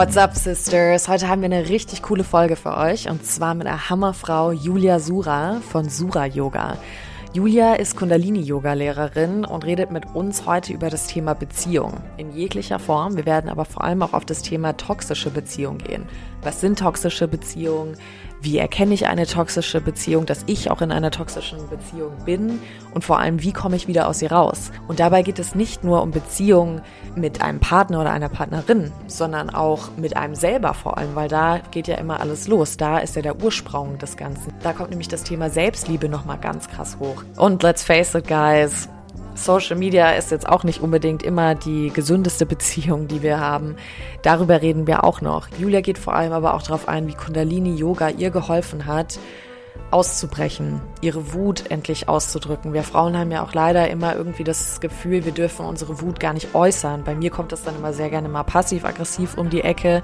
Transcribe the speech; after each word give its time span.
What's 0.00 0.16
up, 0.16 0.34
Sisters? 0.34 1.08
Heute 1.08 1.28
haben 1.28 1.42
wir 1.42 1.46
eine 1.52 1.68
richtig 1.68 2.00
coole 2.00 2.24
Folge 2.24 2.56
für 2.56 2.74
euch 2.74 3.10
und 3.10 3.26
zwar 3.26 3.54
mit 3.54 3.66
der 3.66 3.90
Hammerfrau 3.90 4.50
Julia 4.50 4.98
Sura 4.98 5.60
von 5.60 5.90
Sura 5.90 6.24
Yoga. 6.24 6.78
Julia 7.34 7.74
ist 7.74 7.96
Kundalini-Yoga-Lehrerin 7.96 9.44
und 9.44 9.66
redet 9.66 9.90
mit 9.90 10.06
uns 10.14 10.46
heute 10.46 10.72
über 10.72 10.88
das 10.88 11.06
Thema 11.06 11.34
Beziehung 11.34 12.00
in 12.16 12.32
jeglicher 12.32 12.78
Form. 12.78 13.18
Wir 13.18 13.26
werden 13.26 13.50
aber 13.50 13.66
vor 13.66 13.84
allem 13.84 14.02
auch 14.02 14.14
auf 14.14 14.24
das 14.24 14.40
Thema 14.40 14.74
toxische 14.74 15.28
Beziehung 15.28 15.76
gehen. 15.76 16.06
Was 16.40 16.62
sind 16.62 16.78
toxische 16.78 17.28
Beziehungen? 17.28 17.98
Wie 18.42 18.56
erkenne 18.56 18.94
ich 18.94 19.06
eine 19.06 19.26
toxische 19.26 19.82
Beziehung, 19.82 20.24
dass 20.24 20.44
ich 20.46 20.70
auch 20.70 20.80
in 20.80 20.92
einer 20.92 21.10
toxischen 21.10 21.68
Beziehung 21.68 22.12
bin 22.24 22.58
und 22.94 23.04
vor 23.04 23.18
allem, 23.18 23.42
wie 23.42 23.52
komme 23.52 23.76
ich 23.76 23.86
wieder 23.86 24.08
aus 24.08 24.22
ihr 24.22 24.32
raus? 24.32 24.70
Und 24.88 24.98
dabei 24.98 25.22
geht 25.22 25.38
es 25.38 25.54
nicht 25.54 25.84
nur 25.84 26.02
um 26.02 26.10
Beziehungen 26.10 26.80
mit 27.16 27.42
einem 27.42 27.60
Partner 27.60 28.00
oder 28.00 28.12
einer 28.12 28.30
Partnerin, 28.30 28.92
sondern 29.08 29.50
auch 29.50 29.90
mit 29.98 30.16
einem 30.16 30.34
selber 30.34 30.72
vor 30.72 30.96
allem, 30.96 31.14
weil 31.14 31.28
da 31.28 31.60
geht 31.70 31.86
ja 31.86 31.96
immer 31.96 32.20
alles 32.20 32.48
los. 32.48 32.78
Da 32.78 32.98
ist 32.98 33.14
ja 33.14 33.20
der 33.20 33.42
Ursprung 33.42 33.98
des 33.98 34.16
Ganzen. 34.16 34.54
Da 34.62 34.72
kommt 34.72 34.88
nämlich 34.88 35.08
das 35.08 35.22
Thema 35.22 35.50
Selbstliebe 35.50 36.08
nochmal 36.08 36.38
ganz 36.38 36.66
krass 36.66 36.96
hoch. 36.98 37.22
Und 37.36 37.62
let's 37.62 37.82
face 37.82 38.14
it, 38.14 38.26
guys, 38.26 38.88
Social 39.34 39.76
Media 39.76 40.10
ist 40.10 40.30
jetzt 40.30 40.48
auch 40.48 40.64
nicht 40.64 40.80
unbedingt 40.80 41.22
immer 41.22 41.54
die 41.54 41.90
gesündeste 41.90 42.46
Beziehung, 42.46 43.08
die 43.08 43.22
wir 43.22 43.40
haben. 43.40 43.76
Darüber 44.22 44.60
reden 44.60 44.86
wir 44.86 45.04
auch 45.04 45.20
noch. 45.20 45.48
Julia 45.58 45.80
geht 45.80 45.98
vor 45.98 46.14
allem 46.14 46.32
aber 46.32 46.54
auch 46.54 46.62
darauf 46.62 46.88
ein, 46.88 47.06
wie 47.08 47.14
Kundalini 47.14 47.74
Yoga 47.74 48.10
ihr 48.10 48.30
geholfen 48.30 48.86
hat, 48.86 49.18
auszubrechen, 49.90 50.80
ihre 51.00 51.32
Wut 51.32 51.70
endlich 51.70 52.08
auszudrücken. 52.08 52.72
Wir 52.72 52.82
Frauen 52.82 53.16
haben 53.16 53.30
ja 53.30 53.42
auch 53.42 53.54
leider 53.54 53.88
immer 53.88 54.14
irgendwie 54.14 54.44
das 54.44 54.80
Gefühl, 54.80 55.24
wir 55.24 55.32
dürfen 55.32 55.64
unsere 55.64 56.00
Wut 56.00 56.20
gar 56.20 56.32
nicht 56.32 56.54
äußern. 56.54 57.04
Bei 57.04 57.14
mir 57.14 57.30
kommt 57.30 57.52
das 57.52 57.64
dann 57.64 57.76
immer 57.76 57.92
sehr 57.92 58.10
gerne 58.10 58.28
mal 58.28 58.44
passiv-aggressiv 58.44 59.36
um 59.38 59.50
die 59.50 59.62
Ecke 59.62 60.02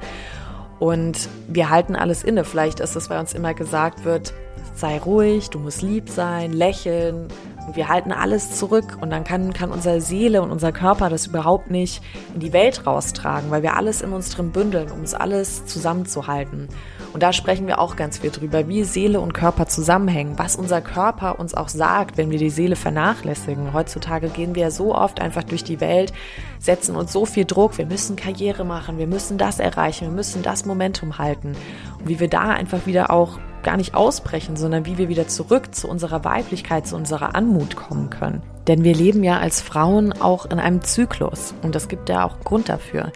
und 0.79 1.29
wir 1.49 1.71
halten 1.71 1.97
alles 1.97 2.25
inne. 2.25 2.45
Vielleicht 2.45 2.81
ist 2.81 2.97
es, 2.97 3.11
weil 3.11 3.21
uns 3.21 3.33
immer 3.33 3.55
gesagt 3.55 4.05
wird, 4.05 4.35
sei 4.75 4.99
ruhig, 4.99 5.51
du 5.51 5.59
musst 5.59 5.83
lieb 5.83 6.09
sein, 6.09 6.53
lächeln, 6.53 7.29
und 7.67 7.77
wir 7.77 7.89
halten 7.89 8.13
alles 8.13 8.57
zurück 8.57 8.99
und 9.01 9.11
dann 9.11 9.25
kann, 9.25 9.53
kann 9.53 9.71
unsere 9.71 10.01
Seele 10.01 10.43
und 10.43 10.51
unser 10.51 10.73
Körper 10.73 11.11
das 11.11 11.27
überhaupt 11.27 11.71
nicht 11.71 12.03
in 12.35 12.41
die 12.41 12.53
Welt 12.53 12.87
raustragen, 12.87 13.51
weil 13.51 13.63
wir 13.63 13.77
alles 13.77 14.03
in 14.03 14.13
uns 14.13 14.31
drin 14.31 14.53
bündeln, 14.53 14.91
um 14.91 15.01
uns 15.01 15.15
alles 15.15 15.67
zusammenzuhalten. 15.67 16.69
Und 17.17 17.23
da 17.23 17.33
sprechen 17.33 17.67
wir 17.67 17.79
auch 17.79 17.97
ganz 17.97 18.19
viel 18.19 18.31
drüber, 18.31 18.69
wie 18.69 18.85
Seele 18.85 19.21
und 19.21 19.33
Körper 19.33 19.65
zusammenhängen, 19.65 20.39
was 20.39 20.55
unser 20.55 20.83
Körper 20.83 21.41
uns 21.41 21.55
auch 21.55 21.71
sagt, 21.71 22.19
wenn 22.19 22.31
wir 22.31 22.39
die 22.39 22.51
Seele 22.51 22.77
vernachlässigen. 22.77 23.73
Heutzutage 23.73 24.29
gehen 24.29 24.55
wir 24.55 24.71
so 24.71 24.95
oft 24.95 25.23
einfach 25.23 25.43
durch 25.43 25.65
die 25.65 25.81
Welt, 25.81 26.13
setzen 26.59 26.95
uns 26.95 27.15
so 27.15 27.25
viel 27.25 27.47
Druck, 27.47 27.79
wir 27.79 27.87
müssen 27.87 28.17
Karriere 28.17 28.65
machen, 28.65 28.99
wir 28.99 29.07
müssen 29.07 29.39
das 29.39 29.61
erreichen, 29.61 30.09
wir 30.09 30.15
müssen 30.15 30.43
das 30.43 30.67
Momentum 30.67 31.17
halten. 31.17 31.57
Und 31.99 32.07
wie 32.07 32.21
wir 32.21 32.29
da 32.29 32.51
einfach 32.51 32.85
wieder 32.85 33.11
auch 33.11 33.39
gar 33.63 33.79
nicht 33.79 33.95
ausbrechen, 33.95 34.57
sondern 34.57 34.85
wie 34.85 34.99
wir 34.99 35.09
wieder 35.09 35.27
zurück 35.27 35.75
zu 35.75 35.89
unserer 35.89 36.23
Weiblichkeit, 36.23 36.87
zu 36.87 36.97
unserer 36.97 37.35
Anmut 37.35 37.77
kommen 37.77 38.11
können. 38.11 38.43
Denn 38.67 38.85
wir 38.85 38.95
leben 38.95 39.25
ja 39.25 39.39
als 39.39 39.63
Frauen 39.63 40.13
auch 40.13 40.45
in 40.45 40.59
einem 40.59 40.83
Zyklus 40.83 41.55
und 41.63 41.75
das 41.75 41.89
gibt 41.89 42.11
ja 42.11 42.27
auch 42.27 42.35
einen 42.35 42.45
Grund 42.45 42.69
dafür. 42.69 43.11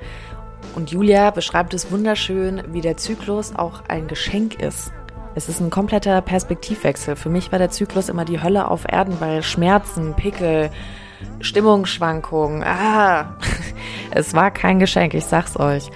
Und 0.75 0.91
Julia 0.91 1.31
beschreibt 1.31 1.75
es 1.75 1.91
wunderschön, 1.91 2.63
wie 2.69 2.81
der 2.81 2.97
Zyklus 2.97 3.55
auch 3.55 3.83
ein 3.89 4.07
Geschenk 4.07 4.61
ist. 4.61 4.93
Es 5.35 5.49
ist 5.49 5.61
ein 5.61 5.71
kompletter 5.71 6.21
Perspektivwechsel. 6.21 7.17
Für 7.17 7.29
mich 7.29 7.53
war 7.53 7.59
der 7.59 7.71
Zyklus 7.71 8.09
immer 8.09 8.25
die 8.25 8.43
Hölle 8.43 8.69
auf 8.69 8.85
Erden, 8.91 9.21
weil 9.21 9.43
Schmerzen, 9.43 10.15
Pickel, 10.15 10.71
Stimmungsschwankungen, 11.41 12.63
ah, 12.65 13.37
es 14.11 14.35
war 14.35 14.51
kein 14.51 14.79
Geschenk, 14.79 15.15
ich 15.15 15.25
sag's 15.25 15.57
euch. 15.59 15.91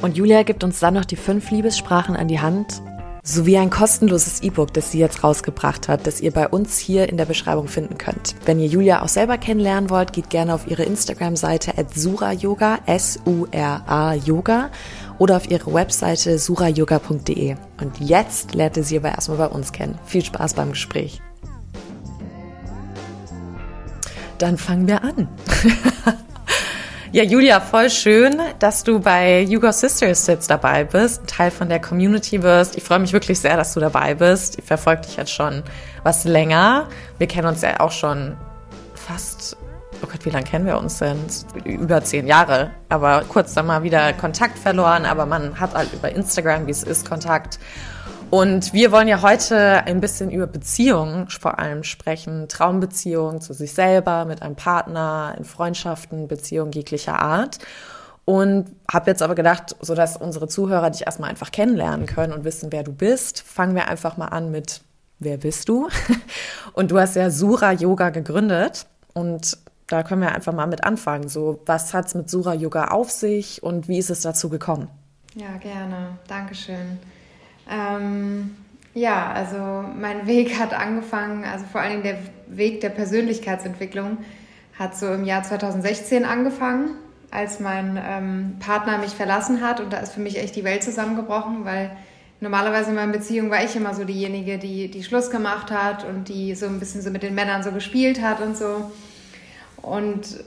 Und 0.00 0.16
Julia 0.16 0.42
gibt 0.42 0.64
uns 0.64 0.78
dann 0.78 0.94
noch 0.94 1.04
die 1.04 1.16
fünf 1.16 1.50
Liebessprachen 1.50 2.16
an 2.16 2.28
die 2.28 2.40
Hand 2.40 2.80
sowie 3.28 3.58
ein 3.58 3.68
kostenloses 3.68 4.42
E-Book, 4.42 4.72
das 4.72 4.90
sie 4.90 4.98
jetzt 4.98 5.22
rausgebracht 5.22 5.88
hat, 5.88 6.06
das 6.06 6.20
ihr 6.20 6.30
bei 6.30 6.48
uns 6.48 6.78
hier 6.78 7.08
in 7.08 7.18
der 7.18 7.26
Beschreibung 7.26 7.68
finden 7.68 7.98
könnt. 7.98 8.34
Wenn 8.46 8.58
ihr 8.58 8.66
Julia 8.66 9.02
auch 9.02 9.08
selber 9.08 9.36
kennenlernen 9.36 9.90
wollt, 9.90 10.12
geht 10.12 10.30
gerne 10.30 10.54
auf 10.54 10.66
ihre 10.66 10.84
Instagram-Seite 10.84 11.76
at 11.76 11.94
surayoga, 11.94 12.78
S-U-R-A 12.86 14.14
Yoga 14.14 14.70
oder 15.18 15.36
auf 15.36 15.50
ihre 15.50 15.74
Webseite 15.74 16.38
surayoga.de. 16.38 17.56
Und 17.80 18.00
jetzt 18.00 18.54
lernt 18.54 18.78
ihr 18.78 18.84
sie 18.84 18.96
aber 18.96 19.10
erstmal 19.10 19.38
bei 19.38 19.48
uns 19.48 19.72
kennen. 19.72 19.98
Viel 20.06 20.24
Spaß 20.24 20.54
beim 20.54 20.70
Gespräch. 20.70 21.20
Dann 24.38 24.56
fangen 24.56 24.86
wir 24.86 25.02
an. 25.04 25.28
Ja, 27.10 27.24
Julia, 27.24 27.60
voll 27.60 27.88
schön, 27.88 28.36
dass 28.58 28.84
du 28.84 29.00
bei 29.00 29.40
Yugo 29.40 29.72
Sisters 29.72 30.26
jetzt 30.26 30.50
dabei 30.50 30.84
bist, 30.84 31.26
Teil 31.26 31.50
von 31.50 31.70
der 31.70 31.80
Community 31.80 32.42
wirst. 32.42 32.76
Ich 32.76 32.84
freue 32.84 32.98
mich 32.98 33.14
wirklich 33.14 33.40
sehr, 33.40 33.56
dass 33.56 33.72
du 33.72 33.80
dabei 33.80 34.14
bist. 34.14 34.58
Ich 34.58 34.64
verfolge 34.66 35.02
dich 35.02 35.16
jetzt 35.16 35.32
schon 35.32 35.62
was 36.02 36.24
länger. 36.24 36.86
Wir 37.16 37.26
kennen 37.26 37.48
uns 37.48 37.62
ja 37.62 37.80
auch 37.80 37.92
schon 37.92 38.36
fast, 38.94 39.56
oh 40.02 40.06
Gott, 40.06 40.26
wie 40.26 40.30
lange 40.30 40.44
kennen 40.44 40.66
wir 40.66 40.76
uns 40.76 40.98
denn? 40.98 41.16
Über 41.64 42.04
zehn 42.04 42.26
Jahre. 42.26 42.72
Aber 42.90 43.24
kurz 43.26 43.54
dann 43.54 43.68
mal 43.68 43.82
wieder 43.82 44.12
Kontakt 44.12 44.58
verloren. 44.58 45.06
Aber 45.06 45.24
man 45.24 45.58
hat 45.58 45.72
halt 45.72 45.90
über 45.94 46.12
Instagram, 46.12 46.66
wie 46.66 46.72
es 46.72 46.82
ist, 46.82 47.08
Kontakt. 47.08 47.58
Und 48.30 48.74
wir 48.74 48.92
wollen 48.92 49.08
ja 49.08 49.22
heute 49.22 49.56
ein 49.86 50.00
bisschen 50.00 50.30
über 50.30 50.46
Beziehungen 50.46 51.28
vor 51.30 51.58
allem 51.58 51.82
sprechen. 51.82 52.46
Traumbeziehungen 52.48 53.40
zu 53.40 53.54
sich 53.54 53.72
selber, 53.72 54.26
mit 54.26 54.42
einem 54.42 54.54
Partner, 54.54 55.34
in 55.38 55.44
Freundschaften, 55.44 56.28
Beziehungen 56.28 56.72
jeglicher 56.72 57.20
Art. 57.20 57.58
Und 58.26 58.66
habe 58.92 59.10
jetzt 59.10 59.22
aber 59.22 59.34
gedacht, 59.34 59.74
so 59.80 59.94
dass 59.94 60.18
unsere 60.18 60.46
Zuhörer 60.46 60.90
dich 60.90 61.06
erstmal 61.06 61.30
einfach 61.30 61.50
kennenlernen 61.50 62.04
können 62.04 62.34
und 62.34 62.44
wissen, 62.44 62.70
wer 62.70 62.82
du 62.82 62.92
bist, 62.92 63.40
fangen 63.40 63.74
wir 63.74 63.88
einfach 63.88 64.18
mal 64.18 64.26
an 64.26 64.50
mit, 64.50 64.82
wer 65.18 65.38
bist 65.38 65.70
du? 65.70 65.88
Und 66.74 66.90
du 66.90 66.98
hast 66.98 67.16
ja 67.16 67.30
Sura 67.30 67.72
Yoga 67.72 68.10
gegründet 68.10 68.86
und 69.14 69.58
da 69.88 70.02
können 70.02 70.20
wir 70.20 70.32
einfach 70.32 70.52
mal 70.52 70.66
mit 70.66 70.84
anfangen. 70.84 71.28
So, 71.28 71.60
was 71.66 71.94
hat's 71.94 72.14
mit 72.14 72.28
Sura 72.30 72.54
Yoga 72.54 72.88
auf 72.88 73.10
sich 73.10 73.62
und 73.62 73.88
wie 73.88 73.98
ist 73.98 74.10
es 74.10 74.20
dazu 74.20 74.48
gekommen? 74.48 74.88
Ja, 75.34 75.56
gerne. 75.56 76.18
Dankeschön. 76.28 76.98
Ähm, 77.70 78.56
ja, 78.94 79.30
also 79.32 79.84
mein 79.98 80.26
Weg 80.26 80.58
hat 80.58 80.74
angefangen, 80.74 81.44
also 81.44 81.64
vor 81.70 81.80
allen 81.80 82.02
Dingen 82.02 82.02
der 82.02 82.18
Weg 82.56 82.80
der 82.80 82.88
Persönlichkeitsentwicklung 82.88 84.18
hat 84.78 84.96
so 84.96 85.12
im 85.12 85.24
Jahr 85.24 85.42
2016 85.42 86.24
angefangen, 86.24 86.90
als 87.30 87.60
mein 87.60 88.00
ähm, 88.02 88.56
Partner 88.60 88.98
mich 88.98 89.10
verlassen 89.10 89.60
hat 89.60 89.80
und 89.80 89.92
da 89.92 89.98
ist 89.98 90.12
für 90.12 90.20
mich 90.20 90.38
echt 90.38 90.56
die 90.56 90.64
Welt 90.64 90.82
zusammengebrochen, 90.82 91.64
weil 91.64 91.90
normalerweise 92.40 92.90
in 92.90 92.96
meiner 92.96 93.12
Beziehung 93.12 93.50
war 93.50 93.62
ich 93.64 93.76
immer 93.76 93.94
so 93.94 94.04
diejenige, 94.04 94.58
die, 94.58 94.90
die 94.90 95.02
Schluss 95.02 95.30
gemacht 95.30 95.70
hat 95.70 96.04
und 96.04 96.28
die 96.28 96.54
so 96.54 96.66
ein 96.66 96.78
bisschen 96.78 97.02
so 97.02 97.10
mit 97.10 97.22
den 97.22 97.34
Männern 97.34 97.62
so 97.62 97.72
gespielt 97.72 98.22
hat 98.22 98.40
und 98.40 98.56
so. 98.56 98.90
Und 99.82 100.42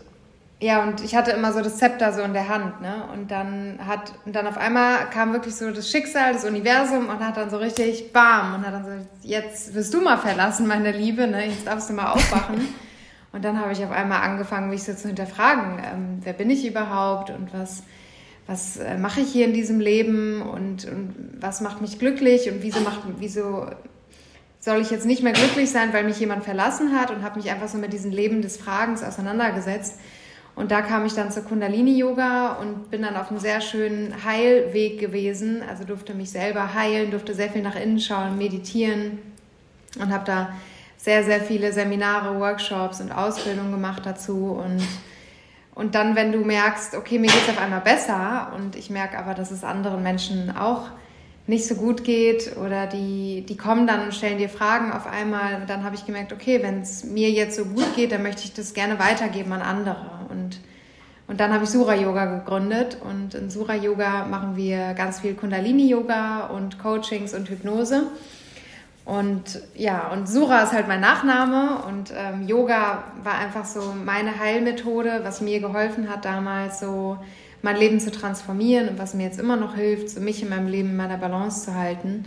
ja, 0.61 0.83
und 0.83 1.03
ich 1.03 1.15
hatte 1.15 1.31
immer 1.31 1.51
so 1.53 1.61
das 1.61 1.77
Zepter 1.77 2.13
so 2.13 2.21
in 2.21 2.33
der 2.33 2.47
Hand, 2.47 2.81
ne? 2.81 3.05
Und 3.11 3.31
dann 3.31 3.79
hat, 3.83 4.13
und 4.25 4.35
dann 4.35 4.45
auf 4.45 4.59
einmal 4.59 5.09
kam 5.09 5.33
wirklich 5.33 5.55
so 5.55 5.71
das 5.71 5.89
Schicksal, 5.89 6.33
das 6.33 6.45
Universum 6.45 7.09
und 7.09 7.19
hat 7.19 7.35
dann 7.35 7.49
so 7.49 7.57
richtig 7.57 8.13
bam 8.13 8.53
und 8.53 8.67
hat 8.67 8.75
dann 8.75 8.85
so, 8.85 8.91
jetzt 9.27 9.73
wirst 9.73 9.91
du 9.91 10.01
mal 10.01 10.17
verlassen, 10.17 10.67
meine 10.67 10.91
Liebe, 10.91 11.25
ne? 11.25 11.47
Jetzt 11.47 11.65
darfst 11.65 11.89
du 11.89 11.93
mal 11.93 12.11
aufwachen. 12.11 12.61
und 13.31 13.43
dann 13.43 13.59
habe 13.59 13.71
ich 13.71 13.83
auf 13.83 13.89
einmal 13.89 14.21
angefangen, 14.21 14.69
mich 14.69 14.83
so 14.83 14.93
zu 14.93 15.07
hinterfragen, 15.07 15.79
ähm, 15.83 16.19
wer 16.21 16.33
bin 16.33 16.51
ich 16.51 16.63
überhaupt 16.63 17.31
und 17.31 17.51
was, 17.55 17.81
was 18.45 18.77
äh, 18.77 18.99
mache 18.99 19.21
ich 19.21 19.31
hier 19.31 19.45
in 19.45 19.53
diesem 19.53 19.79
Leben 19.79 20.43
und, 20.43 20.85
und 20.85 21.37
was 21.39 21.61
macht 21.61 21.81
mich 21.81 21.97
glücklich 21.97 22.51
und 22.51 22.61
wieso 22.61 22.81
macht, 22.81 23.01
wieso 23.17 23.65
soll 24.59 24.79
ich 24.79 24.91
jetzt 24.91 25.07
nicht 25.07 25.23
mehr 25.23 25.33
glücklich 25.33 25.71
sein, 25.71 25.91
weil 25.91 26.03
mich 26.03 26.19
jemand 26.19 26.43
verlassen 26.43 26.95
hat 26.95 27.09
und 27.09 27.23
habe 27.23 27.39
mich 27.39 27.49
einfach 27.49 27.67
so 27.67 27.79
mit 27.79 27.93
diesem 27.93 28.11
Leben 28.11 28.43
des 28.43 28.57
Fragens 28.57 29.01
auseinandergesetzt. 29.01 29.95
Und 30.55 30.71
da 30.71 30.81
kam 30.81 31.05
ich 31.05 31.13
dann 31.13 31.31
zur 31.31 31.43
Kundalini-Yoga 31.43 32.53
und 32.53 32.91
bin 32.91 33.01
dann 33.01 33.15
auf 33.15 33.29
einem 33.29 33.39
sehr 33.39 33.61
schönen 33.61 34.13
Heilweg 34.25 34.99
gewesen. 34.99 35.63
Also 35.67 35.85
durfte 35.85 36.13
mich 36.13 36.29
selber 36.29 36.73
heilen, 36.73 37.11
durfte 37.11 37.33
sehr 37.33 37.49
viel 37.49 37.61
nach 37.61 37.75
innen 37.75 37.99
schauen, 37.99 38.37
meditieren 38.37 39.19
und 39.99 40.11
habe 40.11 40.25
da 40.25 40.49
sehr, 40.97 41.23
sehr 41.23 41.41
viele 41.41 41.73
Seminare, 41.73 42.39
Workshops 42.39 43.01
und 43.01 43.11
Ausbildungen 43.11 43.71
gemacht 43.71 44.05
dazu. 44.05 44.51
Und, 44.51 44.81
und 45.73 45.95
dann, 45.95 46.15
wenn 46.15 46.31
du 46.31 46.39
merkst, 46.39 46.95
okay, 46.95 47.17
mir 47.17 47.27
geht 47.27 47.41
es 47.43 47.49
auf 47.49 47.59
einmal 47.59 47.81
besser 47.81 48.51
und 48.55 48.75
ich 48.75 48.89
merke 48.89 49.17
aber, 49.17 49.33
dass 49.33 49.51
es 49.51 49.63
anderen 49.63 50.03
Menschen 50.03 50.55
auch 50.55 50.89
nicht 51.47 51.65
so 51.65 51.75
gut 51.75 52.03
geht 52.03 52.55
oder 52.57 52.85
die, 52.85 53.45
die 53.47 53.57
kommen 53.57 53.87
dann 53.87 54.03
und 54.03 54.13
stellen 54.13 54.37
dir 54.37 54.47
Fragen 54.47 54.91
auf 54.91 55.07
einmal, 55.07 55.63
dann 55.65 55.83
habe 55.83 55.95
ich 55.95 56.05
gemerkt, 56.05 56.31
okay, 56.31 56.61
wenn 56.61 56.81
es 56.81 57.03
mir 57.03 57.31
jetzt 57.31 57.55
so 57.55 57.65
gut 57.65 57.95
geht, 57.95 58.11
dann 58.11 58.21
möchte 58.21 58.43
ich 58.43 58.53
das 58.53 58.73
gerne 58.73 58.99
weitergeben 58.99 59.51
an 59.53 59.61
andere. 59.61 60.20
Und, 60.31 60.59
und 61.27 61.39
dann 61.39 61.53
habe 61.53 61.65
ich 61.65 61.69
Sura 61.69 61.95
Yoga 61.95 62.25
gegründet 62.25 62.97
und 63.03 63.35
in 63.35 63.49
Sura 63.49 63.75
Yoga 63.75 64.25
machen 64.25 64.55
wir 64.55 64.93
ganz 64.93 65.19
viel 65.19 65.33
Kundalini 65.33 65.87
Yoga 65.87 66.47
und 66.47 66.79
Coachings 66.79 67.33
und 67.33 67.49
Hypnose. 67.49 68.03
Und 69.05 69.61
ja, 69.75 70.09
und 70.09 70.29
Sura 70.29 70.63
ist 70.63 70.73
halt 70.73 70.87
mein 70.87 71.01
Nachname 71.01 71.83
und 71.87 72.13
ähm, 72.15 72.47
Yoga 72.47 73.03
war 73.23 73.39
einfach 73.39 73.65
so 73.65 73.93
meine 74.05 74.39
Heilmethode, 74.39 75.21
was 75.23 75.41
mir 75.41 75.59
geholfen 75.59 76.09
hat 76.09 76.23
damals 76.23 76.79
so 76.79 77.17
mein 77.63 77.77
Leben 77.77 77.99
zu 77.99 78.11
transformieren 78.11 78.89
und 78.89 78.99
was 78.99 79.13
mir 79.13 79.23
jetzt 79.23 79.39
immer 79.39 79.55
noch 79.55 79.75
hilft, 79.75 80.09
so 80.09 80.19
mich 80.19 80.41
in 80.41 80.49
meinem 80.49 80.67
Leben 80.67 80.89
in 80.89 80.97
meiner 80.97 81.17
Balance 81.17 81.65
zu 81.65 81.75
halten. 81.75 82.25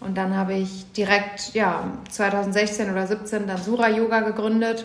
Und 0.00 0.16
dann 0.18 0.36
habe 0.36 0.54
ich 0.54 0.92
direkt, 0.92 1.54
ja, 1.54 1.84
2016 2.10 2.90
oder 2.90 3.06
17 3.06 3.46
dann 3.46 3.62
Sura 3.62 3.88
Yoga 3.88 4.20
gegründet. 4.20 4.84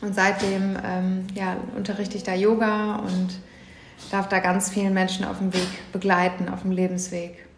Und 0.00 0.14
seitdem 0.14 0.76
ähm, 0.84 1.26
ja, 1.34 1.56
unterrichte 1.76 2.16
ich 2.16 2.22
da 2.22 2.34
Yoga 2.34 2.96
und 2.96 3.40
darf 4.10 4.28
da 4.28 4.38
ganz 4.38 4.70
vielen 4.70 4.94
Menschen 4.94 5.24
auf 5.24 5.38
dem 5.38 5.52
Weg 5.52 5.92
begleiten, 5.92 6.48
auf 6.48 6.62
dem 6.62 6.70
Lebensweg. 6.70 7.48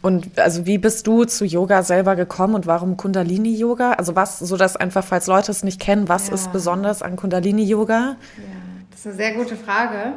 Und 0.00 0.38
also 0.38 0.64
wie 0.64 0.78
bist 0.78 1.06
du 1.06 1.24
zu 1.24 1.44
Yoga 1.44 1.82
selber 1.82 2.14
gekommen 2.14 2.54
und 2.54 2.66
warum 2.66 2.96
Kundalini 2.96 3.56
Yoga? 3.56 3.92
Also 3.92 4.14
was, 4.14 4.38
so 4.38 4.56
dass 4.56 4.76
einfach, 4.76 5.04
falls 5.04 5.26
Leute 5.26 5.50
es 5.50 5.64
nicht 5.64 5.80
kennen, 5.80 6.08
was 6.08 6.28
ja. 6.28 6.34
ist 6.34 6.52
besonders 6.52 7.02
an 7.02 7.16
Kundalini 7.16 7.64
Yoga? 7.64 8.16
Ja, 8.36 8.44
das 8.90 9.00
ist 9.00 9.06
eine 9.06 9.16
sehr 9.16 9.32
gute 9.34 9.56
Frage, 9.56 10.14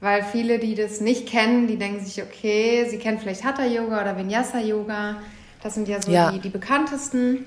weil 0.00 0.24
viele, 0.24 0.58
die 0.58 0.74
das 0.74 1.00
nicht 1.00 1.28
kennen, 1.28 1.66
die 1.66 1.76
denken 1.76 2.04
sich, 2.04 2.22
okay, 2.22 2.86
sie 2.88 2.98
kennen 2.98 3.18
vielleicht 3.18 3.44
Hatha 3.44 3.66
Yoga 3.66 4.00
oder 4.00 4.16
Vinyasa 4.16 4.60
Yoga. 4.60 5.16
Das 5.62 5.74
sind 5.74 5.88
ja 5.88 6.00
so 6.00 6.10
ja. 6.10 6.32
Die, 6.32 6.40
die 6.40 6.48
bekanntesten. 6.48 7.44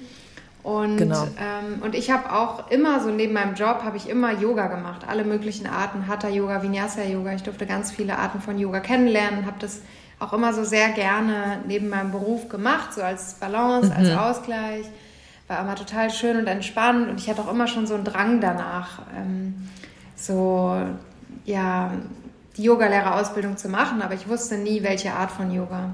Und, 0.66 0.98
genau. 0.98 1.28
ähm, 1.40 1.84
und 1.84 1.94
ich 1.94 2.10
habe 2.10 2.34
auch 2.34 2.72
immer 2.72 3.00
so 3.00 3.12
neben 3.12 3.34
meinem 3.34 3.54
Job 3.54 3.84
habe 3.84 3.98
ich 3.98 4.10
immer 4.10 4.32
Yoga 4.32 4.66
gemacht, 4.66 5.04
alle 5.08 5.24
möglichen 5.24 5.68
Arten, 5.68 6.08
Hatha 6.08 6.28
Yoga, 6.28 6.64
Vinyasa 6.64 7.04
Yoga. 7.04 7.34
Ich 7.34 7.44
durfte 7.44 7.68
ganz 7.68 7.92
viele 7.92 8.18
Arten 8.18 8.42
von 8.42 8.58
Yoga 8.58 8.80
kennenlernen, 8.80 9.46
habe 9.46 9.58
das 9.60 9.82
auch 10.18 10.34
immer 10.34 10.56
so 10.56 10.64
sehr 10.64 10.90
gerne 10.90 11.60
neben 11.68 11.88
meinem 11.90 12.10
Beruf 12.10 12.50
gemacht, 12.50 12.96
so 12.96 13.04
als 13.04 13.36
Balance, 13.36 13.90
mhm. 13.90 13.96
als 13.96 14.18
Ausgleich. 14.18 14.86
War 15.48 15.60
immer 15.60 15.76
total 15.76 16.10
schön 16.10 16.36
und 16.36 16.48
entspannt 16.48 17.10
und 17.10 17.20
ich 17.20 17.30
hatte 17.30 17.44
auch 17.44 17.52
immer 17.52 17.68
schon 17.68 17.86
so 17.86 17.94
einen 17.94 18.04
Drang 18.04 18.42
danach, 18.42 19.04
ähm, 19.16 19.70
so, 20.16 20.82
ja, 21.46 21.92
die 22.58 22.64
Yogalehrerausbildung 22.64 23.56
zu 23.58 23.70
machen, 23.70 24.02
aber 24.02 24.16
ich 24.16 24.28
wusste 24.28 24.58
nie, 24.58 24.82
welche 24.82 25.14
Art 25.14 25.30
von 25.30 25.52
Yoga. 25.52 25.94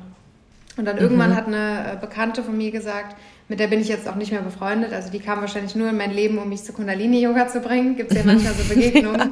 Und 0.78 0.86
dann 0.86 0.96
mhm. 0.96 1.02
irgendwann 1.02 1.36
hat 1.36 1.48
eine 1.48 1.98
Bekannte 2.00 2.42
von 2.42 2.56
mir 2.56 2.72
gesagt, 2.72 3.18
mit 3.52 3.60
der 3.60 3.68
bin 3.68 3.82
ich 3.82 3.90
jetzt 3.90 4.08
auch 4.08 4.16
nicht 4.16 4.32
mehr 4.32 4.42
befreundet, 4.42 4.94
also 4.94 5.12
die 5.12 5.20
kam 5.20 5.42
wahrscheinlich 5.42 5.76
nur 5.76 5.90
in 5.90 5.98
mein 5.98 6.12
Leben, 6.12 6.38
um 6.38 6.48
mich 6.48 6.64
zu 6.64 6.72
Kundalini-Yoga 6.72 7.50
zu 7.50 7.60
bringen. 7.60 7.98
Gibt 7.98 8.12
es 8.12 8.18
ja 8.18 8.24
manchmal 8.24 8.54
so 8.54 8.64
Begegnungen. 8.74 9.20
ja, 9.20 9.28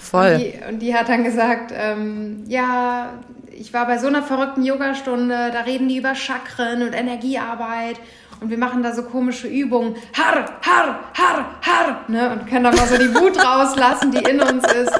voll. 0.00 0.32
Und 0.32 0.40
die, 0.40 0.54
und 0.68 0.78
die, 0.80 0.94
hat 0.96 1.08
dann 1.08 1.22
gesagt, 1.22 1.72
ähm, 1.72 2.42
ja, 2.48 3.12
ich 3.56 3.72
war 3.72 3.86
bei 3.86 3.98
so 3.98 4.08
einer 4.08 4.24
verrückten 4.24 4.64
Yogastunde, 4.64 5.52
da 5.52 5.60
reden 5.60 5.88
die 5.88 5.98
über 5.98 6.16
Chakren 6.16 6.82
und 6.82 6.92
Energiearbeit 6.92 8.00
und 8.40 8.50
wir 8.50 8.58
machen 8.58 8.82
da 8.82 8.92
so 8.92 9.04
komische 9.04 9.46
Übungen. 9.46 9.94
Har, 10.12 10.34
har, 10.62 10.98
har, 11.14 11.46
har, 11.62 12.00
ne? 12.08 12.32
Und 12.32 12.48
können 12.48 12.64
da 12.64 12.72
mal 12.72 12.88
so 12.88 12.98
die 12.98 13.14
Wut 13.14 13.38
rauslassen, 13.44 14.10
die 14.10 14.28
in 14.28 14.40
uns 14.40 14.64
ist. 14.72 14.92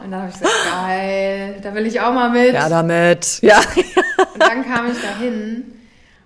Und 0.00 0.12
dann 0.12 0.20
habe 0.20 0.28
ich 0.28 0.38
gesagt, 0.38 0.54
geil, 0.72 1.56
da 1.60 1.74
will 1.74 1.86
ich 1.86 2.00
auch 2.00 2.14
mal 2.14 2.30
mit. 2.30 2.54
Ja, 2.54 2.68
damit. 2.68 3.40
Ja. 3.42 3.58
Und 3.58 4.40
dann 4.40 4.64
kam 4.64 4.88
ich 4.88 5.02
dahin 5.02 5.79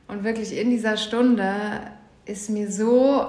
und 0.09 0.25
wirklich 0.25 0.57
in 0.57 0.71
dieser 0.71 0.97
Stunde 0.97 1.81
ist 2.27 2.51
mir 2.51 2.71
so 2.71 3.27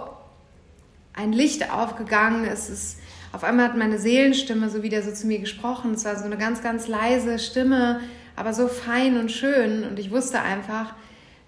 ein 1.14 1.32
Licht 1.32 1.72
aufgegangen. 1.72 2.46
Es 2.46 2.70
ist, 2.70 2.98
auf 3.32 3.44
einmal 3.44 3.70
hat 3.70 3.78
meine 3.78 3.98
Seelenstimme 3.98 4.70
so 4.70 4.84
wieder 4.84 5.02
so 5.02 5.12
zu 5.12 5.28
mir 5.28 5.40
gesprochen. 5.40 5.94
Es 5.94 6.06
war 6.06 6.18
so 6.18 6.26
eine 6.26 6.38
ganz, 6.38 6.62
ganz 6.62 6.88
leise 6.88 7.40
Stimme, 7.40 8.02
aber 8.36 8.54
so 8.54 8.68
fein 8.68 9.18
und 9.18 9.32
schön. 9.32 9.84
Und 9.84 10.00
ich 10.00 10.12
wusste 10.12 10.42
einfach, 10.42 10.94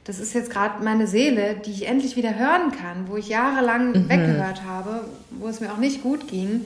das 0.06 0.20
ist 0.20 0.34
jetzt 0.34 0.50
gerade 0.50 0.84
meine 0.84 1.06
Seele, 1.06 1.56
die 1.66 1.72
ich 1.72 1.88
endlich 1.88 2.16
wieder 2.16 2.36
hören 2.38 2.72
kann, 2.72 3.08
wo 3.08 3.18
ich 3.18 3.28
jahrelang 3.28 3.90
mhm. 3.90 4.10
weggehört 4.10 4.64
habe, 4.64 5.06
wo 5.32 5.48
es 5.48 5.60
mir 5.60 5.72
auch 5.72 5.78
nicht 5.78 6.02
gut 6.02 6.30
ging. 6.30 6.66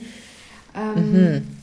Ähm, 0.76 1.12
mhm. 1.12 1.61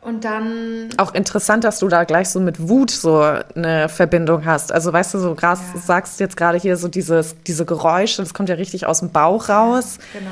Und 0.00 0.24
dann. 0.24 0.90
Auch 0.96 1.12
interessant, 1.12 1.64
dass 1.64 1.80
du 1.80 1.88
da 1.88 2.04
gleich 2.04 2.28
so 2.28 2.40
mit 2.40 2.68
Wut 2.68 2.90
so 2.90 3.20
eine 3.54 3.88
Verbindung 3.88 4.44
hast. 4.44 4.72
Also 4.72 4.92
weißt 4.92 5.14
du, 5.14 5.18
so 5.18 5.34
krass 5.34 5.60
ja. 5.74 5.80
sagst 5.80 6.20
jetzt 6.20 6.36
gerade 6.36 6.58
hier 6.58 6.76
so 6.76 6.88
dieses, 6.88 7.34
diese 7.46 7.64
Geräusche, 7.64 8.22
das 8.22 8.32
kommt 8.32 8.48
ja 8.48 8.54
richtig 8.54 8.86
aus 8.86 9.00
dem 9.00 9.10
Bauch 9.10 9.48
raus. 9.48 9.98
Ja, 10.14 10.20
genau. 10.20 10.30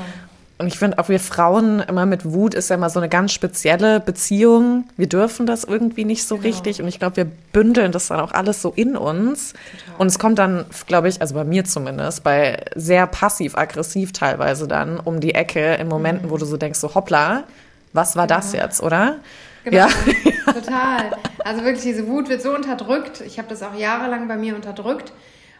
Und 0.59 0.67
ich 0.67 0.79
finde 0.79 0.97
auch 0.97 1.07
wir 1.07 1.19
Frauen 1.19 1.81
immer 1.81 2.07
mit 2.07 2.25
Wut 2.25 2.55
ist 2.55 2.69
ja 2.69 2.77
immer 2.77 2.89
so 2.89 2.99
eine 2.99 3.09
ganz 3.09 3.31
spezielle 3.31 3.99
Beziehung. 3.99 4.85
Wir 4.97 5.07
dürfen 5.07 5.45
das 5.45 5.63
irgendwie 5.63 6.03
nicht 6.03 6.27
so 6.27 6.37
genau. 6.37 6.47
richtig. 6.47 6.81
Und 6.81 6.87
ich 6.87 6.97
glaube, 6.97 7.17
wir 7.17 7.25
bündeln 7.25 7.91
das 7.91 8.07
dann 8.07 8.19
auch 8.19 8.31
alles 8.31 8.61
so 8.63 8.73
in 8.75 8.97
uns. 8.97 9.53
Total. 9.53 9.95
Und 9.99 10.07
es 10.07 10.17
kommt 10.17 10.39
dann, 10.39 10.65
glaube 10.87 11.09
ich, 11.09 11.21
also 11.21 11.35
bei 11.35 11.43
mir 11.43 11.63
zumindest, 11.65 12.23
bei 12.23 12.65
sehr 12.73 13.05
passiv-aggressiv 13.05 14.13
teilweise 14.13 14.67
dann 14.67 14.99
um 14.99 15.19
die 15.19 15.35
Ecke 15.35 15.75
in 15.75 15.87
Momenten, 15.89 16.27
mhm. 16.27 16.31
wo 16.31 16.37
du 16.37 16.45
so 16.45 16.57
denkst, 16.57 16.79
so 16.79 16.95
hoppla, 16.95 17.43
was 17.93 18.15
war 18.15 18.25
genau. 18.25 18.39
das 18.39 18.53
jetzt, 18.53 18.81
oder? 18.81 19.17
Genau, 19.63 19.77
ja. 19.77 19.87
total. 20.53 21.17
Also 21.43 21.63
wirklich, 21.63 21.83
diese 21.83 22.07
Wut 22.07 22.29
wird 22.29 22.41
so 22.41 22.53
unterdrückt. 22.53 23.21
Ich 23.21 23.37
habe 23.37 23.47
das 23.47 23.63
auch 23.63 23.75
jahrelang 23.75 24.27
bei 24.27 24.37
mir 24.37 24.55
unterdrückt. 24.55 25.13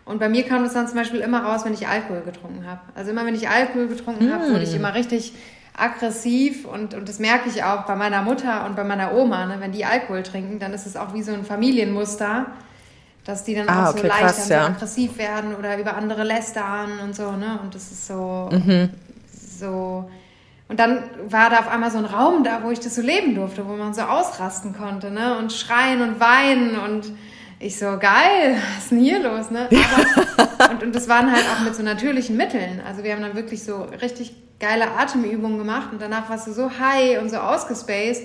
Und 0.05 0.19
bei 0.19 0.29
mir 0.29 0.43
kam 0.43 0.63
das 0.63 0.73
dann 0.73 0.87
zum 0.87 0.97
Beispiel 0.97 1.19
immer 1.19 1.43
raus, 1.43 1.65
wenn 1.65 1.73
ich 1.73 1.87
Alkohol 1.87 2.21
getrunken 2.21 2.65
habe. 2.65 2.79
Also 2.95 3.11
immer, 3.11 3.25
wenn 3.25 3.35
ich 3.35 3.49
Alkohol 3.49 3.87
getrunken 3.87 4.33
habe, 4.33 4.49
wurde 4.51 4.63
ich 4.63 4.69
hm. 4.69 4.77
immer 4.77 4.93
richtig 4.93 5.33
aggressiv 5.77 6.65
und, 6.65 6.95
und 6.95 7.07
das 7.07 7.19
merke 7.19 7.49
ich 7.49 7.63
auch 7.63 7.85
bei 7.85 7.95
meiner 7.95 8.23
Mutter 8.23 8.65
und 8.65 8.75
bei 8.75 8.83
meiner 8.83 9.13
Oma. 9.13 9.45
Ne? 9.45 9.57
Wenn 9.59 9.71
die 9.71 9.85
Alkohol 9.85 10.23
trinken, 10.23 10.59
dann 10.59 10.73
ist 10.73 10.87
es 10.87 10.97
auch 10.97 11.13
wie 11.13 11.21
so 11.21 11.31
ein 11.33 11.45
Familienmuster, 11.45 12.47
dass 13.25 13.43
die 13.43 13.53
dann 13.53 13.69
ah, 13.69 13.85
auch 13.85 13.89
okay, 13.91 14.01
so 14.01 14.07
leicht 14.07 14.21
krass, 14.21 14.49
ja. 14.49 14.65
aggressiv 14.65 15.17
werden 15.17 15.55
oder 15.55 15.77
über 15.77 15.95
andere 15.95 16.23
lästern 16.23 16.99
und 17.03 17.15
so. 17.15 17.31
Ne? 17.33 17.59
Und 17.61 17.75
das 17.75 17.91
ist 17.91 18.07
so, 18.07 18.49
mhm. 18.51 18.89
so. 19.31 20.09
Und 20.69 20.79
dann 20.79 21.03
war 21.29 21.49
da 21.49 21.59
auf 21.59 21.69
einmal 21.69 21.91
so 21.91 21.97
ein 21.97 22.05
Raum 22.05 22.43
da, 22.43 22.63
wo 22.63 22.71
ich 22.71 22.79
das 22.79 22.95
so 22.95 23.01
leben 23.01 23.35
durfte, 23.35 23.65
wo 23.67 23.73
man 23.73 23.93
so 23.93 24.01
ausrasten 24.01 24.75
konnte 24.75 25.11
ne? 25.11 25.37
und 25.37 25.53
schreien 25.53 26.01
und 26.01 26.19
weinen 26.19 26.77
und 26.77 27.11
ich 27.59 27.79
so, 27.79 27.97
geil, 27.97 28.57
was 28.75 28.83
ist 28.83 28.91
denn 28.91 28.99
hier 28.99 29.19
los? 29.19 29.49
Ne? 29.49 29.69
Aber, 29.69 30.71
und, 30.71 30.83
und 30.83 30.95
das 30.95 31.07
waren 31.07 31.31
halt 31.31 31.45
auch 31.55 31.63
mit 31.63 31.75
so 31.75 31.83
natürlichen 31.83 32.35
Mitteln. 32.35 32.81
Also 32.85 33.03
wir 33.03 33.13
haben 33.13 33.21
dann 33.21 33.35
wirklich 33.35 33.63
so 33.63 33.83
richtig 34.01 34.35
geile 34.59 34.91
Atemübungen 34.91 35.57
gemacht 35.57 35.89
und 35.91 36.01
danach 36.01 36.29
warst 36.29 36.47
du 36.47 36.51
so 36.51 36.69
high 36.79 37.19
und 37.21 37.29
so 37.29 37.37
ausgespaced. 37.37 38.23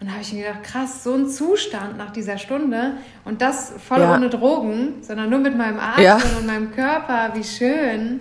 Und 0.00 0.08
da 0.08 0.14
habe 0.14 0.22
ich 0.22 0.32
mir 0.32 0.42
gedacht, 0.42 0.64
krass, 0.64 1.04
so 1.04 1.14
ein 1.14 1.28
Zustand 1.28 1.96
nach 1.96 2.10
dieser 2.10 2.36
Stunde 2.38 2.94
und 3.24 3.40
das 3.40 3.72
voll 3.86 4.00
ja. 4.00 4.14
ohne 4.14 4.28
Drogen, 4.28 4.94
sondern 5.02 5.30
nur 5.30 5.38
mit 5.38 5.56
meinem 5.56 5.78
Atem 5.78 6.04
ja. 6.04 6.18
und 6.36 6.46
meinem 6.46 6.72
Körper, 6.72 7.30
wie 7.34 7.44
schön. 7.44 8.20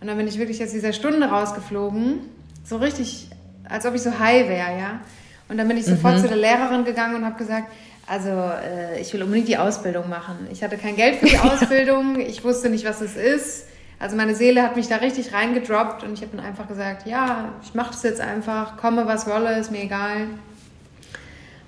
Und 0.00 0.08
dann 0.08 0.16
bin 0.16 0.26
ich 0.26 0.38
wirklich 0.38 0.62
aus 0.62 0.72
dieser 0.72 0.92
Stunde 0.92 1.26
rausgeflogen, 1.26 2.20
so 2.64 2.78
richtig, 2.78 3.28
als 3.68 3.86
ob 3.86 3.94
ich 3.94 4.02
so 4.02 4.18
high 4.18 4.48
wäre, 4.48 4.78
ja. 4.78 5.00
Und 5.48 5.58
dann 5.58 5.68
bin 5.68 5.76
ich 5.76 5.84
sofort 5.84 6.16
mhm. 6.16 6.20
zu 6.20 6.28
der 6.28 6.38
Lehrerin 6.38 6.84
gegangen 6.84 7.16
und 7.16 7.24
habe 7.24 7.36
gesagt, 7.36 7.68
also 8.06 8.30
äh, 8.30 9.00
ich 9.00 9.12
will 9.12 9.22
unbedingt 9.22 9.48
die 9.48 9.58
Ausbildung 9.58 10.08
machen. 10.08 10.46
Ich 10.50 10.62
hatte 10.62 10.76
kein 10.76 10.96
Geld 10.96 11.16
für 11.16 11.26
die 11.26 11.38
Ausbildung, 11.40 12.18
ich 12.18 12.44
wusste 12.44 12.70
nicht, 12.70 12.84
was 12.84 13.00
es 13.00 13.16
ist. 13.16 13.66
Also 13.98 14.16
meine 14.16 14.34
Seele 14.34 14.62
hat 14.62 14.76
mich 14.76 14.88
da 14.88 14.96
richtig 14.96 15.32
reingedroppt 15.32 16.02
und 16.02 16.14
ich 16.14 16.22
habe 16.22 16.36
dann 16.36 16.44
einfach 16.44 16.66
gesagt, 16.68 17.06
ja, 17.06 17.50
ich 17.62 17.74
mache 17.74 17.92
das 17.92 18.02
jetzt 18.02 18.20
einfach, 18.20 18.76
komme 18.76 19.06
was 19.06 19.26
wolle, 19.26 19.58
ist 19.58 19.70
mir 19.70 19.82
egal. 19.82 20.26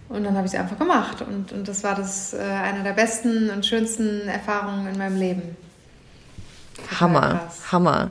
Und 0.09 0.25
dann 0.25 0.37
habe 0.37 0.47
ich 0.47 0.53
es 0.53 0.59
einfach 0.59 0.79
gemacht 0.79 1.23
und, 1.23 1.53
und 1.53 1.67
das 1.67 1.83
war 1.83 1.95
das 1.95 2.33
äh, 2.33 2.39
eine 2.39 2.83
der 2.83 2.93
besten 2.93 3.51
und 3.51 3.67
schönsten 3.67 4.29
Erfahrungen 4.29 4.87
in 4.87 4.99
meinem 4.99 5.19
Leben. 5.19 5.57
Hammer. 7.01 7.41
Hammer. 7.73 8.11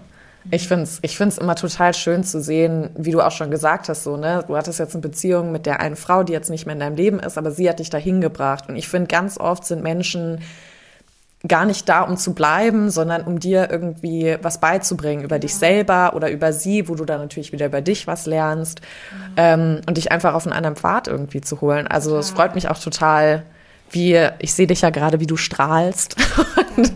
Ich 0.51 0.67
finde 0.67 0.83
es 0.83 0.99
ich 1.01 1.17
find's 1.17 1.37
immer 1.37 1.55
total 1.55 1.93
schön 1.93 2.23
zu 2.23 2.41
sehen, 2.41 2.89
wie 2.95 3.11
du 3.11 3.21
auch 3.21 3.31
schon 3.31 3.51
gesagt 3.51 3.89
hast, 3.89 4.03
so, 4.03 4.17
ne? 4.17 4.43
Du 4.47 4.55
hattest 4.55 4.79
jetzt 4.79 4.93
eine 4.93 5.01
Beziehung 5.01 5.51
mit 5.51 5.65
der 5.65 5.79
einen 5.79 5.95
Frau, 5.95 6.23
die 6.23 6.33
jetzt 6.33 6.49
nicht 6.49 6.65
mehr 6.65 6.73
in 6.73 6.79
deinem 6.79 6.95
Leben 6.95 7.19
ist, 7.19 7.37
aber 7.37 7.51
sie 7.51 7.69
hat 7.69 7.79
dich 7.79 7.89
dahin 7.89 8.21
gebracht. 8.21 8.69
Und 8.69 8.75
ich 8.75 8.87
finde, 8.87 9.07
ganz 9.07 9.39
oft 9.39 9.65
sind 9.65 9.81
Menschen 9.81 10.39
gar 11.47 11.65
nicht 11.65 11.87
da, 11.89 12.01
um 12.01 12.17
zu 12.17 12.33
bleiben, 12.33 12.89
sondern 12.89 13.23
um 13.23 13.39
dir 13.39 13.69
irgendwie 13.69 14.37
was 14.41 14.59
beizubringen 14.59 15.23
über 15.23 15.35
ja. 15.35 15.39
dich 15.39 15.55
selber 15.55 16.13
oder 16.15 16.29
über 16.31 16.53
sie, 16.53 16.87
wo 16.87 16.95
du 16.95 17.05
dann 17.05 17.21
natürlich 17.21 17.51
wieder 17.51 17.67
über 17.67 17.81
dich 17.81 18.07
was 18.07 18.25
lernst 18.25 18.81
ja. 19.37 19.53
ähm, 19.53 19.81
und 19.87 19.97
dich 19.97 20.11
einfach 20.11 20.33
auf 20.33 20.45
einen 20.45 20.55
anderen 20.55 20.75
Pfad 20.75 21.07
irgendwie 21.07 21.41
zu 21.41 21.61
holen. 21.61 21.87
Also 21.87 22.17
es 22.17 22.31
freut 22.31 22.55
mich 22.55 22.69
auch 22.69 22.79
total, 22.79 23.43
wie 23.91 24.19
ich 24.39 24.53
sehe 24.53 24.67
dich 24.67 24.81
ja 24.81 24.89
gerade, 24.89 25.19
wie 25.19 25.27
du 25.27 25.37
strahlst 25.37 26.15
und 26.77 26.91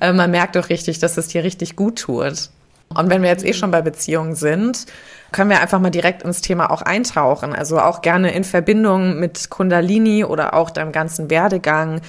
äh, 0.00 0.12
man 0.12 0.30
merkt 0.30 0.56
doch 0.56 0.68
richtig, 0.68 0.98
dass 0.98 1.16
es 1.16 1.28
dir 1.28 1.44
richtig 1.44 1.76
gut 1.76 2.00
tut. 2.00 2.50
Und 2.96 3.10
wenn 3.10 3.22
wir 3.22 3.28
jetzt 3.28 3.44
eh 3.44 3.52
schon 3.52 3.70
bei 3.70 3.82
Beziehungen 3.82 4.34
sind, 4.34 4.86
können 5.32 5.50
wir 5.50 5.60
einfach 5.60 5.80
mal 5.80 5.90
direkt 5.90 6.22
ins 6.22 6.40
Thema 6.40 6.70
auch 6.70 6.82
eintauchen. 6.82 7.54
Also 7.54 7.78
auch 7.80 8.02
gerne 8.02 8.32
in 8.34 8.44
Verbindung 8.44 9.18
mit 9.18 9.50
Kundalini 9.50 10.24
oder 10.24 10.54
auch 10.54 10.70
deinem 10.70 10.92
ganzen 10.92 11.30
Werdegang. 11.30 12.00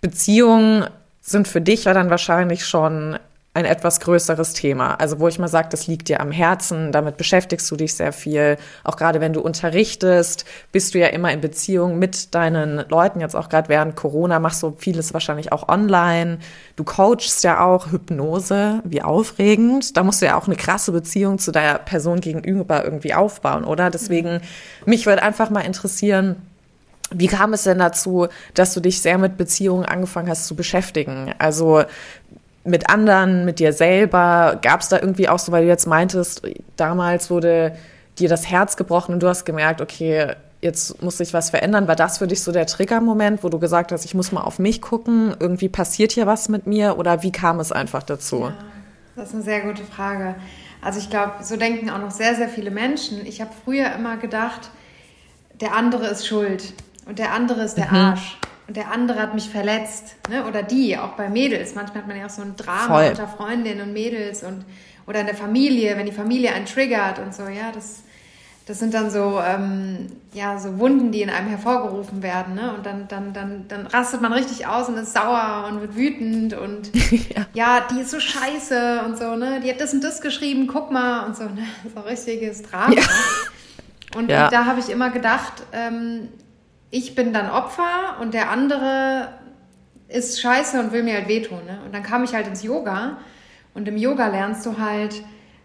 Beziehungen 0.00 0.86
sind 1.20 1.48
für 1.48 1.60
dich 1.60 1.84
ja 1.84 1.94
dann 1.94 2.10
wahrscheinlich 2.10 2.66
schon 2.66 3.18
ein 3.56 3.64
etwas 3.64 4.00
größeres 4.00 4.52
Thema. 4.52 4.96
Also 4.96 5.18
wo 5.18 5.28
ich 5.28 5.38
mal 5.38 5.48
sage, 5.48 5.68
das 5.70 5.86
liegt 5.86 6.10
dir 6.10 6.20
am 6.20 6.30
Herzen, 6.30 6.92
damit 6.92 7.16
beschäftigst 7.16 7.70
du 7.70 7.76
dich 7.76 7.94
sehr 7.94 8.12
viel. 8.12 8.58
Auch 8.84 8.98
gerade 8.98 9.22
wenn 9.22 9.32
du 9.32 9.40
unterrichtest, 9.40 10.44
bist 10.72 10.92
du 10.92 10.98
ja 10.98 11.06
immer 11.06 11.32
in 11.32 11.40
Beziehung 11.40 11.98
mit 11.98 12.34
deinen 12.34 12.86
Leuten. 12.90 13.20
Jetzt 13.20 13.34
auch 13.34 13.48
gerade 13.48 13.70
während 13.70 13.96
Corona 13.96 14.40
machst 14.40 14.62
du 14.62 14.76
vieles 14.76 15.14
wahrscheinlich 15.14 15.52
auch 15.52 15.70
online. 15.70 16.38
Du 16.76 16.84
coachst 16.84 17.44
ja 17.44 17.64
auch 17.64 17.90
Hypnose, 17.90 18.82
wie 18.84 19.00
aufregend. 19.00 19.96
Da 19.96 20.02
musst 20.02 20.20
du 20.20 20.26
ja 20.26 20.36
auch 20.36 20.46
eine 20.46 20.56
krasse 20.56 20.92
Beziehung 20.92 21.38
zu 21.38 21.50
deiner 21.50 21.78
Person 21.78 22.20
gegenüber 22.20 22.84
irgendwie 22.84 23.14
aufbauen, 23.14 23.64
oder? 23.64 23.88
Deswegen, 23.88 24.42
mich 24.84 25.06
würde 25.06 25.22
einfach 25.22 25.48
mal 25.48 25.62
interessieren, 25.62 26.36
wie 27.10 27.28
kam 27.28 27.52
es 27.52 27.62
denn 27.62 27.78
dazu, 27.78 28.26
dass 28.54 28.74
du 28.74 28.80
dich 28.80 29.00
sehr 29.00 29.16
mit 29.18 29.36
Beziehungen 29.36 29.84
angefangen 29.84 30.28
hast 30.28 30.46
zu 30.46 30.56
beschäftigen? 30.56 31.32
Also 31.38 31.84
mit 32.66 32.90
anderen, 32.90 33.44
mit 33.44 33.58
dir 33.58 33.72
selber? 33.72 34.58
Gab 34.62 34.80
es 34.80 34.88
da 34.88 34.98
irgendwie 34.98 35.28
auch 35.28 35.38
so, 35.38 35.52
weil 35.52 35.62
du 35.62 35.68
jetzt 35.68 35.86
meintest, 35.86 36.42
damals 36.76 37.30
wurde 37.30 37.76
dir 38.18 38.28
das 38.28 38.48
Herz 38.48 38.76
gebrochen 38.76 39.14
und 39.14 39.22
du 39.22 39.28
hast 39.28 39.44
gemerkt, 39.44 39.80
okay, 39.80 40.34
jetzt 40.60 41.02
muss 41.02 41.18
sich 41.18 41.34
was 41.34 41.50
verändern. 41.50 41.88
War 41.88 41.96
das 41.96 42.18
für 42.18 42.26
dich 42.26 42.42
so 42.42 42.52
der 42.52 42.66
Triggermoment, 42.66 43.44
wo 43.44 43.48
du 43.48 43.58
gesagt 43.58 43.92
hast, 43.92 44.04
ich 44.04 44.14
muss 44.14 44.32
mal 44.32 44.40
auf 44.40 44.58
mich 44.58 44.80
gucken, 44.80 45.34
irgendwie 45.38 45.68
passiert 45.68 46.12
hier 46.12 46.26
was 46.26 46.48
mit 46.48 46.66
mir 46.66 46.98
oder 46.98 47.22
wie 47.22 47.32
kam 47.32 47.60
es 47.60 47.72
einfach 47.72 48.02
dazu? 48.02 48.40
Ja, 48.40 48.54
das 49.16 49.28
ist 49.28 49.34
eine 49.34 49.44
sehr 49.44 49.60
gute 49.60 49.84
Frage. 49.84 50.34
Also 50.82 50.98
ich 50.98 51.10
glaube, 51.10 51.32
so 51.42 51.56
denken 51.56 51.90
auch 51.90 51.98
noch 51.98 52.10
sehr, 52.10 52.34
sehr 52.34 52.48
viele 52.48 52.70
Menschen. 52.70 53.24
Ich 53.26 53.40
habe 53.40 53.50
früher 53.64 53.92
immer 53.94 54.16
gedacht, 54.16 54.70
der 55.60 55.74
andere 55.74 56.06
ist 56.06 56.26
schuld 56.26 56.74
und 57.06 57.18
der 57.18 57.32
andere 57.32 57.62
ist 57.62 57.76
der 57.76 57.88
mhm. 57.88 57.96
Arsch 57.96 58.38
und 58.68 58.76
der 58.76 58.90
andere 58.90 59.20
hat 59.20 59.34
mich 59.34 59.48
verletzt. 59.48 60.16
Ne? 60.28 60.44
Oder 60.46 60.62
die, 60.62 60.98
auch 60.98 61.10
bei 61.10 61.28
Mädels. 61.28 61.74
Manchmal 61.74 62.02
hat 62.02 62.08
man 62.08 62.16
ja 62.16 62.26
auch 62.26 62.30
so 62.30 62.42
ein 62.42 62.56
Drama 62.56 62.86
Voll. 62.86 63.08
unter 63.10 63.28
Freundinnen 63.28 63.80
und 63.80 63.92
Mädels 63.92 64.42
und 64.42 64.64
oder 65.06 65.20
in 65.20 65.26
der 65.26 65.36
Familie, 65.36 65.96
wenn 65.96 66.06
die 66.06 66.12
Familie 66.12 66.52
einen 66.52 66.66
triggert 66.66 67.18
und 67.20 67.32
so, 67.32 67.44
ja, 67.44 67.70
das, 67.72 68.02
das 68.66 68.80
sind 68.80 68.92
dann 68.92 69.10
so, 69.10 69.40
ähm, 69.40 70.08
ja, 70.32 70.58
so 70.58 70.80
Wunden, 70.80 71.12
die 71.12 71.22
in 71.22 71.30
einem 71.30 71.48
hervorgerufen 71.48 72.24
werden, 72.24 72.56
ne? 72.56 72.74
Und 72.74 72.84
dann, 72.84 73.06
dann, 73.06 73.32
dann, 73.32 73.68
dann 73.68 73.86
rastet 73.86 74.20
man 74.20 74.32
richtig 74.32 74.66
aus 74.66 74.88
und 74.88 74.96
ist 74.96 75.12
sauer 75.12 75.68
und 75.70 75.80
wird 75.80 75.94
wütend 75.94 76.54
und 76.54 76.90
ja. 77.12 77.46
ja. 77.54 77.86
die 77.88 78.00
ist 78.00 78.10
so 78.10 78.18
scheiße 78.18 79.02
und 79.06 79.16
so, 79.16 79.36
ne? 79.36 79.60
Die 79.60 79.70
hat 79.70 79.80
das 79.80 79.94
und 79.94 80.02
das 80.02 80.20
geschrieben, 80.20 80.66
guck 80.66 80.90
mal 80.90 81.24
und 81.26 81.36
so, 81.36 81.44
ne? 81.44 81.66
So 81.94 82.00
richtiges 82.00 82.62
Drama. 82.62 82.94
Ja. 82.94 83.02
Und, 84.16 84.30
ja. 84.30 84.46
und, 84.46 84.52
da 84.52 84.64
habe 84.64 84.80
ich 84.80 84.88
immer 84.88 85.10
gedacht, 85.10 85.62
ähm, 85.72 86.28
ich 86.90 87.14
bin 87.14 87.32
dann 87.32 87.50
Opfer 87.50 88.16
und 88.20 88.34
der 88.34 88.50
andere 88.50 89.28
ist 90.08 90.40
scheiße 90.40 90.78
und 90.80 90.92
will 90.92 91.02
mir 91.02 91.14
halt 91.14 91.28
wehtun. 91.28 91.64
Ne? 91.66 91.80
Und 91.84 91.94
dann 91.94 92.02
kam 92.02 92.24
ich 92.24 92.34
halt 92.34 92.46
ins 92.46 92.62
Yoga 92.62 93.18
und 93.74 93.88
im 93.88 93.96
Yoga 93.96 94.28
lernst 94.28 94.64
du 94.66 94.78
halt, 94.78 95.22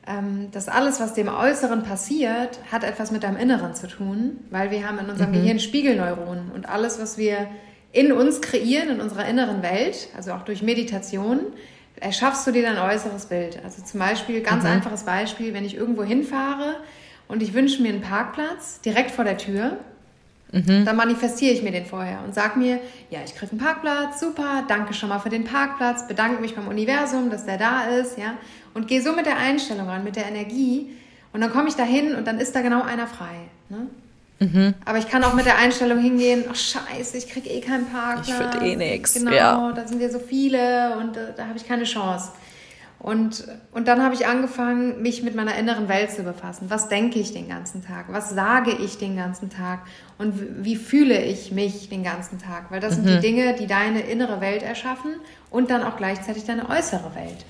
ähm, 0.07 0.49
dass 0.51 0.67
alles, 0.67 0.99
was 0.99 1.13
dem 1.13 1.27
Äußeren 1.27 1.83
passiert, 1.83 2.59
hat 2.71 2.83
etwas 2.83 3.11
mit 3.11 3.23
deinem 3.23 3.37
Inneren 3.37 3.75
zu 3.75 3.87
tun, 3.87 4.39
weil 4.49 4.71
wir 4.71 4.87
haben 4.87 4.97
in 4.99 5.09
unserem 5.09 5.29
mhm. 5.29 5.35
Gehirn 5.35 5.59
Spiegelneuronen 5.59 6.51
und 6.51 6.67
alles, 6.67 6.99
was 6.99 7.17
wir 7.17 7.47
in 7.91 8.11
uns 8.11 8.41
kreieren, 8.41 8.89
in 8.89 9.01
unserer 9.01 9.27
inneren 9.27 9.61
Welt, 9.61 10.09
also 10.15 10.31
auch 10.31 10.41
durch 10.41 10.63
Meditation, 10.63 11.39
erschaffst 11.99 12.47
du 12.47 12.51
dir 12.51 12.63
dein 12.63 12.79
äußeres 12.79 13.27
Bild. 13.27 13.59
Also 13.63 13.83
zum 13.83 13.99
Beispiel, 13.99 14.41
ganz 14.41 14.63
mhm. 14.63 14.71
einfaches 14.71 15.03
Beispiel, 15.03 15.53
wenn 15.53 15.65
ich 15.65 15.75
irgendwo 15.75 16.03
hinfahre 16.03 16.77
und 17.27 17.43
ich 17.43 17.53
wünsche 17.53 17.81
mir 17.81 17.89
einen 17.89 18.01
Parkplatz 18.01 18.81
direkt 18.81 19.11
vor 19.11 19.23
der 19.23 19.37
Tür, 19.37 19.77
Mhm. 20.51 20.85
Dann 20.85 20.95
manifestiere 20.95 21.53
ich 21.53 21.63
mir 21.63 21.71
den 21.71 21.85
vorher 21.85 22.19
und 22.25 22.35
sage 22.35 22.59
mir, 22.59 22.79
ja, 23.09 23.19
ich 23.25 23.35
kriege 23.35 23.51
einen 23.51 23.61
Parkplatz, 23.61 24.19
super, 24.19 24.63
danke 24.67 24.93
schon 24.93 25.09
mal 25.09 25.19
für 25.19 25.29
den 25.29 25.45
Parkplatz, 25.45 26.07
bedanke 26.07 26.41
mich 26.41 26.55
beim 26.55 26.67
Universum, 26.67 27.29
dass 27.29 27.45
der 27.45 27.57
da 27.57 27.83
ist, 27.83 28.17
ja, 28.17 28.33
und 28.73 28.87
gehe 28.87 29.01
so 29.01 29.13
mit 29.13 29.25
der 29.25 29.37
Einstellung 29.37 29.87
ran, 29.87 30.03
mit 30.03 30.15
der 30.15 30.25
Energie. 30.25 30.89
Und 31.33 31.41
dann 31.41 31.51
komme 31.51 31.69
ich 31.69 31.75
da 31.75 31.83
hin 31.83 32.15
und 32.15 32.27
dann 32.27 32.39
ist 32.39 32.53
da 32.55 32.61
genau 32.61 32.83
einer 32.83 33.07
frei. 33.07 33.47
Ne? 33.69 33.87
Mhm. 34.39 34.73
Aber 34.83 34.97
ich 34.97 35.07
kann 35.07 35.23
auch 35.23 35.33
mit 35.33 35.45
der 35.45 35.57
Einstellung 35.57 35.99
hingehen, 35.99 36.43
ach 36.49 36.55
scheiße, 36.55 37.17
ich 37.17 37.29
kriege 37.29 37.49
eh 37.49 37.61
keinen 37.61 37.85
Parkplatz. 37.85 38.27
Ich 38.27 38.33
finde 38.33 38.65
eh 38.65 38.75
nichts. 38.75 39.13
Genau, 39.13 39.31
ja. 39.31 39.71
da 39.71 39.87
sind 39.87 40.01
ja 40.01 40.09
so 40.09 40.19
viele 40.19 40.97
und 40.97 41.15
da, 41.15 41.27
da 41.37 41.47
habe 41.47 41.57
ich 41.57 41.65
keine 41.65 41.85
Chance. 41.85 42.31
Und, 43.01 43.47
und 43.71 43.87
dann 43.87 44.03
habe 44.03 44.13
ich 44.13 44.27
angefangen, 44.27 45.01
mich 45.01 45.23
mit 45.23 45.33
meiner 45.33 45.55
inneren 45.55 45.89
Welt 45.89 46.11
zu 46.11 46.21
befassen. 46.21 46.69
Was 46.69 46.87
denke 46.87 47.17
ich 47.17 47.33
den 47.33 47.49
ganzen 47.49 47.83
Tag? 47.83 48.05
Was 48.09 48.29
sage 48.29 48.71
ich 48.73 48.99
den 48.99 49.15
ganzen 49.15 49.49
Tag? 49.49 49.79
Und 50.19 50.63
wie 50.63 50.75
fühle 50.75 51.19
ich 51.19 51.51
mich 51.51 51.89
den 51.89 52.03
ganzen 52.03 52.37
Tag? 52.37 52.69
Weil 52.69 52.79
das 52.79 52.91
mhm. 52.91 52.95
sind 52.97 53.07
die 53.07 53.15
mhm. 53.15 53.21
Dinge, 53.21 53.55
die 53.55 53.65
deine 53.65 54.01
innere 54.01 54.39
Welt 54.39 54.61
erschaffen 54.61 55.15
und 55.49 55.71
dann 55.71 55.83
auch 55.83 55.97
gleichzeitig 55.97 56.45
deine 56.45 56.69
äußere 56.69 57.15
Welt. 57.15 57.43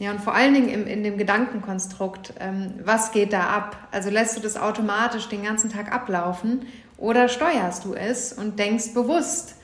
Ja, 0.00 0.10
und 0.10 0.20
vor 0.20 0.34
allen 0.34 0.54
Dingen 0.54 0.68
im, 0.68 0.86
in 0.88 1.04
dem 1.04 1.18
Gedankenkonstrukt, 1.18 2.32
ähm, 2.40 2.74
was 2.82 3.12
geht 3.12 3.32
da 3.32 3.42
ab? 3.42 3.76
Also 3.92 4.10
lässt 4.10 4.36
du 4.36 4.40
das 4.40 4.56
automatisch 4.56 5.28
den 5.28 5.44
ganzen 5.44 5.70
Tag 5.70 5.92
ablaufen 5.92 6.66
oder 6.96 7.28
steuerst 7.28 7.84
du 7.84 7.94
es 7.94 8.32
und 8.32 8.58
denkst 8.58 8.92
bewusst? 8.92 9.54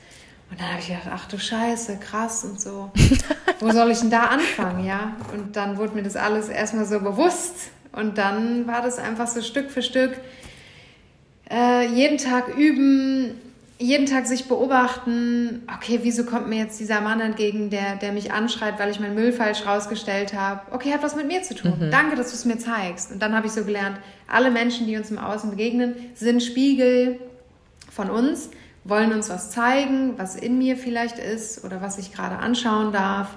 Und 0.49 0.59
dann 0.59 0.69
habe 0.69 0.79
ich 0.79 0.87
gedacht, 0.87 1.09
ach 1.11 1.27
du 1.27 1.37
Scheiße, 1.37 1.97
krass 1.97 2.43
und 2.43 2.59
so. 2.59 2.91
Wo 3.59 3.71
soll 3.71 3.91
ich 3.91 3.99
denn 3.99 4.09
da 4.09 4.23
anfangen, 4.23 4.85
ja? 4.85 5.17
Und 5.33 5.55
dann 5.55 5.77
wurde 5.77 5.93
mir 5.93 6.03
das 6.03 6.15
alles 6.15 6.49
erstmal 6.49 6.85
so 6.85 6.99
bewusst. 6.99 7.71
Und 7.91 8.17
dann 8.17 8.67
war 8.67 8.81
das 8.81 8.97
einfach 8.97 9.27
so 9.27 9.41
Stück 9.41 9.71
für 9.71 9.81
Stück 9.81 10.11
äh, 11.49 11.87
jeden 11.87 12.17
Tag 12.17 12.55
üben, 12.57 13.39
jeden 13.79 14.05
Tag 14.05 14.25
sich 14.25 14.47
beobachten, 14.47 15.61
okay, 15.73 15.99
wieso 16.01 16.25
kommt 16.25 16.47
mir 16.47 16.57
jetzt 16.57 16.79
dieser 16.79 16.99
Mann 16.99 17.19
entgegen, 17.19 17.69
der, 17.69 17.95
der 17.95 18.11
mich 18.11 18.31
anschreit, 18.31 18.79
weil 18.79 18.89
ich 18.89 18.99
meinen 18.99 19.15
Müll 19.15 19.31
falsch 19.31 19.65
rausgestellt 19.65 20.33
habe? 20.33 20.61
Okay, 20.71 20.91
hat 20.91 21.03
was 21.03 21.15
mit 21.15 21.27
mir 21.27 21.43
zu 21.43 21.53
tun. 21.53 21.73
Mhm. 21.79 21.91
Danke, 21.91 22.15
dass 22.15 22.29
du 22.29 22.35
es 22.35 22.45
mir 22.45 22.57
zeigst. 22.57 23.11
Und 23.11 23.21
dann 23.21 23.35
habe 23.35 23.47
ich 23.47 23.53
so 23.53 23.63
gelernt, 23.63 23.97
alle 24.27 24.49
Menschen, 24.49 24.87
die 24.87 24.97
uns 24.97 25.11
im 25.11 25.19
Außen 25.19 25.51
begegnen, 25.51 25.95
sind 26.15 26.41
Spiegel 26.41 27.19
von 27.91 28.09
uns 28.09 28.49
wollen 28.87 29.11
uns 29.11 29.29
was 29.29 29.51
zeigen, 29.51 30.13
was 30.17 30.35
in 30.35 30.57
mir 30.57 30.77
vielleicht 30.77 31.19
ist 31.19 31.63
oder 31.63 31.81
was 31.81 31.97
ich 31.97 32.13
gerade 32.13 32.37
anschauen 32.37 32.91
darf. 32.91 33.29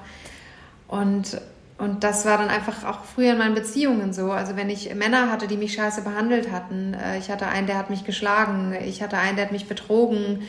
Und, 0.86 1.40
und 1.78 2.04
das 2.04 2.24
war 2.24 2.38
dann 2.38 2.48
einfach 2.48 2.84
auch 2.84 3.04
früher 3.04 3.32
in 3.32 3.38
meinen 3.38 3.54
Beziehungen 3.54 4.12
so. 4.12 4.30
Also 4.30 4.56
wenn 4.56 4.70
ich 4.70 4.94
Männer 4.94 5.30
hatte, 5.30 5.46
die 5.46 5.56
mich 5.56 5.74
scheiße 5.74 6.02
behandelt 6.02 6.50
hatten, 6.50 6.94
äh, 6.94 7.18
ich 7.18 7.30
hatte 7.30 7.46
einen, 7.46 7.66
der 7.66 7.78
hat 7.78 7.90
mich 7.90 8.04
geschlagen, 8.04 8.74
ich 8.84 9.02
hatte 9.02 9.18
einen, 9.18 9.36
der 9.36 9.46
hat 9.46 9.52
mich 9.52 9.66
betrogen, 9.66 10.40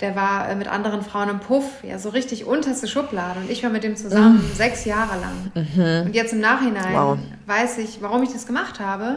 der 0.00 0.16
war 0.16 0.48
äh, 0.48 0.54
mit 0.54 0.68
anderen 0.68 1.02
Frauen 1.02 1.28
im 1.28 1.40
Puff, 1.40 1.82
ja, 1.82 1.98
so 1.98 2.10
richtig 2.10 2.44
unterste 2.44 2.88
Schublade. 2.88 3.40
Und 3.40 3.50
ich 3.50 3.62
war 3.62 3.70
mit 3.70 3.84
dem 3.84 3.96
zusammen 3.96 4.38
mhm. 4.38 4.54
sechs 4.54 4.84
Jahre 4.84 5.18
lang. 5.20 5.52
Mhm. 5.54 6.06
Und 6.06 6.14
jetzt 6.14 6.32
im 6.32 6.40
Nachhinein 6.40 6.94
wow. 6.94 7.18
weiß 7.46 7.78
ich, 7.78 8.02
warum 8.02 8.22
ich 8.22 8.32
das 8.32 8.46
gemacht 8.46 8.80
habe 8.80 9.16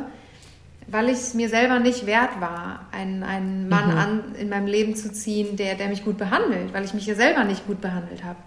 weil 0.93 1.09
ich 1.09 1.17
es 1.17 1.33
mir 1.33 1.49
selber 1.49 1.79
nicht 1.79 2.05
wert 2.05 2.39
war, 2.39 2.85
einen, 2.91 3.23
einen 3.23 3.67
Mann 3.67 3.91
mhm. 3.91 3.97
an, 3.97 4.35
in 4.39 4.47
meinem 4.47 4.67
Leben 4.67 4.95
zu 4.95 5.11
ziehen, 5.11 5.55
der, 5.55 5.75
der 5.75 5.89
mich 5.89 6.05
gut 6.05 6.17
behandelt, 6.17 6.71
weil 6.71 6.85
ich 6.85 6.93
mich 6.93 7.07
ja 7.07 7.15
selber 7.15 7.43
nicht 7.43 7.65
gut 7.65 7.81
behandelt 7.81 8.23
habe. 8.23 8.37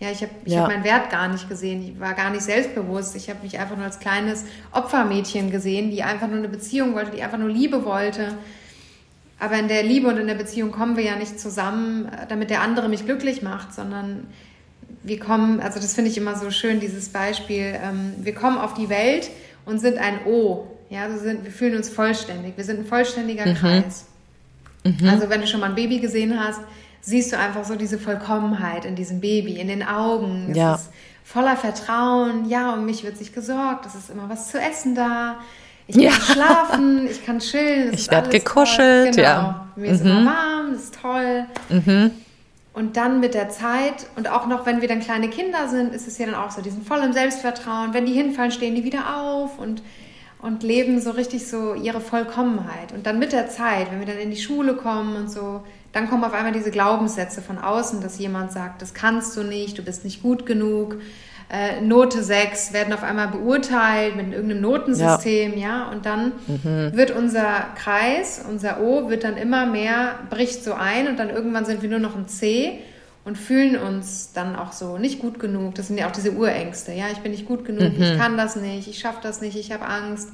Ja, 0.00 0.10
ich 0.10 0.22
habe 0.22 0.32
ich 0.46 0.54
ja. 0.54 0.62
hab 0.62 0.68
meinen 0.68 0.82
Wert 0.82 1.10
gar 1.10 1.28
nicht 1.28 1.48
gesehen. 1.50 1.82
Ich 1.82 2.00
war 2.00 2.14
gar 2.14 2.30
nicht 2.30 2.40
selbstbewusst. 2.40 3.14
Ich 3.16 3.28
habe 3.28 3.42
mich 3.42 3.58
einfach 3.58 3.76
nur 3.76 3.84
als 3.84 4.00
kleines 4.00 4.46
Opfermädchen 4.72 5.50
gesehen, 5.50 5.90
die 5.90 6.02
einfach 6.02 6.26
nur 6.26 6.38
eine 6.38 6.48
Beziehung 6.48 6.94
wollte, 6.94 7.10
die 7.10 7.22
einfach 7.22 7.36
nur 7.36 7.50
Liebe 7.50 7.84
wollte. 7.84 8.34
Aber 9.38 9.58
in 9.58 9.68
der 9.68 9.82
Liebe 9.82 10.08
und 10.08 10.16
in 10.16 10.26
der 10.26 10.34
Beziehung 10.34 10.70
kommen 10.70 10.96
wir 10.96 11.04
ja 11.04 11.16
nicht 11.16 11.38
zusammen, 11.38 12.10
damit 12.30 12.48
der 12.48 12.62
andere 12.62 12.88
mich 12.88 13.04
glücklich 13.04 13.42
macht, 13.42 13.74
sondern 13.74 14.26
wir 15.02 15.18
kommen, 15.18 15.60
also 15.60 15.78
das 15.78 15.94
finde 15.94 16.10
ich 16.10 16.16
immer 16.16 16.36
so 16.36 16.50
schön, 16.50 16.80
dieses 16.80 17.10
Beispiel, 17.10 17.78
ähm, 17.82 18.14
wir 18.18 18.34
kommen 18.34 18.56
auf 18.56 18.72
die 18.72 18.88
Welt 18.88 19.30
und 19.66 19.80
sind 19.80 19.98
ein 19.98 20.24
O. 20.26 20.66
Ja, 20.90 21.08
wir, 21.08 21.18
sind, 21.18 21.44
wir 21.44 21.52
fühlen 21.52 21.76
uns 21.76 21.88
vollständig. 21.88 22.56
Wir 22.56 22.64
sind 22.64 22.80
ein 22.80 22.84
vollständiger 22.84 23.46
mhm. 23.46 23.54
Kreis. 23.54 24.06
Mhm. 24.84 25.08
Also 25.08 25.30
wenn 25.30 25.40
du 25.40 25.46
schon 25.46 25.60
mal 25.60 25.70
ein 25.70 25.76
Baby 25.76 26.00
gesehen 26.00 26.38
hast, 26.38 26.60
siehst 27.00 27.32
du 27.32 27.38
einfach 27.38 27.64
so 27.64 27.76
diese 27.76 27.98
Vollkommenheit 27.98 28.84
in 28.84 28.96
diesem 28.96 29.20
Baby, 29.20 29.60
in 29.60 29.68
den 29.68 29.84
Augen. 29.84 30.48
Es 30.50 30.56
ja. 30.56 30.74
ist 30.74 30.90
voller 31.24 31.56
Vertrauen. 31.56 32.48
Ja, 32.48 32.74
um 32.74 32.84
mich 32.84 33.04
wird 33.04 33.16
sich 33.16 33.32
gesorgt. 33.32 33.86
Es 33.86 33.94
ist 33.94 34.10
immer 34.10 34.28
was 34.28 34.48
zu 34.48 34.58
essen 34.58 34.96
da. 34.96 35.36
Ich 35.86 35.94
kann 35.94 36.04
ja. 36.04 36.12
schlafen, 36.12 37.08
ich 37.08 37.24
kann 37.24 37.38
chillen. 37.38 37.92
ich 37.92 38.10
werde 38.10 38.28
gekuschelt, 38.30 39.16
genau. 39.16 39.22
ja. 39.22 39.68
Mir 39.76 39.90
ist 39.90 40.04
mhm. 40.04 40.10
immer 40.10 40.26
warm, 40.26 40.72
das 40.72 40.84
ist 40.84 40.98
toll. 41.00 41.46
Mhm. 41.68 42.10
Und 42.72 42.96
dann 42.96 43.20
mit 43.20 43.34
der 43.34 43.48
Zeit 43.48 44.06
und 44.16 44.28
auch 44.28 44.46
noch, 44.46 44.66
wenn 44.66 44.80
wir 44.80 44.88
dann 44.88 45.00
kleine 45.00 45.28
Kinder 45.28 45.68
sind, 45.68 45.92
ist 45.92 46.06
es 46.06 46.18
ja 46.18 46.26
dann 46.26 46.36
auch 46.36 46.50
so, 46.50 46.62
die 46.62 46.70
sind 46.70 46.86
voll 46.86 47.00
im 47.00 47.12
Selbstvertrauen. 47.12 47.92
Wenn 47.92 48.06
die 48.06 48.12
hinfallen, 48.12 48.52
stehen 48.52 48.74
die 48.74 48.84
wieder 48.84 49.16
auf 49.16 49.58
und 49.58 49.82
und 50.42 50.62
leben 50.62 51.00
so 51.00 51.10
richtig 51.10 51.46
so 51.46 51.74
ihre 51.74 52.00
Vollkommenheit. 52.00 52.92
Und 52.92 53.06
dann 53.06 53.18
mit 53.18 53.32
der 53.32 53.48
Zeit, 53.48 53.90
wenn 53.90 54.00
wir 54.00 54.06
dann 54.06 54.18
in 54.18 54.30
die 54.30 54.40
Schule 54.40 54.74
kommen 54.74 55.16
und 55.16 55.30
so, 55.30 55.62
dann 55.92 56.08
kommen 56.08 56.24
auf 56.24 56.32
einmal 56.32 56.52
diese 56.52 56.70
Glaubenssätze 56.70 57.42
von 57.42 57.58
außen, 57.58 58.00
dass 58.00 58.18
jemand 58.18 58.52
sagt, 58.52 58.80
das 58.80 58.94
kannst 58.94 59.36
du 59.36 59.42
nicht, 59.42 59.76
du 59.76 59.82
bist 59.82 60.04
nicht 60.04 60.22
gut 60.22 60.46
genug. 60.46 60.96
Äh, 61.52 61.80
Note 61.80 62.22
6 62.22 62.72
werden 62.72 62.92
auf 62.92 63.02
einmal 63.02 63.26
beurteilt 63.26 64.14
mit 64.14 64.32
irgendeinem 64.32 64.62
Notensystem, 64.62 65.58
ja, 65.58 65.58
ja? 65.58 65.88
und 65.90 66.06
dann 66.06 66.32
mhm. 66.46 66.92
wird 66.94 67.10
unser 67.10 67.66
Kreis, 67.74 68.40
unser 68.48 68.80
O, 68.80 69.10
wird 69.10 69.24
dann 69.24 69.36
immer 69.36 69.66
mehr, 69.66 70.20
bricht 70.30 70.62
so 70.62 70.74
ein 70.74 71.08
und 71.08 71.18
dann 71.18 71.28
irgendwann 71.28 71.64
sind 71.64 71.82
wir 71.82 71.88
nur 71.88 71.98
noch 71.98 72.14
ein 72.14 72.28
C 72.28 72.78
und 73.24 73.36
fühlen 73.36 73.76
uns 73.76 74.32
dann 74.32 74.56
auch 74.56 74.72
so 74.72 74.98
nicht 74.98 75.18
gut 75.18 75.38
genug. 75.38 75.74
Das 75.74 75.88
sind 75.88 75.98
ja 75.98 76.08
auch 76.08 76.12
diese 76.12 76.32
Urängste. 76.32 76.92
Ja, 76.92 77.06
ich 77.12 77.18
bin 77.18 77.32
nicht 77.32 77.46
gut 77.46 77.64
genug, 77.64 77.96
mhm. 77.96 78.02
ich 78.02 78.18
kann 78.18 78.36
das 78.36 78.56
nicht, 78.56 78.88
ich 78.88 78.98
schaffe 78.98 79.18
das 79.22 79.40
nicht, 79.40 79.56
ich 79.56 79.72
habe 79.72 79.86
Angst. 79.86 80.30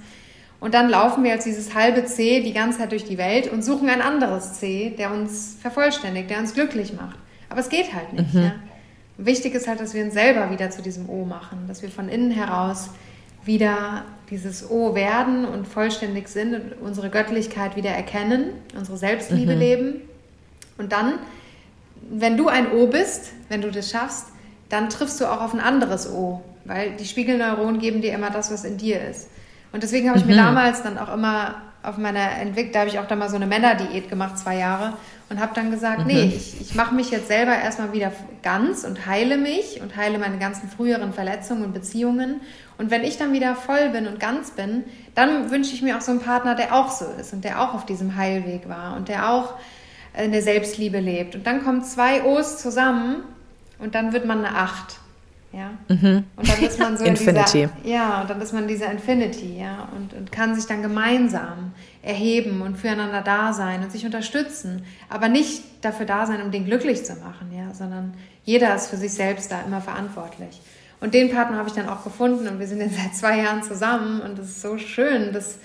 Und 0.58 0.74
dann 0.74 0.88
laufen 0.88 1.22
wir 1.22 1.32
als 1.32 1.44
dieses 1.44 1.74
halbe 1.74 2.06
C 2.06 2.40
die 2.40 2.52
ganze 2.52 2.78
Zeit 2.78 2.92
durch 2.92 3.04
die 3.04 3.18
Welt 3.18 3.50
und 3.50 3.62
suchen 3.62 3.88
ein 3.88 4.00
anderes 4.00 4.54
C, 4.54 4.94
der 4.96 5.12
uns 5.12 5.56
vervollständigt, 5.60 6.30
der 6.30 6.38
uns 6.38 6.54
glücklich 6.54 6.94
macht. 6.94 7.18
Aber 7.48 7.60
es 7.60 7.68
geht 7.68 7.92
halt 7.92 8.12
nicht. 8.12 8.32
Mhm. 8.32 8.42
Ja? 8.42 8.54
Wichtig 9.18 9.54
ist 9.54 9.68
halt, 9.68 9.80
dass 9.80 9.94
wir 9.94 10.04
uns 10.04 10.14
selber 10.14 10.50
wieder 10.50 10.70
zu 10.70 10.82
diesem 10.82 11.08
O 11.08 11.24
machen, 11.24 11.64
dass 11.68 11.82
wir 11.82 11.88
von 11.88 12.08
innen 12.08 12.30
heraus 12.30 12.90
wieder 13.44 14.04
dieses 14.30 14.68
O 14.70 14.94
werden 14.94 15.44
und 15.44 15.66
vollständig 15.66 16.28
sind 16.28 16.54
und 16.54 16.72
unsere 16.80 17.10
Göttlichkeit 17.10 17.76
wieder 17.76 17.90
erkennen, 17.90 18.50
unsere 18.76 18.96
Selbstliebe 18.96 19.54
mhm. 19.54 19.58
leben. 19.58 19.94
Und 20.78 20.92
dann, 20.92 21.14
wenn 22.10 22.36
du 22.36 22.48
ein 22.48 22.72
O 22.72 22.86
bist, 22.86 23.32
wenn 23.48 23.62
du 23.62 23.70
das 23.70 23.90
schaffst, 23.90 24.26
dann 24.68 24.88
triffst 24.88 25.20
du 25.20 25.26
auch 25.26 25.40
auf 25.40 25.54
ein 25.54 25.60
anderes 25.60 26.10
O, 26.10 26.42
weil 26.64 26.92
die 26.96 27.04
Spiegelneuronen 27.04 27.80
geben 27.80 28.00
dir 28.02 28.12
immer 28.12 28.30
das, 28.30 28.50
was 28.50 28.64
in 28.64 28.76
dir 28.76 29.00
ist. 29.00 29.28
Und 29.72 29.82
deswegen 29.82 30.08
habe 30.08 30.18
ich 30.18 30.24
mhm. 30.24 30.32
mir 30.32 30.36
damals 30.36 30.82
dann 30.82 30.98
auch 30.98 31.12
immer 31.12 31.56
auf 31.82 31.98
meiner 31.98 32.32
Entwicklung, 32.38 32.72
da 32.72 32.80
habe 32.80 32.90
ich 32.90 32.98
auch 32.98 33.06
dann 33.06 33.20
mal 33.20 33.28
so 33.28 33.36
eine 33.36 33.46
Männerdiät 33.46 34.08
gemacht, 34.08 34.38
zwei 34.38 34.56
Jahre, 34.56 34.94
und 35.28 35.40
habe 35.40 35.52
dann 35.54 35.70
gesagt, 35.70 36.00
mhm. 36.00 36.06
nee, 36.06 36.32
ich, 36.34 36.60
ich 36.60 36.74
mache 36.74 36.94
mich 36.94 37.10
jetzt 37.10 37.28
selber 37.28 37.56
erstmal 37.56 37.92
wieder 37.92 38.12
ganz 38.42 38.84
und 38.84 39.06
heile 39.06 39.36
mich 39.36 39.80
und 39.80 39.96
heile 39.96 40.18
meine 40.18 40.38
ganzen 40.38 40.68
früheren 40.68 41.12
Verletzungen 41.12 41.64
und 41.64 41.72
Beziehungen. 41.72 42.40
Und 42.78 42.90
wenn 42.90 43.04
ich 43.04 43.18
dann 43.18 43.32
wieder 43.32 43.54
voll 43.54 43.90
bin 43.90 44.06
und 44.08 44.18
ganz 44.18 44.50
bin, 44.50 44.84
dann 45.14 45.50
wünsche 45.50 45.74
ich 45.74 45.82
mir 45.82 45.96
auch 45.96 46.00
so 46.00 46.10
einen 46.10 46.20
Partner, 46.20 46.56
der 46.56 46.74
auch 46.74 46.90
so 46.90 47.06
ist 47.20 47.32
und 47.32 47.44
der 47.44 47.62
auch 47.62 47.74
auf 47.74 47.86
diesem 47.86 48.16
Heilweg 48.16 48.68
war 48.68 48.96
und 48.96 49.08
der 49.08 49.30
auch 49.30 49.54
in 50.16 50.32
der 50.32 50.42
Selbstliebe 50.42 51.00
lebt. 51.00 51.34
Und 51.34 51.46
dann 51.46 51.64
kommen 51.64 51.82
zwei 51.82 52.24
O's 52.24 52.58
zusammen 52.58 53.22
und 53.78 53.94
dann 53.94 54.12
wird 54.12 54.24
man 54.24 54.44
eine 54.44 54.56
Acht. 54.56 54.98
Ja? 55.52 55.70
Mhm. 55.88 56.24
Und 56.36 56.48
dann 56.48 56.62
ist 56.62 56.78
man 56.78 56.96
so 56.98 57.04
Infinity. 57.04 57.62
in 57.62 57.70
dieser, 57.82 57.90
ja, 57.90 58.20
und 58.20 58.30
dann 58.30 58.40
ist 58.40 58.52
man 58.52 58.68
dieser 58.68 58.90
Infinity, 58.90 59.58
ja, 59.58 59.88
und, 59.96 60.12
und 60.12 60.30
kann 60.30 60.54
sich 60.54 60.66
dann 60.66 60.82
gemeinsam 60.82 61.72
erheben 62.02 62.60
und 62.60 62.76
füreinander 62.76 63.22
da 63.22 63.52
sein 63.52 63.82
und 63.82 63.90
sich 63.90 64.04
unterstützen, 64.04 64.84
aber 65.08 65.28
nicht 65.28 65.62
dafür 65.80 66.04
da 66.04 66.26
sein, 66.26 66.42
um 66.42 66.50
den 66.50 66.66
glücklich 66.66 67.04
zu 67.04 67.14
machen, 67.14 67.52
ja, 67.56 67.72
sondern 67.72 68.14
jeder 68.44 68.74
ist 68.74 68.88
für 68.88 68.96
sich 68.96 69.12
selbst 69.12 69.50
da 69.50 69.62
immer 69.62 69.80
verantwortlich. 69.80 70.60
Und 71.00 71.14
den 71.14 71.30
Partner 71.30 71.58
habe 71.58 71.68
ich 71.68 71.74
dann 71.74 71.88
auch 71.88 72.04
gefunden 72.04 72.48
und 72.48 72.58
wir 72.58 72.66
sind 72.66 72.80
jetzt 72.80 72.96
seit 72.96 73.14
zwei 73.14 73.38
Jahren 73.38 73.62
zusammen 73.62 74.20
und 74.20 74.38
es 74.38 74.48
ist 74.48 74.62
so 74.62 74.78
schön, 74.78 75.32
das 75.32 75.58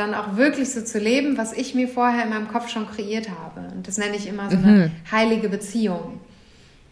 dann 0.00 0.14
auch 0.14 0.36
wirklich 0.36 0.72
so 0.72 0.82
zu 0.82 0.98
leben, 0.98 1.38
was 1.38 1.52
ich 1.52 1.74
mir 1.74 1.86
vorher 1.86 2.24
in 2.24 2.30
meinem 2.30 2.48
Kopf 2.48 2.68
schon 2.68 2.88
kreiert 2.88 3.28
habe. 3.30 3.72
Und 3.72 3.86
das 3.86 3.98
nenne 3.98 4.16
ich 4.16 4.26
immer 4.26 4.50
so 4.50 4.56
eine 4.56 4.86
mhm. 4.86 4.90
heilige 5.12 5.48
Beziehung 5.48 6.20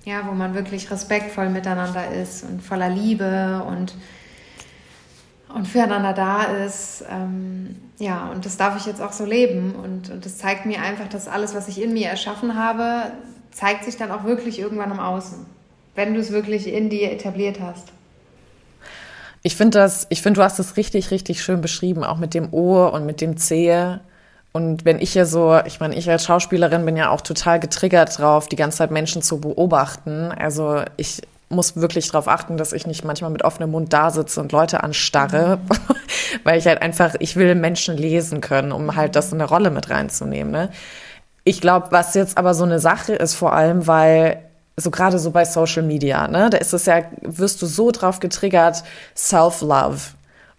ja, 0.08 0.26
wo 0.26 0.32
man 0.32 0.54
wirklich 0.54 0.90
respektvoll 0.90 1.50
miteinander 1.50 2.10
ist 2.10 2.42
und 2.42 2.62
voller 2.62 2.88
Liebe 2.88 3.62
und, 3.68 3.94
und 5.54 5.68
füreinander 5.68 6.14
da 6.14 6.44
ist. 6.44 7.04
Ähm, 7.10 7.76
ja, 7.98 8.30
und 8.30 8.46
das 8.46 8.56
darf 8.56 8.76
ich 8.76 8.86
jetzt 8.86 9.02
auch 9.02 9.12
so 9.12 9.24
leben. 9.24 9.74
Und, 9.74 10.10
und 10.10 10.24
das 10.24 10.38
zeigt 10.38 10.64
mir 10.64 10.80
einfach, 10.80 11.08
dass 11.08 11.28
alles, 11.28 11.54
was 11.54 11.68
ich 11.68 11.82
in 11.82 11.92
mir 11.92 12.08
erschaffen 12.08 12.56
habe, 12.56 13.12
zeigt 13.50 13.84
sich 13.84 13.96
dann 13.96 14.10
auch 14.10 14.24
wirklich 14.24 14.58
irgendwann 14.58 14.90
im 14.90 15.00
Außen, 15.00 15.44
wenn 15.94 16.14
du 16.14 16.20
es 16.20 16.32
wirklich 16.32 16.72
in 16.72 16.88
dir 16.88 17.12
etabliert 17.12 17.60
hast. 17.60 17.92
Ich 19.42 19.56
finde 19.56 19.78
das, 19.78 20.06
ich 20.10 20.22
finde, 20.22 20.40
du 20.40 20.44
hast 20.44 20.58
es 20.58 20.76
richtig, 20.76 21.10
richtig 21.10 21.42
schön 21.42 21.60
beschrieben, 21.60 22.04
auch 22.04 22.18
mit 22.18 22.34
dem 22.34 22.52
O 22.52 22.86
und 22.86 23.06
mit 23.06 23.20
dem 23.20 23.36
C. 23.36 23.98
Und 24.52 24.84
wenn 24.84 24.98
ich 24.98 25.14
ja 25.14 25.24
so, 25.24 25.60
ich 25.64 25.80
meine, 25.80 25.94
ich 25.94 26.10
als 26.10 26.24
Schauspielerin 26.24 26.84
bin 26.84 26.96
ja 26.96 27.10
auch 27.10 27.20
total 27.20 27.60
getriggert 27.60 28.18
drauf, 28.18 28.48
die 28.48 28.56
ganze 28.56 28.78
Zeit 28.78 28.90
Menschen 28.90 29.22
zu 29.22 29.40
beobachten. 29.40 30.32
Also 30.32 30.82
ich 30.96 31.22
muss 31.50 31.76
wirklich 31.76 32.10
darauf 32.10 32.28
achten, 32.28 32.56
dass 32.56 32.72
ich 32.72 32.86
nicht 32.86 33.04
manchmal 33.04 33.30
mit 33.30 33.44
offenem 33.44 33.70
Mund 33.70 33.92
da 33.92 34.10
sitze 34.10 34.40
und 34.40 34.52
Leute 34.52 34.82
anstarre, 34.82 35.58
mhm. 35.58 35.94
weil 36.44 36.58
ich 36.58 36.66
halt 36.66 36.82
einfach, 36.82 37.14
ich 37.20 37.36
will 37.36 37.54
Menschen 37.54 37.96
lesen 37.96 38.40
können, 38.40 38.72
um 38.72 38.96
halt 38.96 39.16
das 39.16 39.32
in 39.32 39.40
eine 39.40 39.48
Rolle 39.48 39.70
mit 39.70 39.90
reinzunehmen. 39.90 40.52
Ne? 40.52 40.70
Ich 41.44 41.60
glaube, 41.60 41.88
was 41.90 42.14
jetzt 42.14 42.36
aber 42.36 42.54
so 42.54 42.64
eine 42.64 42.80
Sache 42.80 43.14
ist, 43.14 43.34
vor 43.34 43.52
allem, 43.52 43.86
weil 43.86 44.42
so 44.78 44.90
gerade 44.90 45.18
so 45.18 45.30
bei 45.30 45.44
Social 45.44 45.82
Media, 45.82 46.28
ne, 46.28 46.50
da 46.50 46.58
ist 46.58 46.72
es 46.72 46.86
ja, 46.86 47.02
wirst 47.22 47.60
du 47.62 47.66
so 47.66 47.90
drauf 47.90 48.20
getriggert, 48.20 48.84
Self-Love. 49.16 49.98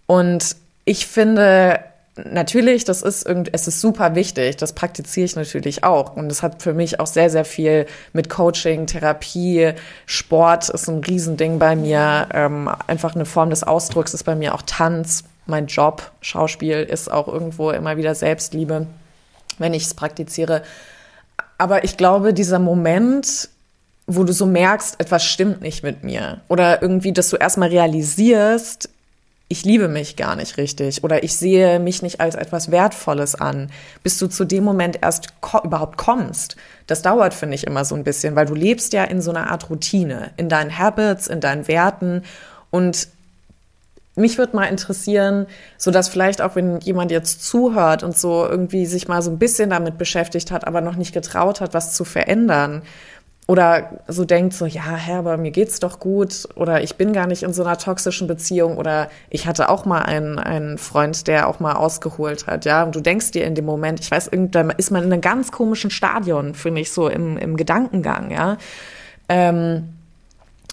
Und 0.07 0.55
ich 0.85 1.07
finde, 1.07 1.79
natürlich, 2.25 2.83
das 2.83 3.01
ist 3.01 3.25
irgend, 3.25 3.49
es 3.53 3.67
ist 3.67 3.79
super 3.79 4.15
wichtig. 4.15 4.57
Das 4.57 4.73
praktiziere 4.73 5.25
ich 5.25 5.35
natürlich 5.35 5.83
auch. 5.83 6.15
Und 6.15 6.31
es 6.31 6.43
hat 6.43 6.61
für 6.61 6.73
mich 6.73 6.99
auch 6.99 7.07
sehr, 7.07 7.29
sehr 7.29 7.45
viel 7.45 7.85
mit 8.13 8.29
Coaching, 8.29 8.87
Therapie, 8.87 9.73
Sport 10.05 10.69
ist 10.69 10.87
ein 10.87 11.03
Riesending 11.03 11.59
bei 11.59 11.75
mir. 11.75 12.27
Ähm, 12.33 12.69
einfach 12.87 13.15
eine 13.15 13.25
Form 13.25 13.49
des 13.49 13.63
Ausdrucks 13.63 14.13
ist 14.13 14.23
bei 14.23 14.35
mir 14.35 14.53
auch 14.55 14.63
Tanz. 14.65 15.23
Mein 15.45 15.67
Job, 15.67 16.11
Schauspiel 16.21 16.83
ist 16.83 17.11
auch 17.11 17.27
irgendwo 17.27 17.71
immer 17.71 17.97
wieder 17.97 18.13
Selbstliebe, 18.13 18.85
wenn 19.57 19.73
ich 19.73 19.83
es 19.83 19.93
praktiziere. 19.93 20.63
Aber 21.57 21.83
ich 21.83 21.97
glaube, 21.97 22.33
dieser 22.33 22.59
Moment, 22.59 23.49
wo 24.11 24.23
du 24.23 24.33
so 24.33 24.47
merkst, 24.47 24.99
etwas 24.99 25.23
stimmt 25.23 25.61
nicht 25.61 25.83
mit 25.83 26.03
mir. 26.03 26.41
Oder 26.47 26.81
irgendwie, 26.81 27.13
dass 27.13 27.29
du 27.29 27.35
erstmal 27.35 27.69
realisierst, 27.69 28.89
ich 29.49 29.65
liebe 29.65 29.87
mich 29.87 30.15
gar 30.15 30.35
nicht 30.35 30.57
richtig 30.57 31.03
oder 31.03 31.23
ich 31.23 31.35
sehe 31.35 31.79
mich 31.79 32.01
nicht 32.01 32.19
als 32.19 32.35
etwas 32.35 32.71
Wertvolles 32.71 33.35
an, 33.35 33.71
bis 34.03 34.17
du 34.17 34.27
zu 34.27 34.45
dem 34.45 34.63
Moment 34.63 34.99
erst 35.01 35.41
ko 35.41 35.59
überhaupt 35.63 35.97
kommst. 35.97 36.55
Das 36.87 37.03
dauert, 37.03 37.35
finde 37.35 37.55
ich, 37.55 37.65
immer 37.67 37.85
so 37.85 37.95
ein 37.95 38.03
bisschen, 38.03 38.35
weil 38.35 38.47
du 38.47 38.55
lebst 38.55 38.93
ja 38.93 39.03
in 39.03 39.21
so 39.21 39.29
einer 39.29 39.51
Art 39.51 39.69
Routine, 39.69 40.31
in 40.37 40.49
deinen 40.49 40.77
Habits, 40.77 41.27
in 41.27 41.39
deinen 41.39 41.67
Werten 41.67 42.23
und 42.71 43.09
mich 44.15 44.37
würde 44.37 44.55
mal 44.55 44.65
interessieren, 44.65 45.45
so 45.77 45.91
dass 45.91 46.09
vielleicht 46.09 46.41
auch 46.41 46.55
wenn 46.55 46.79
jemand 46.79 47.09
jetzt 47.09 47.43
zuhört 47.43 48.03
und 48.03 48.17
so 48.17 48.45
irgendwie 48.45 48.85
sich 48.85 49.07
mal 49.07 49.21
so 49.21 49.31
ein 49.31 49.39
bisschen 49.39 49.69
damit 49.69 49.97
beschäftigt 49.97 50.51
hat, 50.51 50.67
aber 50.67 50.81
noch 50.81 50.95
nicht 50.95 51.13
getraut 51.13 51.61
hat, 51.61 51.73
was 51.73 51.93
zu 51.93 52.03
verändern 52.03 52.81
oder 53.49 53.99
so 54.07 54.25
denkt 54.25 54.53
so, 54.53 54.67
ja, 54.67 54.95
Herr, 54.95 55.17
aber 55.17 55.37
mir 55.37 55.49
geht's 55.49 55.79
doch 55.79 55.99
gut. 55.99 56.47
Oder 56.53 56.83
ich 56.83 56.97
bin 56.97 57.13
gar 57.13 57.25
nicht 57.25 57.41
in 57.41 57.51
so 57.51 57.63
einer 57.63 57.79
toxischen 57.79 58.27
Beziehung. 58.27 58.77
Oder 58.77 59.09
ich 59.31 59.47
hatte 59.47 59.69
auch 59.69 59.85
mal 59.85 60.03
einen, 60.03 60.37
einen 60.37 60.77
Freund, 60.77 61.25
der 61.25 61.47
auch 61.47 61.59
mal 61.59 61.73
ausgeholt 61.73 62.45
hat, 62.45 62.65
ja, 62.65 62.83
und 62.83 62.93
du 62.93 63.01
denkst 63.01 63.31
dir 63.31 63.45
in 63.45 63.55
dem 63.55 63.65
Moment, 63.65 64.01
ich 64.01 64.11
weiß, 64.11 64.27
irgendwann 64.27 64.69
ist 64.69 64.91
man 64.91 65.03
in 65.03 65.11
einem 65.11 65.21
ganz 65.21 65.51
komischen 65.51 65.89
Stadion, 65.89 66.53
finde 66.53 66.81
ich, 66.81 66.91
so 66.91 67.07
im, 67.07 67.39
im 67.39 67.57
Gedankengang, 67.57 68.29
ja, 68.29 68.57
ähm, 69.29 69.95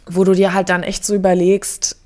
wo 0.06 0.24
du 0.24 0.34
dir 0.34 0.52
halt 0.52 0.68
dann 0.68 0.82
echt 0.82 1.02
so 1.06 1.14
überlegst, 1.14 1.96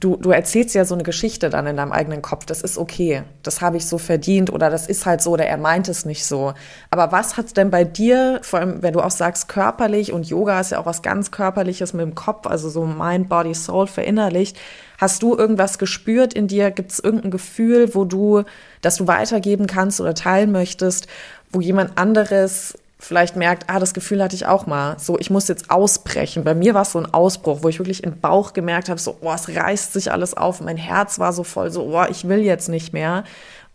du, 0.00 0.16
du 0.16 0.30
erzählst 0.30 0.74
ja 0.74 0.84
so 0.84 0.94
eine 0.94 1.04
Geschichte 1.04 1.50
dann 1.50 1.66
in 1.66 1.76
deinem 1.76 1.92
eigenen 1.92 2.20
Kopf. 2.20 2.44
Das 2.46 2.62
ist 2.62 2.78
okay. 2.78 3.22
Das 3.42 3.60
habe 3.60 3.76
ich 3.76 3.86
so 3.86 3.98
verdient 3.98 4.52
oder 4.52 4.68
das 4.68 4.88
ist 4.88 5.06
halt 5.06 5.22
so 5.22 5.32
oder 5.32 5.46
er 5.46 5.56
meint 5.56 5.88
es 5.88 6.04
nicht 6.04 6.26
so. 6.26 6.52
Aber 6.90 7.12
was 7.12 7.36
hat 7.36 7.56
denn 7.56 7.70
bei 7.70 7.84
dir, 7.84 8.40
vor 8.42 8.58
allem 8.58 8.82
wenn 8.82 8.92
du 8.92 9.00
auch 9.00 9.10
sagst 9.10 9.48
körperlich 9.48 10.12
und 10.12 10.28
Yoga 10.28 10.60
ist 10.60 10.72
ja 10.72 10.80
auch 10.80 10.86
was 10.86 11.02
ganz 11.02 11.30
körperliches 11.30 11.92
mit 11.92 12.02
dem 12.02 12.14
Kopf, 12.14 12.46
also 12.46 12.68
so 12.68 12.84
Mind, 12.84 13.28
Body, 13.28 13.54
Soul 13.54 13.86
verinnerlicht. 13.86 14.56
Hast 14.98 15.22
du 15.22 15.36
irgendwas 15.36 15.78
gespürt 15.78 16.34
in 16.34 16.48
dir? 16.48 16.70
Gibt 16.70 16.92
es 16.92 16.98
irgendein 16.98 17.30
Gefühl, 17.30 17.94
wo 17.94 18.04
du, 18.04 18.42
das 18.80 18.96
du 18.96 19.06
weitergeben 19.06 19.66
kannst 19.66 20.00
oder 20.00 20.14
teilen 20.14 20.50
möchtest, 20.50 21.06
wo 21.50 21.60
jemand 21.60 21.98
anderes 21.98 22.76
vielleicht 23.04 23.36
merkt, 23.36 23.68
ah, 23.68 23.78
das 23.78 23.94
Gefühl 23.94 24.22
hatte 24.22 24.34
ich 24.34 24.46
auch 24.46 24.66
mal. 24.66 24.98
So, 24.98 25.18
ich 25.18 25.30
muss 25.30 25.48
jetzt 25.48 25.70
ausbrechen. 25.70 26.42
Bei 26.44 26.54
mir 26.54 26.74
war 26.74 26.82
es 26.82 26.92
so 26.92 26.98
ein 26.98 27.12
Ausbruch, 27.12 27.62
wo 27.62 27.68
ich 27.68 27.78
wirklich 27.78 28.02
im 28.02 28.18
Bauch 28.18 28.52
gemerkt 28.52 28.88
habe, 28.88 28.98
so, 28.98 29.18
oh, 29.20 29.32
es 29.32 29.48
reißt 29.48 29.92
sich 29.92 30.10
alles 30.10 30.34
auf. 30.34 30.60
Mein 30.60 30.76
Herz 30.76 31.18
war 31.18 31.32
so 31.32 31.44
voll, 31.44 31.70
so, 31.70 31.84
oh, 31.84 32.04
ich 32.08 32.26
will 32.26 32.40
jetzt 32.40 32.68
nicht 32.68 32.92
mehr. 32.92 33.24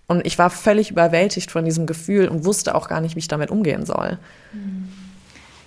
Und 0.07 0.25
ich 0.25 0.39
war 0.39 0.49
völlig 0.49 0.89
überwältigt 0.89 1.51
von 1.51 1.65
diesem 1.65 1.85
Gefühl 1.85 2.27
und 2.27 2.43
wusste 2.43 2.73
auch 2.73 2.87
gar 2.87 2.99
nicht, 2.99 3.15
wie 3.15 3.19
ich 3.19 3.27
damit 3.27 3.51
umgehen 3.51 3.85
soll. 3.85 4.17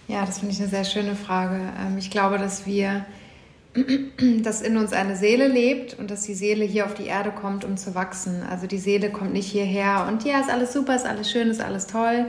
Ja, 0.09 0.27
das 0.27 0.41
finde 0.41 0.55
ich 0.55 0.61
eine 0.61 0.69
sehr 0.69 0.85
schöne 0.85 1.15
Frage. 1.15 1.61
Ähm, 1.81 1.97
ich 1.97 2.11
glaube, 2.11 2.39
dass 2.39 2.67
wir, 2.67 3.05
dass 4.43 4.61
in 4.61 4.77
uns 4.77 4.93
eine 4.93 5.17
Seele 5.17 5.47
lebt 5.47 5.97
und 5.99 6.11
dass 6.11 6.23
die 6.23 6.35
Seele 6.35 6.65
hier 6.65 6.87
auf 6.87 6.95
die 6.95 7.07
Erde 7.07 7.31
kommt, 7.31 7.65
um 7.65 7.77
zu 7.77 7.95
wachsen. 7.95 8.43
Also 8.51 8.67
die 8.67 8.79
Seele 8.79 9.11
kommt 9.11 9.33
nicht 9.33 9.51
hierher 9.51 10.07
und 10.09 10.25
ja, 10.25 10.41
ist 10.41 10.51
alles 10.51 10.73
super, 10.73 10.97
ist 10.97 11.07
alles 11.07 11.31
schön, 11.31 11.49
ist 11.49 11.61
alles 11.61 11.87
toll, 11.87 12.27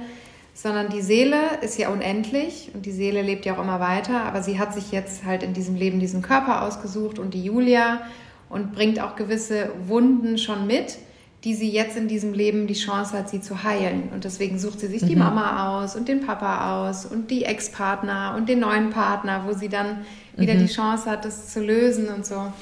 sondern 0.53 0.89
die 0.89 1.01
Seele 1.01 1.59
ist 1.61 1.79
ja 1.79 1.89
unendlich 1.89 2.69
und 2.73 2.85
die 2.85 2.91
Seele 2.91 3.21
lebt 3.21 3.45
ja 3.45 3.55
auch 3.55 3.61
immer 3.61 3.79
weiter, 3.79 4.21
aber 4.21 4.43
sie 4.43 4.59
hat 4.59 4.73
sich 4.73 4.91
jetzt 4.91 5.25
halt 5.25 5.43
in 5.43 5.53
diesem 5.53 5.75
Leben 5.75 5.99
diesen 5.99 6.21
Körper 6.21 6.63
ausgesucht 6.63 7.17
und 7.19 7.33
die 7.33 7.43
Julia 7.43 8.01
und 8.49 8.73
bringt 8.73 8.99
auch 8.99 9.15
gewisse 9.15 9.71
Wunden 9.87 10.37
schon 10.37 10.67
mit, 10.67 10.99
die 11.43 11.55
sie 11.55 11.69
jetzt 11.69 11.97
in 11.97 12.07
diesem 12.07 12.33
Leben 12.33 12.67
die 12.67 12.73
Chance 12.73 13.17
hat, 13.17 13.29
sie 13.29 13.41
zu 13.41 13.63
heilen. 13.63 14.09
Und 14.13 14.23
deswegen 14.23 14.59
sucht 14.59 14.79
sie 14.79 14.87
sich 14.87 15.01
mhm. 15.01 15.07
die 15.07 15.15
Mama 15.15 15.81
aus 15.81 15.95
und 15.95 16.07
den 16.07 16.25
Papa 16.25 16.87
aus 16.87 17.05
und 17.05 17.31
die 17.31 17.43
Ex-Partner 17.43 18.35
und 18.37 18.47
den 18.47 18.59
neuen 18.59 18.91
Partner, 18.91 19.43
wo 19.45 19.53
sie 19.53 19.69
dann 19.69 20.05
wieder 20.37 20.53
mhm. 20.53 20.59
die 20.59 20.73
Chance 20.73 21.09
hat, 21.09 21.25
das 21.25 21.51
zu 21.51 21.61
lösen 21.61 22.07
und 22.07 22.25
so. 22.25 22.53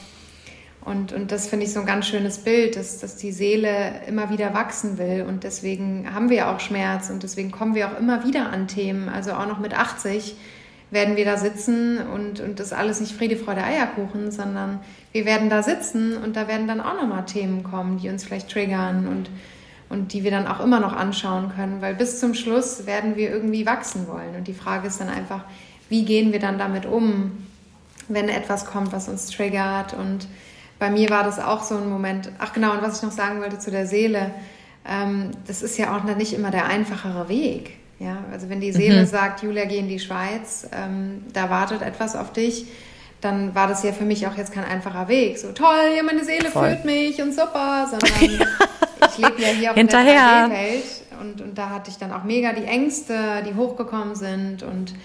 Und, 0.84 1.14
und 1.14 1.32
das 1.32 1.48
finde 1.48 1.66
ich 1.66 1.74
so 1.74 1.80
ein 1.80 1.86
ganz 1.86 2.08
schönes 2.08 2.40
Bild, 2.40 2.76
dass, 2.76 2.98
dass 2.98 3.16
die 3.16 3.32
Seele 3.32 4.02
immer 4.08 4.32
wieder 4.32 4.54
wachsen 4.54 4.98
will. 4.98 5.26
Und 5.28 5.44
deswegen 5.44 6.12
haben 6.14 6.30
wir 6.30 6.50
auch 6.50 6.60
Schmerz 6.60 7.10
und 7.10 7.22
deswegen 7.22 7.52
kommen 7.52 7.76
wir 7.76 7.88
auch 7.88 8.00
immer 8.00 8.26
wieder 8.26 8.50
an 8.50 8.68
Themen. 8.68 9.08
Also 9.08 9.34
auch 9.34 9.46
noch 9.46 9.60
mit 9.60 9.78
80 9.78 10.36
werden 10.90 11.16
wir 11.16 11.26
da 11.26 11.38
sitzen 11.38 12.00
und, 12.00 12.40
und 12.42 12.60
das 12.60 12.74
alles 12.74 13.00
nicht 13.00 13.14
Friede, 13.14 13.38
Freude, 13.38 13.64
Eierkuchen, 13.64 14.32
sondern 14.32 14.80
wir 15.14 15.26
werden 15.26 15.50
da 15.50 15.64
sitzen 15.64 16.18
und 16.18 16.36
da 16.36 16.48
werden 16.48 16.68
dann 16.68 16.82
auch 16.82 16.96
nochmal 16.96 17.26
Themen 17.26 17.64
kommen, 17.64 17.98
die 17.98 18.10
uns 18.10 18.26
vielleicht 18.26 18.50
triggern 18.50 19.08
und, 19.08 19.30
und 19.88 20.14
die 20.14 20.24
wir 20.24 20.32
dann 20.32 20.48
auch 20.48 20.60
immer 20.60 20.80
noch 20.80 20.94
anschauen 20.94 21.52
können, 21.56 21.82
weil 21.82 21.96
bis 21.96 22.20
zum 22.20 22.34
Schluss 22.34 22.86
werden 22.88 23.16
wir 23.16 23.30
irgendwie 23.30 23.66
wachsen 23.66 24.08
wollen. 24.08 24.36
Und 24.36 24.48
die 24.48 24.54
Frage 24.54 24.88
ist 24.88 25.00
dann 25.00 25.10
einfach, 25.10 25.44
wie 25.90 26.04
gehen 26.04 26.34
wir 26.34 26.40
dann 26.40 26.58
damit 26.58 26.86
um, 26.86 27.46
wenn 28.10 28.28
etwas 28.28 28.66
kommt, 28.66 28.92
was 28.92 29.08
uns 29.08 29.28
triggert 29.28 29.94
und 29.94 30.28
bei 30.82 30.90
mir 30.90 31.12
war 31.12 31.24
das 31.24 31.38
auch 31.38 31.62
so 31.62 31.78
ein 31.78 31.88
Moment. 31.88 32.32
Ach 32.40 32.54
genau, 32.54 32.72
und 32.72 32.82
was 32.82 32.98
ich 32.98 33.04
noch 33.04 33.12
sagen 33.12 33.40
wollte 33.40 33.60
zu 33.60 33.70
der 33.70 33.86
Seele, 33.86 34.32
ähm, 34.90 35.30
das 35.46 35.62
ist 35.62 35.78
ja 35.78 35.96
auch 35.96 36.04
nicht 36.16 36.34
immer 36.34 36.50
der 36.50 36.66
einfachere 36.66 37.30
Weg. 37.30 37.74
Ja, 38.00 38.18
also 38.32 38.50
wenn 38.50 38.60
die 38.62 38.72
Seele 38.72 39.02
mhm. 39.02 39.06
sagt, 39.06 39.44
Julia, 39.44 39.66
geh 39.66 39.78
in 39.78 39.88
die 39.88 40.00
Schweiz, 40.00 40.68
ähm, 40.76 41.24
da 41.34 41.52
wartet 41.52 41.84
etwas 41.84 42.16
auf 42.16 42.34
dich, 42.34 42.66
dann 43.22 43.54
war 43.54 43.68
das 43.68 43.84
ja 43.84 43.92
für 43.92 44.06
mich 44.06 44.26
auch 44.26 44.36
jetzt 44.36 44.54
kein 44.54 44.64
einfacher 44.64 45.08
Weg. 45.08 45.38
So 45.38 45.52
toll, 45.52 45.92
ja, 45.96 46.02
meine 46.02 46.26
Seele 46.26 46.50
Voll. 46.50 46.70
führt 46.70 46.86
mich 46.86 47.22
und 47.22 47.32
super, 47.32 47.88
sondern 47.88 48.20
ich 49.08 49.18
lebe 49.20 49.40
ja 49.40 49.50
hier 49.50 49.70
auf 49.70 49.78
Hinterher. 49.78 50.48
der 50.48 50.58
Welt 50.58 50.84
und, 51.22 51.42
und 51.42 51.56
da 51.60 51.70
hatte 51.70 51.92
ich 51.92 51.98
dann 51.98 52.12
auch 52.12 52.24
mega 52.24 52.54
die 52.54 52.66
Ängste, 52.66 53.44
die 53.48 53.54
hochgekommen 53.54 54.16
sind 54.16 54.64
und 54.64 54.96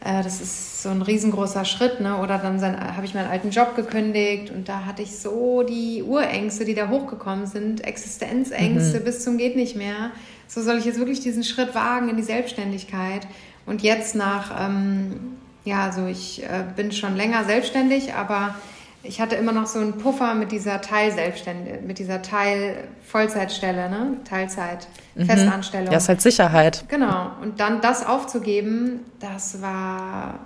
das 0.00 0.40
ist 0.40 0.82
so 0.82 0.90
ein 0.90 1.02
riesengroßer 1.02 1.64
Schritt, 1.64 2.00
ne? 2.00 2.18
Oder 2.18 2.38
dann 2.38 2.60
habe 2.96 3.04
ich 3.04 3.14
meinen 3.14 3.28
alten 3.28 3.50
Job 3.50 3.74
gekündigt 3.74 4.50
und 4.50 4.68
da 4.68 4.84
hatte 4.84 5.02
ich 5.02 5.18
so 5.18 5.64
die 5.64 6.02
Urängste, 6.02 6.64
die 6.64 6.74
da 6.74 6.88
hochgekommen 6.88 7.46
sind, 7.46 7.84
Existenzängste 7.84 9.00
mhm. 9.00 9.04
bis 9.04 9.24
zum 9.24 9.38
geht 9.38 9.56
nicht 9.56 9.74
mehr. 9.76 10.12
So 10.46 10.62
soll 10.62 10.78
ich 10.78 10.84
jetzt 10.84 10.98
wirklich 10.98 11.20
diesen 11.20 11.42
Schritt 11.42 11.74
wagen 11.74 12.08
in 12.08 12.16
die 12.16 12.22
Selbstständigkeit. 12.22 13.26
Und 13.66 13.82
jetzt 13.82 14.14
nach, 14.14 14.68
ähm, 14.68 15.36
ja, 15.64 15.84
also 15.84 16.06
ich 16.06 16.42
äh, 16.42 16.64
bin 16.74 16.92
schon 16.92 17.16
länger 17.16 17.44
selbstständig, 17.44 18.14
aber 18.14 18.54
ich 19.02 19.20
hatte 19.20 19.36
immer 19.36 19.52
noch 19.52 19.66
so 19.66 19.78
einen 19.78 19.98
Puffer 19.98 20.34
mit 20.34 20.52
dieser 20.52 20.80
Teilselbstständigkeit, 20.80 21.84
mit 21.84 21.98
dieser 21.98 22.20
Teil-Vollzeitstelle, 22.20 23.88
ne? 23.88 24.16
Teilzeit, 24.28 24.88
mhm. 25.14 25.26
Festanstellung. 25.26 25.92
Ja, 25.92 25.98
ist 25.98 26.08
halt 26.08 26.20
Sicherheit. 26.20 26.84
Genau. 26.88 27.30
Und 27.40 27.60
dann 27.60 27.80
das 27.80 28.04
aufzugeben, 28.04 29.00
das 29.20 29.62
war 29.62 30.40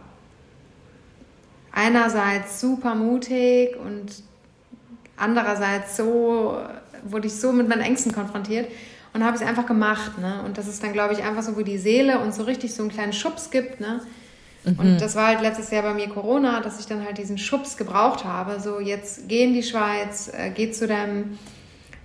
einerseits 1.73 2.61
super 2.61 2.95
mutig 2.95 3.77
und 3.77 4.23
andererseits 5.17 5.97
so, 5.97 6.59
wurde 7.05 7.27
ich 7.27 7.35
so 7.35 7.53
mit 7.53 7.69
meinen 7.69 7.81
Ängsten 7.81 8.12
konfrontiert 8.12 8.71
und 9.15 9.25
habe 9.25 9.37
es 9.37 9.43
einfach 9.43 9.67
gemacht. 9.67 10.19
Ne? 10.19 10.43
Und 10.45 10.59
das 10.59 10.69
ist 10.69 10.83
dann, 10.83 10.93
glaube 10.93 11.15
ich, 11.15 11.23
einfach 11.23 11.43
so, 11.43 11.57
wo 11.57 11.62
die 11.62 11.79
Seele 11.79 12.19
uns 12.19 12.37
so 12.37 12.43
richtig 12.43 12.75
so 12.75 12.83
einen 12.83 12.91
kleinen 12.91 13.12
Schubs 13.12 13.51
gibt, 13.51 13.81
ne? 13.81 14.01
Mhm. 14.64 14.79
Und 14.79 15.01
das 15.01 15.16
war 15.16 15.29
halt 15.29 15.40
letztes 15.40 15.70
Jahr 15.70 15.83
bei 15.83 15.94
mir 15.94 16.09
Corona, 16.09 16.61
dass 16.61 16.79
ich 16.79 16.87
dann 16.87 17.05
halt 17.05 17.18
diesen 17.18 17.38
Schubs 17.38 17.77
gebraucht 17.77 18.25
habe. 18.25 18.61
So, 18.61 18.81
jetzt 18.81 19.29
geh 19.29 19.44
in 19.44 19.55
die 19.55 19.62
Schweiz, 19.62 20.31
äh, 20.33 20.51
geh 20.51 20.70
zu 20.70 20.87
deinem 20.87 21.38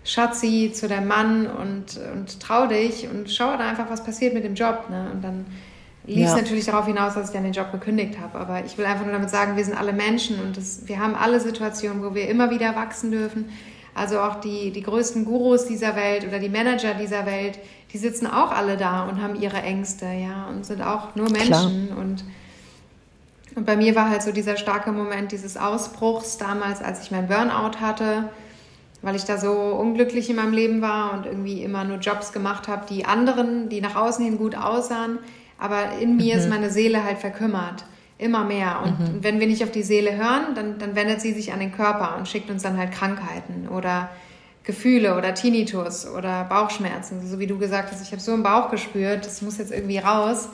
Schatzi, 0.04 0.72
zu 0.74 0.88
deinem 0.88 1.08
Mann 1.08 1.48
und, 1.48 2.00
und 2.14 2.40
trau 2.40 2.68
dich 2.68 3.08
und 3.10 3.30
schau 3.30 3.58
da 3.58 3.70
einfach, 3.70 3.90
was 3.90 4.04
passiert 4.04 4.34
mit 4.34 4.44
dem 4.44 4.56
Job. 4.56 4.90
Ne? 4.90 5.10
Und 5.14 5.24
dann 5.24 5.46
lief 6.06 6.26
es 6.26 6.32
ja. 6.32 6.38
natürlich 6.38 6.66
darauf 6.66 6.86
hinaus, 6.86 7.14
dass 7.16 7.28
ich 7.28 7.34
dann 7.34 7.44
den 7.44 7.54
Job 7.54 7.72
gekündigt 7.72 8.18
habe. 8.20 8.40
Aber 8.40 8.66
ich 8.66 8.78
will 8.78 8.86
einfach 8.86 9.04
nur 9.04 9.14
damit 9.14 9.30
sagen, 9.30 9.58
wir 9.58 9.66
sind 9.66 9.78
alle 9.78 9.94
Menschen 9.94 10.40
und 10.40 10.56
das, 10.56 10.84
wir 10.86 11.00
haben 11.00 11.14
alle 11.16 11.40
Situationen, 11.40 12.04
wo 12.04 12.16
wir 12.16 12.30
immer 12.30 12.50
wieder 12.50 12.76
wachsen 12.76 13.12
dürfen. 13.12 13.50
Also 13.94 14.20
auch 14.20 14.40
die, 14.40 14.72
die 14.72 14.84
größten 14.84 15.26
Gurus 15.26 15.66
dieser 15.66 15.96
Welt 15.96 16.26
oder 16.26 16.40
die 16.40 16.50
Manager 16.50 16.94
dieser 16.94 17.26
Welt, 17.26 17.60
die 17.92 17.98
sitzen 17.98 18.28
auch 18.28 18.52
alle 18.52 18.78
da 18.78 19.04
und 19.04 19.22
haben 19.22 19.36
ihre 19.36 19.58
Ängste, 19.58 20.06
ja, 20.06 20.48
und 20.48 20.66
sind 20.66 20.82
auch 20.82 21.16
nur 21.16 21.30
Menschen. 21.32 21.88
Klar. 21.88 21.98
Und 21.98 22.24
und 23.58 23.66
bei 23.66 23.76
mir 23.76 23.96
war 23.96 24.08
halt 24.12 24.22
so 24.22 24.32
dieser 24.32 24.56
starke 24.56 24.92
Moment 24.92 25.32
dieses 25.32 25.58
Ausbruchs 25.58 26.38
damals, 26.38 26.80
als 26.80 27.02
ich 27.02 27.10
mein 27.10 27.28
Burnout 27.28 27.80
hatte, 27.82 28.30
weil 29.02 29.16
ich 29.16 29.24
da 29.24 29.40
so 29.40 29.52
unglücklich 29.52 30.30
in 30.30 30.36
meinem 30.36 30.54
Leben 30.54 30.84
war 30.84 31.14
und 31.14 31.26
irgendwie 31.26 31.64
immer 31.64 31.84
nur 31.84 31.98
Jobs 31.98 32.32
gemacht 32.32 32.68
habe, 32.68 32.86
die 32.88 33.06
anderen, 33.06 33.68
die 33.68 33.82
nach 33.82 33.96
außen 33.96 34.24
hin 34.24 34.38
gut 34.38 34.56
aussahen, 34.56 35.18
aber 35.58 35.98
in 36.00 36.18
mir 36.18 36.36
mhm. 36.36 36.40
ist 36.40 36.50
meine 36.50 36.70
Seele 36.70 37.04
halt 37.04 37.18
verkümmert. 37.18 37.84
Immer 38.20 38.44
mehr. 38.44 38.82
Und, 38.84 39.00
mhm. 39.00 39.24
wenn 39.24 39.40
wir 39.40 39.48
nicht 39.48 39.64
auf 39.64 39.72
die 39.72 39.82
Seele 39.82 40.16
hören, 40.16 40.54
dann, 40.54 40.78
dann 40.78 40.96
wendet 40.96 41.20
sie 41.22 41.34
sich 41.34 41.52
an 41.52 41.60
den 41.60 41.72
Körper 41.72 42.16
und 42.16 42.28
schickt 42.28 42.52
uns 42.52 42.62
dann 42.62 42.78
halt 42.78 42.92
Krankheiten 42.92 43.68
oder 43.70 44.10
Gefühle 44.66 45.18
oder 45.18 45.34
Tinnitus 45.34 46.08
oder 46.08 46.44
Bauchschmerzen. 46.44 47.28
So 47.28 47.40
wie 47.40 47.48
du 47.48 47.58
gesagt 47.58 47.92
hast, 47.92 48.04
ich 48.04 48.12
habe 48.12 48.22
so 48.22 48.36
im 48.36 48.44
Bauch 48.44 48.70
gespürt, 48.70 49.26
das 49.26 49.42
muss 49.42 49.58
jetzt 49.58 49.72
irgendwie 49.72 49.98
raus. 49.98 50.50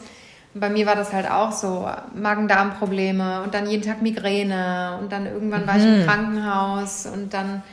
Bei 0.55 0.69
mir 0.69 0.85
war 0.85 0.95
das 0.95 1.13
halt 1.13 1.29
auch 1.29 1.51
so, 1.51 1.89
Magen-Darm-Probleme 2.15 3.41
und 3.43 3.53
dann 3.53 3.67
jeden 3.67 3.83
Tag 3.83 4.01
Migräne 4.01 4.99
und 5.01 5.11
dann 5.11 5.25
irgendwann 5.25 5.65
war 5.65 5.77
ich 5.77 5.83
im 5.83 6.01
mhm. 6.01 6.05
Krankenhaus 6.05 7.07
und 7.07 7.33
dann 7.33 7.63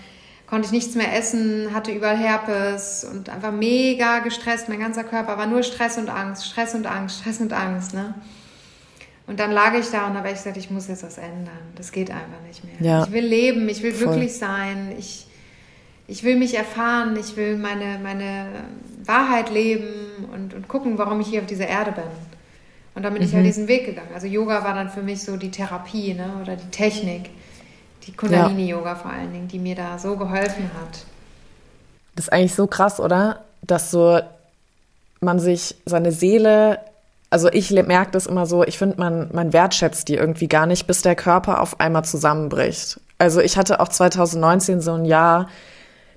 konnte 0.51 0.67
ich 0.67 0.73
nichts 0.73 0.97
mehr 0.97 1.17
essen, 1.17 1.73
hatte 1.73 1.93
überall 1.93 2.17
Herpes 2.17 3.05
und 3.05 3.29
einfach 3.29 3.53
mega 3.53 4.19
gestresst. 4.19 4.69
Mein 4.69 4.81
ganzer 4.81 5.05
Körper 5.05 5.39
war 5.39 5.47
nur 5.47 5.63
Stress 5.63 5.97
und 5.97 6.11
Angst, 6.11 6.47
Stress 6.47 6.75
und 6.75 6.87
Angst, 6.87 7.21
Stress 7.21 7.41
und 7.41 7.53
Angst. 7.53 7.95
Ne? 7.95 8.15
Und 9.29 9.39
dann 9.39 9.53
lag 9.53 9.75
ich 9.75 9.89
da 9.91 10.09
und 10.09 10.17
habe 10.17 10.27
ich 10.27 10.35
gesagt, 10.35 10.57
ich 10.57 10.71
muss 10.71 10.89
jetzt 10.89 11.05
was 11.05 11.17
ändern. 11.17 11.57
Das 11.77 11.93
geht 11.93 12.11
einfach 12.11 12.41
nicht 12.49 12.65
mehr. 12.65 12.75
Ja. 12.81 13.05
Ich 13.05 13.13
will 13.13 13.25
leben, 13.25 13.69
ich 13.69 13.81
will 13.85 13.93
Voll. 13.93 14.09
glücklich 14.09 14.37
sein, 14.37 14.93
ich, 14.99 15.29
ich 16.09 16.25
will 16.25 16.35
mich 16.35 16.57
erfahren, 16.57 17.17
ich 17.17 17.37
will 17.37 17.57
meine, 17.57 18.01
meine 18.03 18.47
Wahrheit 19.05 19.51
leben 19.51 20.25
und, 20.33 20.53
und 20.53 20.67
gucken, 20.67 20.99
warum 20.99 21.21
ich 21.21 21.29
hier 21.29 21.43
auf 21.43 21.47
dieser 21.47 21.69
Erde 21.69 21.93
bin. 21.93 22.30
Und 22.95 23.03
dann 23.03 23.13
bin 23.13 23.23
mhm. 23.23 23.29
ich 23.29 23.35
halt 23.35 23.47
diesen 23.47 23.69
Weg 23.69 23.87
gegangen. 23.87 24.11
Also 24.15 24.27
Yoga 24.27 24.65
war 24.65 24.75
dann 24.75 24.91
für 24.91 25.03
mich 25.03 25.23
so 25.23 25.37
die 25.37 25.51
Therapie 25.51 26.15
ne? 26.15 26.33
oder 26.43 26.57
die 26.57 26.71
Technik, 26.71 27.31
die 28.07 28.13
Kundalini-Yoga 28.13 28.97
vor 28.97 29.13
allen 29.13 29.33
Dingen, 29.33 29.49
die 29.49 29.59
mir 29.59 29.77
da 29.77 29.99
so 29.99 30.17
geholfen 30.17 30.71
hat. 30.81 31.05
Das 32.17 32.27
ist 32.27 32.33
eigentlich 32.33 32.55
so 32.55 32.67
krass, 32.67 32.99
oder? 32.99 33.45
Dass 33.63 33.91
so 33.91 34.21
man 35.21 35.39
sich 35.39 35.77
seine 35.87 36.13
Seele, 36.13 36.79
also 37.29 37.49
ich 37.53 37.71
merke 37.71 38.11
das 38.11 38.27
immer 38.27 38.47
so, 38.47 38.65
ich 38.65 38.79
finde, 38.79 38.99
man, 38.99 39.29
man 39.33 39.53
wertschätzt 39.53 40.09
die 40.09 40.15
irgendwie 40.15 40.49
gar 40.49 40.67
nicht, 40.67 40.87
bis 40.87 41.03
der 41.03 41.15
Körper 41.15 41.61
auf 41.61 41.79
einmal 41.79 42.05
zusammenbricht. 42.05 43.01
Also 43.19 43.41
ich 43.41 43.57
hatte 43.57 43.81
auch 43.81 43.89
2019 43.89 44.81
so 44.81 44.95
ein 44.95 45.05
Jahr, 45.05 45.49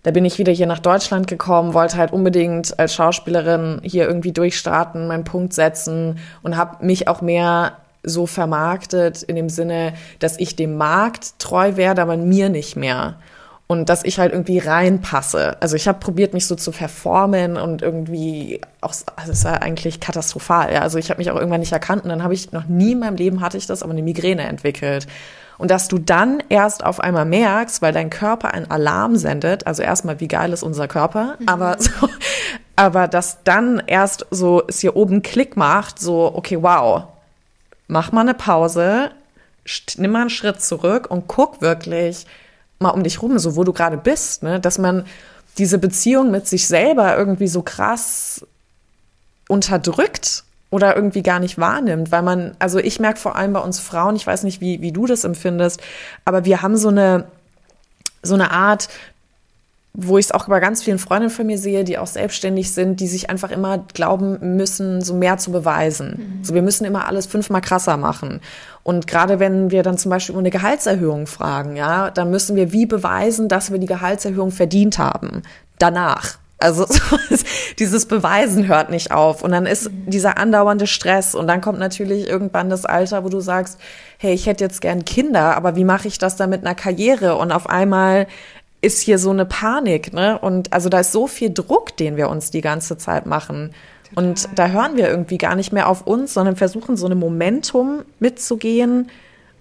da 0.04 0.12
bin 0.12 0.26
ich 0.26 0.38
wieder 0.38 0.52
hier 0.52 0.68
nach 0.68 0.80
Deutschland 0.80 1.28
gekommen, 1.28 1.74
wollte 1.74 1.98
halt 1.98 2.12
unbedingt 2.12 2.78
als 2.78 2.94
Schauspielerin 2.94 3.80
hier 3.84 4.06
irgendwie 4.06 4.34
durchstarten, 4.34 5.08
meinen 5.08 5.24
Punkt 5.24 5.54
setzen 5.54 6.20
und 6.42 6.58
habe 6.58 6.86
mich 6.86 7.08
auch 7.08 7.22
mehr 7.22 7.78
so 8.04 8.28
vermarktet 8.28 9.24
in 9.24 9.38
dem 9.38 9.50
Sinne, 9.50 9.94
dass 10.20 10.38
ich 10.38 10.58
dem 10.58 10.76
Markt 10.76 11.40
treu 11.40 11.78
werde, 11.78 12.02
aber 12.02 12.18
mir 12.18 12.50
nicht 12.50 12.76
mehr. 12.76 13.16
Und 13.74 13.90
dass 13.90 14.04
ich 14.04 14.20
halt 14.20 14.32
irgendwie 14.32 14.60
reinpasse. 14.60 15.58
Also 15.60 15.76
ich 15.76 15.88
habe 15.88 15.98
probiert, 15.98 16.36
mich 16.36 16.46
so 16.46 16.54
zu 16.54 16.72
verformen 16.72 17.58
und 17.58 17.82
irgendwie 17.82 18.62
auch, 18.82 18.94
also 19.16 19.32
es 19.32 19.44
war 19.46 19.64
eigentlich 19.64 20.00
katastrophal. 20.00 20.72
Ja. 20.72 20.82
Also 20.82 21.00
ich 21.00 21.10
habe 21.10 21.18
mich 21.18 21.32
auch 21.32 21.36
irgendwann 21.36 21.60
nicht 21.60 21.72
erkannt 21.72 22.04
und 22.04 22.10
dann 22.10 22.22
habe 22.22 22.36
ich 22.36 22.52
noch 22.52 22.68
nie 22.68 22.92
in 22.92 23.00
meinem 23.00 23.16
Leben 23.16 23.42
hatte 23.42 23.58
ich 23.58 23.66
das, 23.66 23.82
aber 23.82 23.92
eine 23.92 24.04
Migräne 24.04 24.44
entwickelt. 24.44 25.08
Und 25.58 25.72
dass 25.72 25.88
du 25.88 25.98
dann 25.98 26.44
erst 26.50 26.86
auf 26.86 27.00
einmal 27.00 27.26
merkst, 27.26 27.82
weil 27.82 27.94
dein 27.94 28.12
Körper 28.12 28.54
einen 28.54 28.70
Alarm 28.70 29.16
sendet, 29.16 29.66
also 29.66 29.82
erstmal, 29.82 30.20
wie 30.20 30.28
geil 30.28 30.54
ist 30.54 30.62
unser 30.62 30.88
Körper, 30.88 31.38
mhm. 31.40 31.48
aber 31.50 31.78
so, 31.80 31.90
aber 32.76 33.08
dass 33.08 33.40
dann 33.44 33.82
erst 33.88 34.28
so 34.30 34.62
es 34.68 34.82
hier 34.82 34.96
oben 34.96 35.24
Klick 35.24 35.58
macht, 35.58 35.98
so, 35.98 36.32
okay, 36.36 36.62
wow, 36.62 37.06
mach 37.88 38.12
mal 38.12 38.22
eine 38.22 38.36
Pause, 38.36 39.10
nimm 39.98 40.12
mal 40.12 40.22
einen 40.22 40.30
Schritt 40.30 40.62
zurück 40.62 41.10
und 41.10 41.28
guck 41.28 41.60
wirklich 41.62 42.28
mal 42.80 42.90
um 42.90 43.04
dich 43.04 43.22
rum, 43.22 43.40
so 43.40 43.56
wo 43.56 43.64
du 43.64 43.74
gerade 43.74 43.98
bist, 43.98 44.44
ne, 44.44 44.60
dass 44.60 44.78
man 44.78 45.06
diese 45.58 45.78
Beziehung 45.78 46.32
mit 46.32 46.48
sich 46.48 46.68
selber 46.68 47.16
irgendwie 47.18 47.48
so 47.48 47.62
krass 47.62 48.46
unterdrückt 49.48 50.44
oder 50.72 50.96
irgendwie 50.96 51.22
gar 51.22 51.40
nicht 51.40 51.60
wahrnimmt, 51.60 52.12
weil 52.12 52.24
man, 52.24 52.56
also 52.58 52.80
ich 52.80 53.00
merke 53.00 53.20
vor 53.20 53.36
allem 53.36 53.54
bei 53.54 53.60
uns 53.60 53.80
Frauen, 53.80 54.16
ich 54.16 54.26
weiß 54.26 54.44
nicht, 54.44 54.62
wie, 54.62 54.82
wie 54.82 54.92
du 54.92 55.06
das 55.06 55.24
empfindest, 55.24 55.82
aber 56.26 56.46
wir 56.46 56.62
haben 56.62 56.78
so 56.78 56.90
eine, 56.90 57.26
so 58.24 58.34
eine 58.34 58.52
Art, 58.52 58.90
wo 59.96 60.18
ich 60.18 60.26
es 60.26 60.32
auch 60.32 60.48
bei 60.48 60.60
ganz 60.60 60.82
vielen 60.82 60.98
Freundinnen 60.98 61.30
von 61.30 61.46
mir 61.46 61.60
sehe, 61.60 61.84
die 61.84 62.00
auch 62.00 62.08
selbstständig 62.08 62.72
sind, 62.72 63.00
die 63.00 63.08
sich 63.08 63.30
einfach 63.30 63.52
immer 63.52 63.86
glauben 63.94 64.56
müssen, 64.56 65.02
so 65.02 65.14
mehr 65.14 65.38
zu 65.38 65.52
beweisen. 65.52 66.40
Mhm. 66.40 66.44
So, 66.44 66.56
wir 66.56 66.64
müssen 66.64 66.86
immer 66.86 67.08
alles 67.08 67.28
fünfmal 67.28 67.62
krasser 67.62 67.96
machen. 67.96 68.42
Und 68.82 69.06
gerade 69.06 69.40
wenn 69.40 69.70
wir 69.70 69.84
dann 69.84 70.00
zum 70.00 70.10
Beispiel 70.10 70.34
um 70.34 70.40
eine 70.40 70.50
Gehaltserhöhung 70.50 71.28
fragen, 71.28 71.76
ja, 71.76 72.10
dann 72.10 72.32
müssen 72.32 72.56
wir 72.56 72.72
wie 72.72 72.88
beweisen, 72.88 73.48
dass 73.48 73.72
wir 73.72 73.78
die 73.78 73.86
Gehaltserhöhung 73.86 74.52
verdient 74.52 74.98
haben. 74.98 75.44
Danach. 75.78 76.40
Also 76.58 76.88
dieses 77.80 78.08
Beweisen 78.08 78.68
hört 78.68 78.90
nicht 78.90 79.12
auf. 79.12 79.44
Und 79.44 79.52
dann 79.52 79.68
ist 79.68 79.92
mhm. 79.92 80.10
dieser 80.10 80.40
andauernde 80.40 80.88
Stress. 80.88 81.36
Und 81.36 81.46
dann 81.46 81.62
kommt 81.62 81.78
natürlich 81.78 82.28
irgendwann 82.28 82.72
das 82.72 82.86
Alter, 82.86 83.24
wo 83.24 83.30
du 83.30 83.42
sagst, 83.42 83.78
hey, 84.18 84.34
ich 84.34 84.48
hätte 84.48 84.64
jetzt 84.64 84.82
gern 84.82 85.06
Kinder, 85.06 85.56
aber 85.56 85.76
wie 85.76 85.84
mache 85.84 86.08
ich 86.08 86.18
das 86.18 86.36
dann 86.36 86.50
mit 86.50 86.66
einer 86.66 86.74
Karriere? 86.74 87.36
Und 87.36 87.52
auf 87.52 87.70
einmal 87.70 88.26
ist 88.84 89.00
hier 89.00 89.18
so 89.18 89.30
eine 89.30 89.46
Panik, 89.46 90.14
ne? 90.14 90.38
Und 90.38 90.74
also 90.74 90.90
da 90.90 91.00
ist 91.00 91.14
so 91.14 91.28
viel 91.28 91.54
Druck, 91.54 91.96
den 91.96 92.18
wir 92.18 92.30
uns 92.30 92.52
die 92.52 92.62
ganze 92.62 92.98
Zeit 92.98 93.26
machen. 93.26 93.74
Total. 94.10 94.26
Und 94.26 94.50
da 94.56 94.68
hören 94.68 94.98
wir 94.98 95.10
irgendwie 95.10 95.38
gar 95.38 95.56
nicht 95.56 95.72
mehr 95.72 95.88
auf 95.88 96.06
uns, 96.06 96.34
sondern 96.34 96.58
versuchen 96.58 96.98
so 96.98 97.06
eine 97.06 97.16
Momentum 97.16 98.04
mitzugehen 98.20 99.10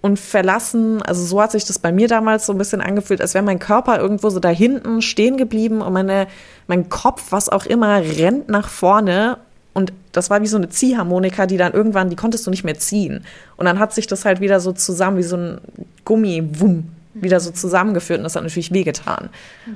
und 0.01 0.19
verlassen. 0.19 1.01
Also 1.01 1.23
so 1.23 1.41
hat 1.41 1.51
sich 1.51 1.63
das 1.63 1.79
bei 1.79 1.93
mir 1.93 2.09
damals 2.09 2.45
so 2.45 2.51
ein 2.51 2.57
bisschen 2.57 2.81
angefühlt, 2.81 3.21
als 3.21 3.33
wäre 3.33 3.45
mein 3.45 3.59
Körper 3.59 3.97
irgendwo 3.97 4.29
so 4.29 4.41
da 4.41 4.49
hinten 4.49 5.01
stehen 5.01 5.37
geblieben 5.37 5.81
und 5.81 5.93
meine, 5.93 6.27
mein 6.67 6.89
Kopf, 6.89 7.27
was 7.31 7.47
auch 7.47 7.65
immer, 7.65 8.01
rennt 8.01 8.49
nach 8.49 8.67
vorne. 8.67 9.37
Und 9.73 9.93
das 10.11 10.29
war 10.29 10.41
wie 10.41 10.47
so 10.47 10.57
eine 10.57 10.67
Ziehharmonika, 10.67 11.45
die 11.45 11.57
dann 11.57 11.71
irgendwann, 11.71 12.09
die 12.09 12.17
konntest 12.17 12.45
du 12.45 12.51
nicht 12.51 12.65
mehr 12.65 12.77
ziehen. 12.77 13.23
Und 13.55 13.65
dann 13.65 13.79
hat 13.79 13.93
sich 13.93 14.05
das 14.05 14.25
halt 14.25 14.41
wieder 14.41 14.59
so 14.59 14.73
zusammen, 14.73 15.17
wie 15.17 15.23
so 15.23 15.37
ein 15.37 15.61
Gummi, 16.03 16.43
wumm, 16.59 16.89
wieder 17.13 17.39
so 17.39 17.51
zusammengeführt 17.51 18.19
und 18.19 18.23
das 18.23 18.35
hat 18.35 18.43
natürlich 18.43 18.71
wehgetan. 18.71 19.29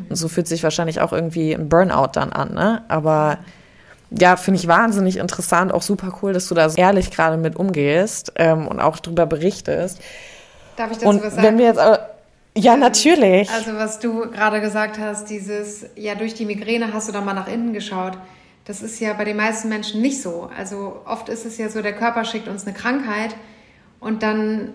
Und 0.10 0.16
so 0.16 0.28
fühlt 0.28 0.48
sich 0.48 0.64
wahrscheinlich 0.64 1.02
auch 1.02 1.14
irgendwie 1.14 1.54
ein 1.54 1.70
Burnout 1.70 2.12
dann 2.14 2.34
an, 2.34 2.54
ne? 2.54 2.84
Aber 2.88 3.40
ja, 4.10 4.38
finde 4.38 4.60
ich 4.60 4.68
wahnsinnig 4.68 5.18
interessant, 5.18 5.74
auch 5.74 5.82
super 5.82 6.20
cool, 6.22 6.34
dass 6.34 6.48
du 6.48 6.56
da 6.56 6.70
so 6.70 6.78
ehrlich 6.78 7.12
gerade 7.12 7.38
mit 7.38 7.56
umgehst 7.58 8.34
ähm, 8.36 8.68
und 8.68 8.80
auch 8.80 9.00
drüber 9.00 9.26
berichtest. 9.26 10.02
Darf 10.78 10.92
ich 10.92 10.98
dazu 10.98 11.10
und 11.10 11.24
was 11.24 11.36
sagen? 11.36 11.46
Wenn 11.46 11.58
wir 11.58 11.66
jetzt 11.66 11.80
ja, 12.58 12.74
ähm, 12.74 12.80
natürlich. 12.80 13.50
Also, 13.52 13.76
was 13.76 14.00
du 14.00 14.32
gerade 14.32 14.62
gesagt 14.62 14.98
hast, 14.98 15.30
dieses, 15.30 15.86
ja, 15.96 16.16
durch 16.16 16.34
die 16.34 16.46
Migräne 16.46 16.92
hast 16.92 17.08
du 17.08 17.12
da 17.12 17.22
mal 17.22 17.34
nach 17.34 17.48
innen 17.48 17.74
geschaut. 17.74 18.18
Das 18.66 18.82
ist 18.82 19.00
ja 19.00 19.14
bei 19.14 19.26
den 19.26 19.38
meisten 19.38 19.70
Menschen 19.70 20.02
nicht 20.02 20.22
so. 20.22 20.50
Also, 20.58 21.02
oft 21.06 21.30
ist 21.30 21.46
es 21.46 21.58
ja 21.58 21.70
so, 21.70 21.82
der 21.82 21.94
Körper 21.94 22.26
schickt 22.26 22.48
uns 22.48 22.66
eine 22.66 22.76
Krankheit 22.76 23.36
und 24.00 24.24
dann 24.24 24.74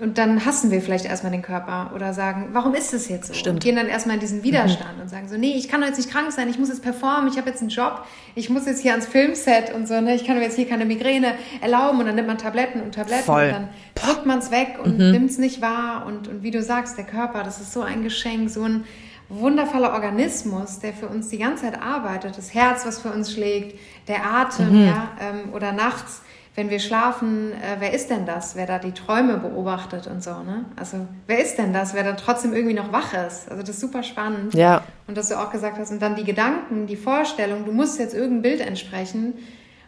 und 0.00 0.18
dann 0.18 0.44
hassen 0.44 0.70
wir 0.70 0.82
vielleicht 0.82 1.06
erstmal 1.06 1.32
den 1.32 1.42
Körper 1.42 1.92
oder 1.94 2.12
sagen, 2.12 2.48
warum 2.52 2.74
ist 2.74 2.92
es 2.92 3.08
jetzt 3.08 3.28
so? 3.28 3.34
Stimmt. 3.34 3.54
Und 3.54 3.62
gehen 3.62 3.76
dann 3.76 3.88
erstmal 3.88 4.16
in 4.16 4.20
diesen 4.20 4.42
Widerstand 4.42 4.96
mhm. 4.96 5.02
und 5.02 5.08
sagen 5.08 5.28
so, 5.28 5.36
nee, 5.36 5.54
ich 5.56 5.68
kann 5.68 5.80
doch 5.80 5.88
jetzt 5.88 5.96
nicht 5.96 6.10
krank 6.10 6.30
sein, 6.32 6.48
ich 6.48 6.58
muss 6.58 6.68
jetzt 6.68 6.82
performen, 6.82 7.30
ich 7.30 7.38
habe 7.38 7.48
jetzt 7.48 7.60
einen 7.60 7.70
Job, 7.70 8.04
ich 8.34 8.50
muss 8.50 8.66
jetzt 8.66 8.82
hier 8.82 8.92
ans 8.92 9.06
Filmset 9.06 9.72
und 9.74 9.88
so, 9.88 10.00
ne? 10.00 10.14
ich 10.14 10.26
kann 10.26 10.36
mir 10.36 10.42
jetzt 10.42 10.56
hier 10.56 10.68
keine 10.68 10.84
Migräne 10.84 11.34
erlauben 11.60 11.98
und 11.98 12.06
dann 12.06 12.14
nimmt 12.14 12.28
man 12.28 12.38
Tabletten 12.38 12.80
und 12.80 12.94
Tabletten 12.94 13.24
Voll. 13.24 13.44
und 13.44 13.52
dann 13.52 13.68
drückt 13.94 14.26
man 14.26 14.38
es 14.38 14.50
weg 14.50 14.78
und 14.82 14.98
mhm. 14.98 15.12
nimmt 15.12 15.30
es 15.30 15.38
nicht 15.38 15.62
wahr 15.62 16.04
und, 16.06 16.28
und 16.28 16.42
wie 16.42 16.50
du 16.50 16.62
sagst, 16.62 16.98
der 16.98 17.04
Körper, 17.04 17.42
das 17.42 17.60
ist 17.60 17.72
so 17.72 17.80
ein 17.80 18.02
Geschenk, 18.02 18.50
so 18.50 18.64
ein 18.64 18.84
wundervoller 19.28 19.92
Organismus, 19.92 20.78
der 20.78 20.92
für 20.92 21.08
uns 21.08 21.28
die 21.28 21.38
ganze 21.38 21.64
Zeit 21.64 21.82
arbeitet, 21.82 22.38
das 22.38 22.54
Herz, 22.54 22.86
was 22.86 23.00
für 23.00 23.10
uns 23.10 23.32
schlägt, 23.32 23.78
der 24.08 24.24
Atem, 24.24 24.82
mhm. 24.82 24.86
ja, 24.86 25.08
ähm, 25.20 25.52
oder 25.52 25.72
nachts 25.72 26.22
wenn 26.56 26.70
wir 26.70 26.80
schlafen, 26.80 27.52
äh, 27.52 27.76
wer 27.80 27.92
ist 27.92 28.08
denn 28.08 28.24
das, 28.24 28.56
wer 28.56 28.66
da 28.66 28.78
die 28.78 28.92
Träume 28.92 29.36
beobachtet 29.36 30.06
und 30.06 30.24
so, 30.24 30.30
ne? 30.30 30.64
Also, 30.74 31.06
wer 31.26 31.38
ist 31.38 31.56
denn 31.56 31.74
das, 31.74 31.92
wer 31.92 32.02
da 32.02 32.12
trotzdem 32.14 32.54
irgendwie 32.54 32.74
noch 32.74 32.92
wach 32.92 33.12
ist? 33.12 33.50
Also, 33.50 33.62
das 33.62 33.70
ist 33.70 33.80
super 33.80 34.02
spannend. 34.02 34.54
Ja. 34.54 34.82
Und 35.06 35.18
dass 35.18 35.28
du 35.28 35.38
auch 35.38 35.52
gesagt 35.52 35.78
hast, 35.78 35.90
und 35.90 36.00
dann 36.00 36.16
die 36.16 36.24
Gedanken, 36.24 36.86
die 36.86 36.96
Vorstellung, 36.96 37.66
du 37.66 37.72
musst 37.72 37.98
jetzt 37.98 38.14
irgendein 38.14 38.42
Bild 38.42 38.60
entsprechen 38.62 39.34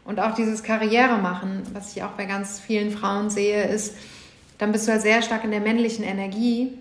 und 0.04 0.20
auch 0.20 0.34
dieses 0.34 0.62
Karriere 0.62 1.16
machen, 1.16 1.62
was 1.72 1.96
ich 1.96 2.02
auch 2.02 2.10
bei 2.10 2.26
ganz 2.26 2.60
vielen 2.60 2.90
Frauen 2.90 3.30
sehe, 3.30 3.64
ist, 3.64 3.96
dann 4.58 4.70
bist 4.70 4.86
du 4.86 4.92
halt 4.92 5.02
sehr 5.02 5.22
stark 5.22 5.44
in 5.44 5.50
der 5.50 5.60
männlichen 5.60 6.04
Energie. 6.04 6.76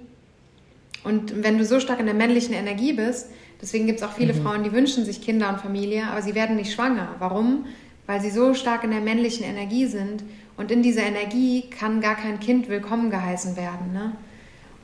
Und 1.06 1.44
wenn 1.44 1.58
du 1.58 1.64
so 1.64 1.80
stark 1.80 2.02
in 2.02 2.08
der 2.08 2.16
männlichen 2.16 2.54
Energie 2.54 2.92
bist, 2.92 3.30
deswegen 3.62 3.86
gibt 3.86 4.00
es 4.00 4.06
auch 4.06 4.12
viele 4.12 4.34
mhm. 4.34 4.44
Frauen, 4.44 4.64
die 4.64 4.74
wünschen 4.74 5.06
sich 5.06 5.22
Kinder 5.22 5.48
und 5.48 5.62
Familie, 5.62 6.08
aber 6.08 6.22
sie 6.22 6.36
werden 6.36 6.58
nicht 6.58 6.74
schwanger. 6.74 7.16
Warum? 7.20 7.66
Weil 8.08 8.22
sie 8.22 8.32
so 8.32 8.54
stark 8.54 8.84
in 8.84 8.92
der 8.92 9.02
männlichen 9.02 9.44
Energie 9.44 9.86
sind. 9.86 10.24
Und 10.56 10.72
in 10.72 10.82
dieser 10.82 11.04
Energie 11.04 11.70
kann 11.70 12.02
gar 12.02 12.16
kein 12.16 12.40
Kind 12.40 12.68
willkommen 12.68 13.12
geheißen 13.12 13.56
werden. 13.56 13.94
Ne? 13.94 14.14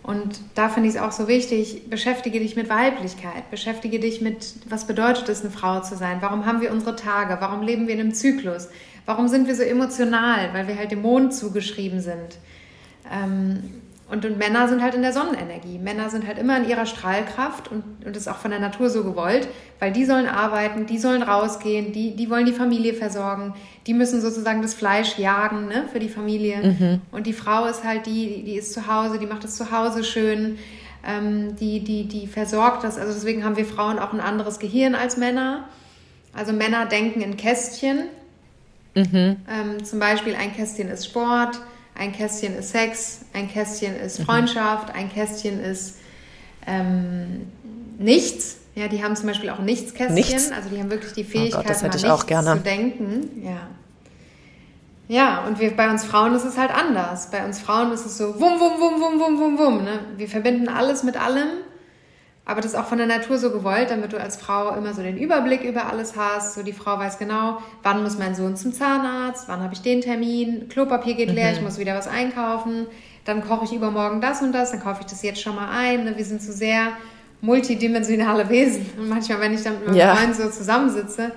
Und 0.04 0.42
da 0.54 0.68
finde 0.68 0.90
ich 0.90 0.96
es 0.96 1.02
auch 1.02 1.14
so 1.14 1.28
wichtig, 1.30 1.90
beschäftige 1.90 2.40
dich 2.40 2.56
mit 2.58 2.70
Weiblichkeit, 2.70 3.50
beschäftige 3.50 4.00
dich 4.00 4.22
mit, 4.22 4.56
was 4.70 4.86
bedeutet 4.86 5.30
es, 5.30 5.42
eine 5.42 5.50
Frau 5.50 5.80
zu 5.80 5.96
sein? 5.96 6.18
Warum 6.20 6.46
haben 6.46 6.62
wir 6.62 6.72
unsere 6.72 6.96
Tage? 6.98 7.38
Warum 7.40 7.62
leben 7.62 7.88
wir 7.88 7.96
in 7.96 8.02
einem 8.02 8.14
Zyklus? 8.14 8.68
Warum 9.06 9.30
sind 9.30 9.48
wir 9.48 9.56
so 9.56 9.64
emotional? 9.64 10.54
Weil 10.54 10.68
wir 10.68 10.78
halt 10.78 10.92
dem 10.92 11.02
Mond 11.02 11.34
zugeschrieben 11.34 12.02
sind. 12.02 12.38
Ähm, 13.12 13.82
und, 14.14 14.24
und, 14.26 14.38
Männer 14.38 14.68
sind 14.68 14.84
halt 14.84 14.94
in 14.94 15.02
der 15.02 15.12
Sonnenenergie. 15.12 15.80
Männer 15.80 16.10
sind 16.12 16.28
halt 16.28 16.38
immer 16.38 16.56
in 16.58 16.70
ihrer 16.70 16.86
Strahlkraft 16.86 17.72
und, 17.72 17.84
und 18.06 18.16
das 18.16 18.24
ist 18.24 18.28
auch 18.28 18.38
von 18.38 18.52
der 18.52 18.60
Natur 18.60 18.92
so 18.92 19.04
gewollt, 19.04 19.48
weil 19.80 19.92
die 19.92 20.06
sollen 20.06 20.28
arbeiten, 20.28 20.86
die 20.86 21.00
sollen 21.00 21.24
rausgehen, 21.24 21.92
die, 21.92 22.16
die 22.16 22.30
wollen 22.30 22.46
die 22.46 22.54
Familie 22.54 22.94
versorgen, 22.94 23.56
die 23.88 23.96
müssen 23.96 24.22
sozusagen 24.22 24.62
das 24.62 24.76
Fleisch 24.76 25.18
jagen 25.18 25.68
ne, 25.68 25.86
für 25.92 26.00
die 26.00 26.10
Familie. 26.10 26.58
Mhm. 26.58 27.02
Und 27.12 27.26
die 27.26 27.34
Frau 27.34 27.66
ist 27.66 27.84
halt 27.84 28.06
die, 28.06 28.44
die 28.44 28.54
ist 28.54 28.72
zu 28.72 28.86
Hause, 28.86 29.18
die 29.18 29.26
macht 29.26 29.44
es 29.46 29.56
zu 29.56 29.72
Hause 29.72 30.04
schön, 30.04 30.60
ähm, 31.06 31.56
die, 31.56 31.80
die, 31.80 32.08
die 32.08 32.28
versorgt 32.28 32.84
das. 32.84 33.00
Also 33.00 33.14
deswegen 33.14 33.44
haben 33.44 33.58
wir 33.58 33.66
Frauen 33.66 33.98
auch 33.98 34.14
ein 34.14 34.22
anderes 34.22 34.60
Gehirn 34.60 34.94
als 34.94 35.18
Männer. 35.18 35.68
Also 36.34 36.54
Männer 36.54 36.86
denken 36.86 37.22
in 37.22 37.36
Kästchen. 37.36 38.04
Mhm. 38.94 39.38
Ähm, 39.50 39.84
zum 39.84 39.98
Beispiel 39.98 40.36
ein 40.36 40.54
Kästchen 40.56 40.88
ist 40.88 41.08
Sport 41.08 41.60
ein 41.96 42.12
Kästchen 42.12 42.58
ist 42.58 42.72
Sex, 42.72 43.22
ein 43.34 43.50
Kästchen 43.50 43.96
ist 43.96 44.20
mhm. 44.20 44.26
Freundschaft, 44.26 44.90
mhm. 44.90 45.00
ein 45.00 45.12
Kästchen 45.12 45.64
ist 45.64 45.98
ähm, 46.66 47.48
nichts. 47.98 48.58
Ja, 48.76 48.88
die 48.88 49.04
haben 49.04 49.16
zum 49.16 49.28
Beispiel 49.28 49.50
auch 49.52 49.60
Nichtskästchen. 49.60 50.16
Nichts? 50.16 50.52
Also 50.52 50.70
die 50.70 50.80
haben 50.80 50.90
wirklich 50.90 51.14
die 51.14 51.24
Fähigkeit, 51.24 51.64
oh 51.64 51.68
Gott, 51.68 52.06
mal 52.06 52.24
nichts 52.24 52.46
zu 52.46 52.60
denken. 52.60 53.44
Ja. 53.44 53.68
Ja, 55.08 55.46
und 55.46 55.60
wir, 55.60 55.76
bei 55.76 55.92
uns 55.92 56.06
Frauen 56.06 56.34
ist 56.34 56.46
es 56.46 56.58
halt 56.58 56.72
anders. 56.72 57.30
Bei 57.30 57.46
uns 57.46 57.60
Frauen 57.60 57.92
ist 57.92 58.06
es 58.06 58.18
so 58.18 58.34
wum, 58.40 58.60
wum, 58.60 58.80
wum, 58.80 59.02
wum, 59.02 59.20
wum, 59.20 59.40
wum, 59.40 59.60
wum. 59.60 59.84
Ne? 59.84 60.00
Wir 60.18 60.28
verbinden 60.28 60.70
alles 60.70 61.04
mit 61.04 61.22
allem 61.22 61.50
aber 62.46 62.60
das 62.60 62.74
ist 62.74 62.78
auch 62.78 62.86
von 62.86 62.98
der 62.98 63.08
Natur 63.08 63.38
so 63.38 63.52
gewollt, 63.52 63.90
damit 63.90 64.12
du 64.12 64.20
als 64.20 64.36
Frau 64.36 64.76
immer 64.76 64.94
so 64.94 65.02
den 65.02 65.18
Überblick 65.18 65.64
über 65.64 65.86
alles 65.86 66.18
hast. 66.18 66.56
So 66.56 66.64
die 66.64 66.74
Frau 66.74 67.00
weiß 67.00 67.18
genau, 67.18 67.60
wann 67.84 68.04
muss 68.04 68.18
mein 68.18 68.36
Sohn 68.36 68.58
zum 68.58 68.74
Zahnarzt, 68.74 69.48
wann 69.48 69.62
habe 69.62 69.74
ich 69.74 69.82
den 69.82 70.02
Termin, 70.02 70.68
Klopapier 70.68 71.14
geht 71.14 71.32
leer, 71.32 71.52
mhm. 71.52 71.58
ich 71.58 71.62
muss 71.62 71.78
wieder 71.78 71.96
was 71.96 72.08
einkaufen, 72.08 72.88
dann 73.24 73.48
koche 73.48 73.64
ich 73.64 73.74
übermorgen 73.74 74.20
das 74.20 74.42
und 74.42 74.52
das, 74.52 74.72
dann 74.72 74.82
kaufe 74.82 75.02
ich 75.02 75.08
das 75.08 75.24
jetzt 75.24 75.42
schon 75.42 75.56
mal 75.56 75.70
ein. 75.70 76.04
Ne? 76.04 76.18
Wir 76.18 76.26
sind 76.26 76.42
so 76.42 76.52
sehr 76.52 76.92
multidimensionale 77.40 78.50
Wesen. 78.50 78.90
Und 78.98 79.08
manchmal, 79.10 79.40
wenn 79.40 79.54
ich 79.54 79.64
dann 79.64 79.80
mit 79.80 79.88
meinem 79.88 79.98
ja. 79.98 80.16
Freund 80.16 80.36
so 80.36 80.50
zusammensitze, 80.50 81.32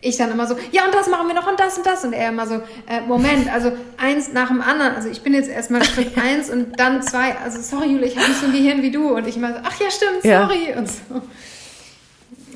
ich 0.00 0.16
dann 0.16 0.30
immer 0.30 0.46
so, 0.46 0.56
ja, 0.72 0.84
und 0.86 0.94
das 0.94 1.08
machen 1.08 1.28
wir 1.28 1.34
noch 1.34 1.46
und 1.46 1.60
das 1.60 1.76
und 1.76 1.86
das. 1.86 2.04
Und 2.04 2.12
er 2.12 2.30
immer 2.30 2.46
so, 2.46 2.62
äh, 2.88 3.00
Moment, 3.06 3.52
also 3.52 3.72
eins 3.96 4.32
nach 4.32 4.48
dem 4.48 4.60
anderen. 4.60 4.94
Also 4.94 5.08
ich 5.08 5.22
bin 5.22 5.34
jetzt 5.34 5.48
erstmal 5.48 5.84
Schritt 5.84 6.16
eins 6.22 6.50
und 6.50 6.78
dann 6.78 7.02
zwei. 7.02 7.36
Also 7.38 7.60
sorry, 7.60 7.92
Julia, 7.92 8.06
ich 8.06 8.16
habe 8.16 8.28
nicht 8.28 8.40
so 8.40 8.46
ein 8.46 8.52
Gehirn 8.52 8.82
wie 8.82 8.90
du. 8.90 9.14
Und 9.14 9.26
ich 9.26 9.36
immer 9.36 9.52
so, 9.52 9.60
ach 9.62 9.80
ja, 9.80 9.90
stimmt, 9.90 10.22
sorry. 10.22 10.70
Ja. 10.70 10.78
Und 10.78 10.88
so. 10.88 11.22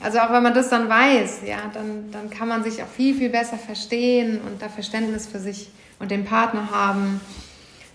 Also 0.00 0.18
auch 0.18 0.30
wenn 0.32 0.42
man 0.42 0.52
das 0.52 0.68
dann 0.68 0.88
weiß, 0.88 1.40
ja, 1.46 1.56
dann, 1.72 2.10
dann 2.12 2.28
kann 2.28 2.46
man 2.46 2.62
sich 2.62 2.82
auch 2.82 2.88
viel, 2.88 3.14
viel 3.14 3.30
besser 3.30 3.56
verstehen 3.56 4.40
und 4.46 4.60
da 4.60 4.68
Verständnis 4.68 5.26
für 5.26 5.38
sich 5.38 5.70
und 5.98 6.10
den 6.10 6.26
Partner 6.26 6.70
haben 6.70 7.22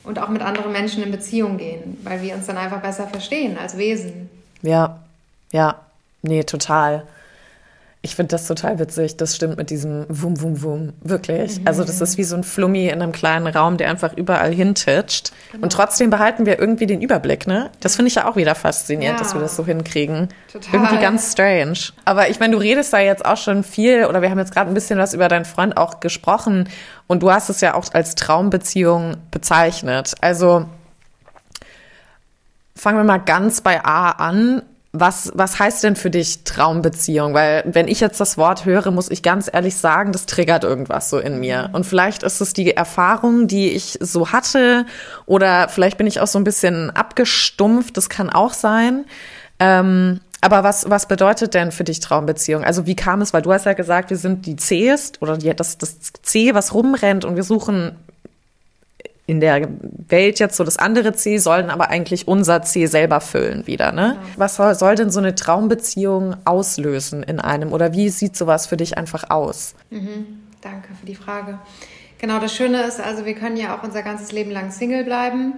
und 0.03 0.17
auch 0.17 0.29
mit 0.29 0.41
anderen 0.41 0.71
Menschen 0.71 1.03
in 1.03 1.11
Beziehung 1.11 1.57
gehen, 1.57 1.99
weil 2.03 2.23
wir 2.23 2.33
uns 2.33 2.47
dann 2.47 2.57
einfach 2.57 2.81
besser 2.81 3.05
verstehen 3.07 3.59
als 3.59 3.77
Wesen. 3.77 4.27
Ja, 4.63 4.97
ja, 5.51 5.75
nee, 6.23 6.43
total. 6.43 7.05
Ich 8.01 8.15
finde 8.15 8.29
das 8.29 8.47
total 8.47 8.79
witzig. 8.79 9.17
Das 9.17 9.35
stimmt 9.35 9.57
mit 9.57 9.69
diesem 9.69 10.05
Wum, 10.07 10.39
Wum, 10.41 10.61
Wum. 10.61 10.93
Wirklich. 11.01 11.59
Mhm. 11.59 11.67
Also, 11.67 11.83
das 11.83 11.99
ist 11.99 12.17
wie 12.17 12.23
so 12.23 12.37
ein 12.37 12.45
Flummi 12.45 12.87
in 12.87 13.01
einem 13.01 13.11
kleinen 13.11 13.45
Raum, 13.47 13.75
der 13.75 13.89
einfach 13.89 14.13
überall 14.13 14.53
hintitscht. 14.53 15.33
Genau. 15.51 15.63
Und 15.63 15.73
trotzdem 15.73 16.09
behalten 16.09 16.45
wir 16.45 16.59
irgendwie 16.59 16.85
den 16.85 17.01
Überblick, 17.01 17.45
ne? 17.45 17.71
Das 17.81 17.97
finde 17.97 18.07
ich 18.07 18.15
ja 18.15 18.29
auch 18.29 18.37
wieder 18.37 18.55
faszinierend, 18.55 19.19
ja. 19.19 19.23
dass 19.23 19.33
wir 19.33 19.41
das 19.41 19.57
so 19.57 19.65
hinkriegen. 19.65 20.29
Total. 20.49 20.75
Irgendwie 20.75 20.97
ganz 21.01 21.33
strange. 21.33 21.77
Aber 22.05 22.29
ich 22.29 22.39
meine, 22.39 22.53
du 22.53 22.59
redest 22.59 22.93
da 22.93 22.99
jetzt 22.99 23.25
auch 23.25 23.35
schon 23.35 23.65
viel, 23.65 24.05
oder 24.05 24.21
wir 24.21 24.29
haben 24.29 24.39
jetzt 24.39 24.53
gerade 24.53 24.71
ein 24.71 24.73
bisschen 24.73 24.97
was 24.97 25.13
über 25.13 25.27
deinen 25.27 25.45
Freund 25.45 25.75
auch 25.75 25.99
gesprochen. 25.99 26.69
Und 27.07 27.21
du 27.21 27.31
hast 27.31 27.49
es 27.49 27.59
ja 27.59 27.73
auch 27.73 27.83
als 27.91 28.15
Traumbeziehung 28.15 29.17
bezeichnet. 29.29 30.13
Also, 30.21 30.67
fangen 32.77 32.97
wir 32.97 33.03
mal 33.03 33.17
ganz 33.17 33.59
bei 33.59 33.83
A 33.83 34.11
an 34.11 34.61
was, 34.91 35.31
was 35.35 35.59
heißt 35.59 35.83
denn 35.83 35.95
für 35.95 36.09
dich 36.09 36.43
Traumbeziehung? 36.43 37.33
Weil 37.35 37.63
wenn 37.65 37.87
ich 37.87 37.99
jetzt 37.99 38.19
das 38.19 38.37
Wort 38.37 38.65
höre, 38.65 38.89
muss 38.89 39.11
ich 39.11 39.21
ganz 39.21 39.49
ehrlich 39.51 39.75
sagen, 39.75 40.11
das 40.11 40.25
triggert 40.25 40.63
irgendwas 40.63 41.09
so 41.09 41.19
in 41.19 41.39
mir. 41.39 41.69
Und 41.73 41.85
vielleicht 41.85 42.23
ist 42.23 42.41
es 42.41 42.53
die 42.53 42.75
Erfahrung, 42.75 43.47
die 43.47 43.69
ich 43.69 43.99
so 44.01 44.31
hatte, 44.31 44.85
oder 45.27 45.69
vielleicht 45.69 45.97
bin 45.97 46.07
ich 46.07 46.19
auch 46.19 46.27
so 46.27 46.39
ein 46.39 46.43
bisschen 46.43 46.89
abgestumpft, 46.89 47.97
das 47.97 48.09
kann 48.09 48.31
auch 48.31 48.53
sein. 48.53 49.05
Ähm, 49.59 50.21
aber 50.41 50.63
was, 50.63 50.89
was 50.89 51.07
bedeutet 51.07 51.53
denn 51.53 51.71
für 51.71 51.83
dich 51.83 51.99
Traumbeziehung? 51.99 52.63
Also 52.63 52.87
wie 52.87 52.95
kam 52.95 53.21
es, 53.21 53.33
weil 53.33 53.41
du 53.41 53.51
hast 53.51 53.65
ja 53.65 53.73
gesagt, 53.73 54.09
wir 54.09 54.17
sind 54.17 54.45
die 54.45 54.55
Cs 54.55 55.13
oder 55.19 55.37
die, 55.37 55.53
das, 55.53 55.77
das 55.77 55.97
C, 56.23 56.55
was 56.55 56.73
rumrennt 56.73 57.25
und 57.25 57.35
wir 57.35 57.43
suchen 57.43 57.95
in 59.29 59.39
der 59.39 59.69
Welt 60.07 60.39
jetzt 60.39 60.57
so 60.57 60.63
das 60.63 60.77
andere 60.77 61.13
C, 61.13 61.37
sollen 61.37 61.69
aber 61.69 61.89
eigentlich 61.89 62.27
unser 62.27 62.63
C 62.63 62.87
selber 62.87 63.21
füllen 63.21 63.67
wieder. 63.67 63.91
Ne? 63.91 64.17
Genau. 64.19 64.33
Was 64.37 64.55
soll, 64.55 64.73
soll, 64.73 64.95
denn 64.95 65.11
so 65.11 65.19
eine 65.19 65.35
Traumbeziehung 65.35 66.35
auslösen 66.45 67.21
in 67.21 67.39
einem 67.39 67.71
oder 67.71 67.93
wie 67.93 68.09
sieht 68.09 68.35
sowas 68.35 68.65
für 68.65 68.75
dich 68.75 68.97
einfach 68.97 69.29
aus? 69.29 69.75
Mhm. 69.91 70.39
Danke 70.61 70.89
für 70.99 71.05
die 71.05 71.15
Frage. 71.15 71.59
Genau, 72.17 72.39
das 72.39 72.53
Schöne 72.53 72.81
ist, 72.81 72.99
also 72.99 73.25
wir 73.25 73.35
können 73.35 73.55
ja 73.55 73.77
auch 73.77 73.83
unser 73.83 74.01
ganzes 74.01 74.31
Leben 74.31 74.49
lang 74.49 74.71
Single 74.71 75.03
bleiben. 75.03 75.53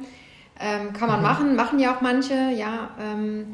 Ähm, 0.60 0.94
kann 0.94 1.08
man 1.08 1.20
mhm. 1.20 1.26
machen, 1.26 1.56
machen 1.56 1.80
ja 1.80 1.96
auch 1.96 2.02
manche, 2.02 2.52
ja. 2.56 2.90
Ähm, 3.00 3.48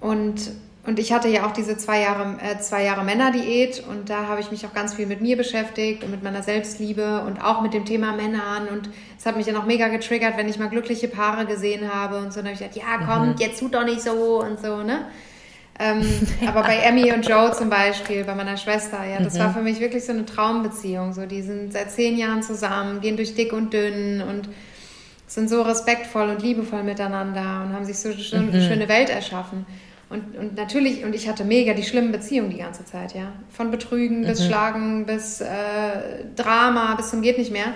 und, 0.00 0.52
und 0.86 0.98
ich 0.98 1.12
hatte 1.12 1.28
ja 1.28 1.46
auch 1.46 1.52
diese 1.52 1.78
zwei 1.78 2.02
Jahre, 2.02 2.36
äh, 2.42 2.58
zwei 2.60 2.84
Jahre 2.84 3.04
Männerdiät 3.04 3.82
und 3.88 4.10
da 4.10 4.26
habe 4.26 4.40
ich 4.40 4.50
mich 4.50 4.66
auch 4.66 4.74
ganz 4.74 4.92
viel 4.94 5.06
mit 5.06 5.22
mir 5.22 5.36
beschäftigt 5.36 6.04
und 6.04 6.10
mit 6.10 6.22
meiner 6.22 6.42
Selbstliebe 6.42 7.22
und 7.26 7.42
auch 7.42 7.62
mit 7.62 7.72
dem 7.72 7.86
Thema 7.86 8.12
Männern 8.12 8.68
und 8.70 8.90
es 9.18 9.24
hat 9.24 9.36
mich 9.36 9.46
dann 9.46 9.56
auch 9.56 9.64
mega 9.64 9.88
getriggert, 9.88 10.36
wenn 10.36 10.48
ich 10.48 10.58
mal 10.58 10.68
glückliche 10.68 11.08
Paare 11.08 11.46
gesehen 11.46 11.92
habe 11.92 12.18
und 12.18 12.32
so. 12.32 12.40
Dann 12.40 12.52
habe 12.52 12.54
ich 12.54 12.58
gedacht, 12.60 12.76
ja 12.76 13.06
komm, 13.06 13.30
mhm. 13.30 13.34
jetzt 13.38 13.60
tut 13.60 13.74
doch 13.74 13.84
nicht 13.84 14.02
so 14.02 14.42
und 14.42 14.60
so, 14.60 14.82
ne? 14.82 15.06
Ähm, 15.78 16.02
aber 16.46 16.62
bei 16.62 16.76
Emmy 16.76 17.12
und 17.12 17.26
Joe 17.26 17.52
zum 17.52 17.70
Beispiel, 17.70 18.24
bei 18.24 18.34
meiner 18.34 18.58
Schwester, 18.58 19.04
ja, 19.04 19.22
das 19.22 19.34
mhm. 19.34 19.38
war 19.38 19.54
für 19.54 19.62
mich 19.62 19.80
wirklich 19.80 20.04
so 20.04 20.12
eine 20.12 20.26
Traumbeziehung. 20.26 21.14
So, 21.14 21.24
die 21.24 21.40
sind 21.40 21.72
seit 21.72 21.92
zehn 21.92 22.18
Jahren 22.18 22.42
zusammen, 22.42 23.00
gehen 23.00 23.16
durch 23.16 23.34
dick 23.34 23.54
und 23.54 23.72
dünn 23.72 24.20
und 24.20 24.50
sind 25.26 25.48
so 25.48 25.62
respektvoll 25.62 26.28
und 26.28 26.42
liebevoll 26.42 26.82
miteinander 26.82 27.64
und 27.64 27.72
haben 27.72 27.86
sich 27.86 27.98
so 27.98 28.10
eine 28.36 28.42
mhm. 28.42 28.60
schöne 28.60 28.88
Welt 28.88 29.08
erschaffen. 29.08 29.64
Und, 30.10 30.36
und 30.36 30.56
natürlich, 30.56 31.04
und 31.04 31.14
ich 31.14 31.28
hatte 31.28 31.44
mega 31.44 31.72
die 31.74 31.82
schlimmen 31.82 32.12
Beziehungen 32.12 32.50
die 32.50 32.58
ganze 32.58 32.84
Zeit, 32.84 33.14
ja. 33.14 33.32
Von 33.50 33.70
Betrügen 33.70 34.20
mhm. 34.20 34.26
bis 34.26 34.44
Schlagen 34.44 35.06
bis 35.06 35.40
äh, 35.40 35.46
Drama 36.36 36.94
bis 36.94 37.10
zum 37.10 37.22
geht 37.22 37.38
nicht 37.38 37.52
mehr. 37.52 37.74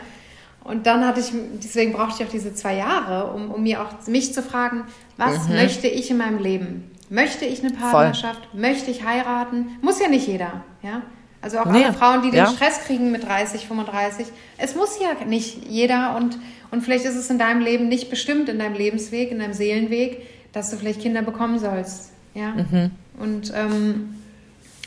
Und 0.62 0.86
dann 0.86 1.06
hatte 1.06 1.20
ich, 1.20 1.32
deswegen 1.62 1.92
brauchte 1.92 2.22
ich 2.22 2.28
auch 2.28 2.32
diese 2.32 2.54
zwei 2.54 2.76
Jahre, 2.76 3.32
um, 3.32 3.50
um 3.50 3.62
mir 3.62 3.80
auch 3.80 4.06
mich 4.06 4.34
zu 4.34 4.42
fragen, 4.42 4.84
was 5.16 5.48
mhm. 5.48 5.54
möchte 5.54 5.88
ich 5.88 6.10
in 6.10 6.18
meinem 6.18 6.38
Leben? 6.38 6.90
Möchte 7.08 7.46
ich 7.46 7.64
eine 7.64 7.72
Partnerschaft? 7.72 8.48
Voll. 8.50 8.60
Möchte 8.60 8.90
ich 8.90 9.04
heiraten? 9.04 9.78
Muss 9.80 9.98
ja 9.98 10.08
nicht 10.08 10.26
jeder, 10.26 10.64
ja. 10.82 11.02
Also 11.40 11.60
auch 11.60 11.66
nee, 11.66 11.84
alle 11.84 11.92
Frauen, 11.92 12.22
die 12.22 12.30
den 12.30 12.38
ja. 12.38 12.46
Stress 12.48 12.80
kriegen 12.80 13.12
mit 13.12 13.24
30, 13.24 13.66
35. 13.66 14.26
Es 14.58 14.74
muss 14.74 14.98
ja 15.00 15.24
nicht 15.24 15.64
jeder 15.68 16.16
und, 16.16 16.36
und 16.70 16.82
vielleicht 16.82 17.04
ist 17.04 17.14
es 17.14 17.30
in 17.30 17.38
deinem 17.38 17.60
Leben 17.60 17.88
nicht 17.88 18.10
bestimmt, 18.10 18.48
in 18.48 18.58
deinem 18.58 18.74
Lebensweg, 18.74 19.30
in 19.30 19.38
deinem 19.38 19.52
Seelenweg, 19.52 20.26
dass 20.52 20.70
du 20.70 20.76
vielleicht 20.76 21.00
Kinder 21.00 21.22
bekommen 21.22 21.58
sollst. 21.58 22.12
Ja. 22.38 22.50
Mhm. 22.50 22.90
Und, 23.18 23.52
ähm, 23.54 24.14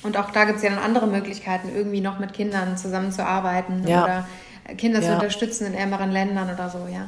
und 0.03 0.17
auch 0.17 0.31
da 0.31 0.45
gibt 0.45 0.57
es 0.57 0.63
ja 0.63 0.69
dann 0.69 0.79
andere 0.79 1.07
Möglichkeiten, 1.07 1.69
irgendwie 1.75 2.01
noch 2.01 2.19
mit 2.19 2.33
Kindern 2.33 2.77
zusammenzuarbeiten 2.77 3.87
ja. 3.87 4.03
oder 4.03 4.27
Kinder 4.77 5.01
ja. 5.01 5.07
zu 5.07 5.13
unterstützen 5.13 5.67
in 5.67 5.73
ärmeren 5.73 6.11
Ländern 6.11 6.49
oder 6.53 6.69
so, 6.69 6.87
ja. 6.91 7.07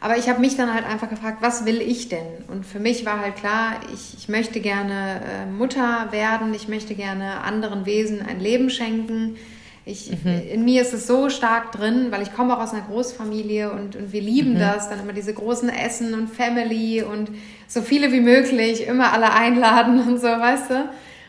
Aber 0.00 0.18
ich 0.18 0.28
habe 0.28 0.40
mich 0.40 0.56
dann 0.56 0.74
halt 0.74 0.84
einfach 0.84 1.08
gefragt, 1.08 1.38
was 1.42 1.64
will 1.64 1.80
ich 1.80 2.08
denn? 2.08 2.26
Und 2.48 2.66
für 2.66 2.80
mich 2.80 3.06
war 3.06 3.20
halt 3.20 3.36
klar, 3.36 3.74
ich, 3.94 4.16
ich 4.18 4.28
möchte 4.28 4.58
gerne 4.58 5.20
äh, 5.20 5.46
Mutter 5.46 6.08
werden, 6.10 6.52
ich 6.54 6.66
möchte 6.66 6.96
gerne 6.96 7.42
anderen 7.42 7.86
Wesen 7.86 8.20
ein 8.20 8.40
Leben 8.40 8.68
schenken. 8.68 9.36
Ich, 9.84 10.10
mhm. 10.10 10.42
In 10.52 10.64
mir 10.64 10.82
ist 10.82 10.92
es 10.92 11.06
so 11.06 11.28
stark 11.28 11.70
drin, 11.70 12.08
weil 12.10 12.22
ich 12.22 12.34
komme 12.34 12.56
auch 12.56 12.60
aus 12.60 12.72
einer 12.72 12.82
Großfamilie 12.82 13.70
und, 13.70 13.94
und 13.94 14.12
wir 14.12 14.20
lieben 14.20 14.54
mhm. 14.54 14.58
das, 14.58 14.88
dann 14.88 14.98
immer 14.98 15.12
diese 15.12 15.34
großen 15.34 15.68
Essen 15.68 16.14
und 16.14 16.28
Family 16.28 17.04
und 17.04 17.30
so 17.72 17.80
viele 17.80 18.12
wie 18.12 18.20
möglich, 18.20 18.86
immer 18.86 19.14
alle 19.14 19.32
einladen 19.32 20.06
und 20.06 20.20
so, 20.20 20.26
weißt 20.26 20.70
du? 20.70 20.74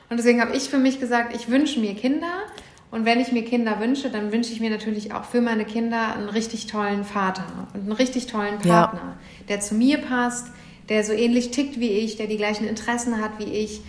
Und 0.10 0.18
deswegen 0.18 0.42
habe 0.42 0.56
ich 0.56 0.70
für 0.70 0.78
mich 0.78 1.00
gesagt, 1.00 1.34
ich 1.34 1.50
wünsche 1.50 1.80
mir 1.80 1.96
Kinder 1.96 2.44
und 2.92 3.06
wenn 3.06 3.22
ich 3.22 3.32
mir 3.32 3.46
Kinder 3.46 3.80
wünsche, 3.80 4.10
dann 4.10 4.34
wünsche 4.34 4.52
ich 4.52 4.60
mir 4.60 4.70
natürlich 4.70 5.14
auch 5.14 5.24
für 5.24 5.40
meine 5.40 5.64
Kinder 5.64 6.14
einen 6.14 6.28
richtig 6.28 6.68
tollen 6.68 7.06
Vater 7.06 7.46
und 7.74 7.84
einen 7.84 7.92
richtig 7.94 8.28
tollen 8.28 8.60
Partner, 8.60 9.16
ja. 9.16 9.18
der 9.48 9.62
zu 9.62 9.74
mir 9.74 10.00
passt, 10.00 10.48
der 10.90 11.06
so 11.06 11.14
ähnlich 11.14 11.52
tickt 11.52 11.80
wie 11.80 11.92
ich, 11.92 12.18
der 12.18 12.28
die 12.28 12.38
gleichen 12.38 12.68
Interessen 12.68 13.22
hat 13.22 13.40
wie 13.40 13.52
ich, 13.52 13.80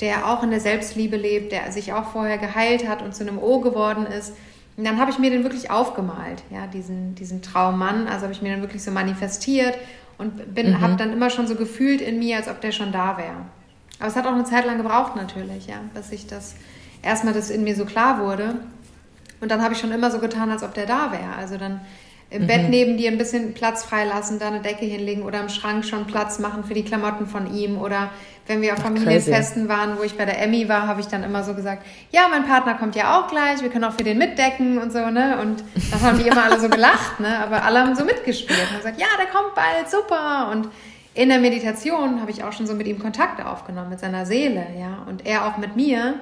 der 0.00 0.28
auch 0.28 0.44
in 0.44 0.50
der 0.50 0.60
Selbstliebe 0.60 1.16
lebt, 1.16 1.50
der 1.50 1.72
sich 1.72 1.92
auch 1.92 2.12
vorher 2.12 2.38
geheilt 2.38 2.88
hat 2.88 3.02
und 3.02 3.14
zu 3.14 3.26
einem 3.26 3.38
O 3.38 3.58
geworden 3.58 4.06
ist. 4.06 4.34
Und 4.76 4.84
dann 4.84 5.00
habe 5.00 5.10
ich 5.10 5.18
mir 5.18 5.30
den 5.30 5.42
wirklich 5.42 5.70
aufgemalt, 5.70 6.42
ja, 6.50 6.68
diesen, 6.68 7.16
diesen 7.16 7.42
Traummann. 7.42 8.06
Also 8.06 8.22
habe 8.22 8.32
ich 8.32 8.42
mir 8.42 8.52
dann 8.52 8.60
wirklich 8.60 8.82
so 8.84 8.92
manifestiert 8.92 9.74
und 10.18 10.54
bin, 10.54 10.70
mhm. 10.70 10.80
habe 10.80 10.96
dann 10.96 11.12
immer 11.12 11.30
schon 11.30 11.46
so 11.46 11.54
gefühlt 11.54 12.00
in 12.00 12.18
mir, 12.18 12.36
als 12.36 12.48
ob 12.48 12.60
der 12.60 12.72
schon 12.72 12.92
da 12.92 13.16
wäre. 13.18 13.36
Aber 13.98 14.08
es 14.08 14.16
hat 14.16 14.26
auch 14.26 14.32
eine 14.32 14.44
Zeit 14.44 14.66
lang 14.66 14.78
gebraucht 14.78 15.16
natürlich, 15.16 15.66
ja, 15.66 15.76
bis 15.94 16.10
ich 16.12 16.26
das 16.26 16.54
erstmal 17.02 17.34
das 17.34 17.50
in 17.50 17.64
mir 17.64 17.76
so 17.76 17.84
klar 17.84 18.20
wurde. 18.20 18.56
Und 19.40 19.50
dann 19.50 19.62
habe 19.62 19.74
ich 19.74 19.80
schon 19.80 19.92
immer 19.92 20.10
so 20.10 20.18
getan, 20.18 20.50
als 20.50 20.62
ob 20.62 20.74
der 20.74 20.86
da 20.86 21.12
wäre. 21.12 21.36
Also 21.36 21.58
dann 21.58 21.80
im 22.34 22.42
mhm. 22.42 22.46
Bett 22.48 22.68
neben 22.68 22.96
dir 22.96 23.10
ein 23.12 23.18
bisschen 23.18 23.54
Platz 23.54 23.84
freilassen, 23.84 24.40
da 24.40 24.48
eine 24.48 24.60
Decke 24.60 24.84
hinlegen 24.84 25.22
oder 25.22 25.40
im 25.40 25.48
Schrank 25.48 25.84
schon 25.84 26.06
Platz 26.06 26.40
machen 26.40 26.64
für 26.64 26.74
die 26.74 26.82
Klamotten 26.82 27.28
von 27.28 27.54
ihm. 27.54 27.78
Oder 27.78 28.10
wenn 28.48 28.60
wir 28.60 28.72
auf 28.72 28.80
Familienfesten 28.80 29.68
waren, 29.68 29.98
wo 29.98 30.02
ich 30.02 30.16
bei 30.16 30.24
der 30.24 30.42
Emmy 30.42 30.68
war, 30.68 30.88
habe 30.88 31.00
ich 31.00 31.06
dann 31.06 31.22
immer 31.22 31.44
so 31.44 31.54
gesagt, 31.54 31.86
ja, 32.10 32.26
mein 32.28 32.44
Partner 32.44 32.74
kommt 32.74 32.96
ja 32.96 33.18
auch 33.18 33.28
gleich, 33.28 33.62
wir 33.62 33.68
können 33.68 33.84
auch 33.84 33.92
für 33.92 34.02
den 34.02 34.18
mitdecken 34.18 34.78
und 34.78 34.92
so, 34.92 35.10
ne? 35.10 35.38
Und 35.40 35.62
dann 35.92 36.00
haben 36.02 36.18
die 36.18 36.26
immer 36.26 36.42
alle 36.44 36.58
so 36.58 36.68
gelacht, 36.68 37.20
ne? 37.20 37.38
Aber 37.38 37.62
alle 37.62 37.78
haben 37.78 37.94
so 37.94 38.04
mitgespielt 38.04 38.66
und 38.70 38.78
gesagt, 38.78 39.00
ja, 39.00 39.06
der 39.16 39.26
kommt 39.26 39.54
bald, 39.54 39.88
super. 39.88 40.50
Und 40.50 40.68
in 41.14 41.28
der 41.28 41.38
Meditation 41.38 42.20
habe 42.20 42.32
ich 42.32 42.42
auch 42.42 42.52
schon 42.52 42.66
so 42.66 42.74
mit 42.74 42.88
ihm 42.88 42.98
Kontakt 42.98 43.44
aufgenommen, 43.46 43.90
mit 43.90 44.00
seiner 44.00 44.26
Seele, 44.26 44.66
ja. 44.76 45.06
Und 45.08 45.24
er 45.24 45.46
auch 45.46 45.56
mit 45.56 45.76
mir. 45.76 46.14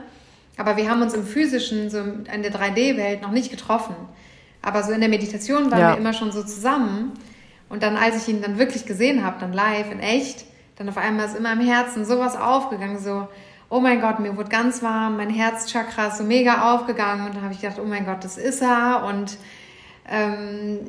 Aber 0.58 0.76
wir 0.76 0.90
haben 0.90 1.00
uns 1.00 1.14
im 1.14 1.24
physischen, 1.24 1.88
so 1.88 2.00
in 2.00 2.42
der 2.42 2.52
3D-Welt 2.52 3.22
noch 3.22 3.30
nicht 3.30 3.50
getroffen. 3.50 3.96
Aber 4.62 4.82
so 4.82 4.92
in 4.92 5.00
der 5.00 5.08
Meditation 5.08 5.70
waren 5.70 5.80
ja. 5.80 5.90
wir 5.92 5.98
immer 5.98 6.12
schon 6.12 6.32
so 6.32 6.42
zusammen. 6.42 7.12
Und 7.68 7.82
dann, 7.82 7.96
als 7.96 8.16
ich 8.16 8.32
ihn 8.32 8.42
dann 8.42 8.58
wirklich 8.58 8.86
gesehen 8.86 9.24
habe, 9.24 9.36
dann 9.40 9.52
live, 9.52 9.90
in 9.90 10.00
echt, 10.00 10.44
dann 10.76 10.88
auf 10.88 10.96
einmal 10.96 11.26
ist 11.26 11.36
immer 11.36 11.52
im 11.52 11.60
Herzen 11.60 12.04
sowas 12.04 12.36
aufgegangen, 12.36 12.98
so, 12.98 13.28
oh 13.68 13.80
mein 13.80 14.00
Gott, 14.00 14.20
mir 14.20 14.36
wurde 14.36 14.50
ganz 14.50 14.82
warm, 14.82 15.16
mein 15.16 15.30
Herzchakra 15.30 16.08
ist 16.08 16.18
so 16.18 16.24
mega 16.24 16.74
aufgegangen. 16.74 17.26
Und 17.26 17.34
dann 17.34 17.42
habe 17.42 17.54
ich 17.54 17.60
gedacht, 17.60 17.80
oh 17.82 17.86
mein 17.86 18.04
Gott, 18.04 18.22
das 18.22 18.36
ist 18.36 18.62
er. 18.62 19.04
Und 19.08 19.38
ähm, 20.10 20.80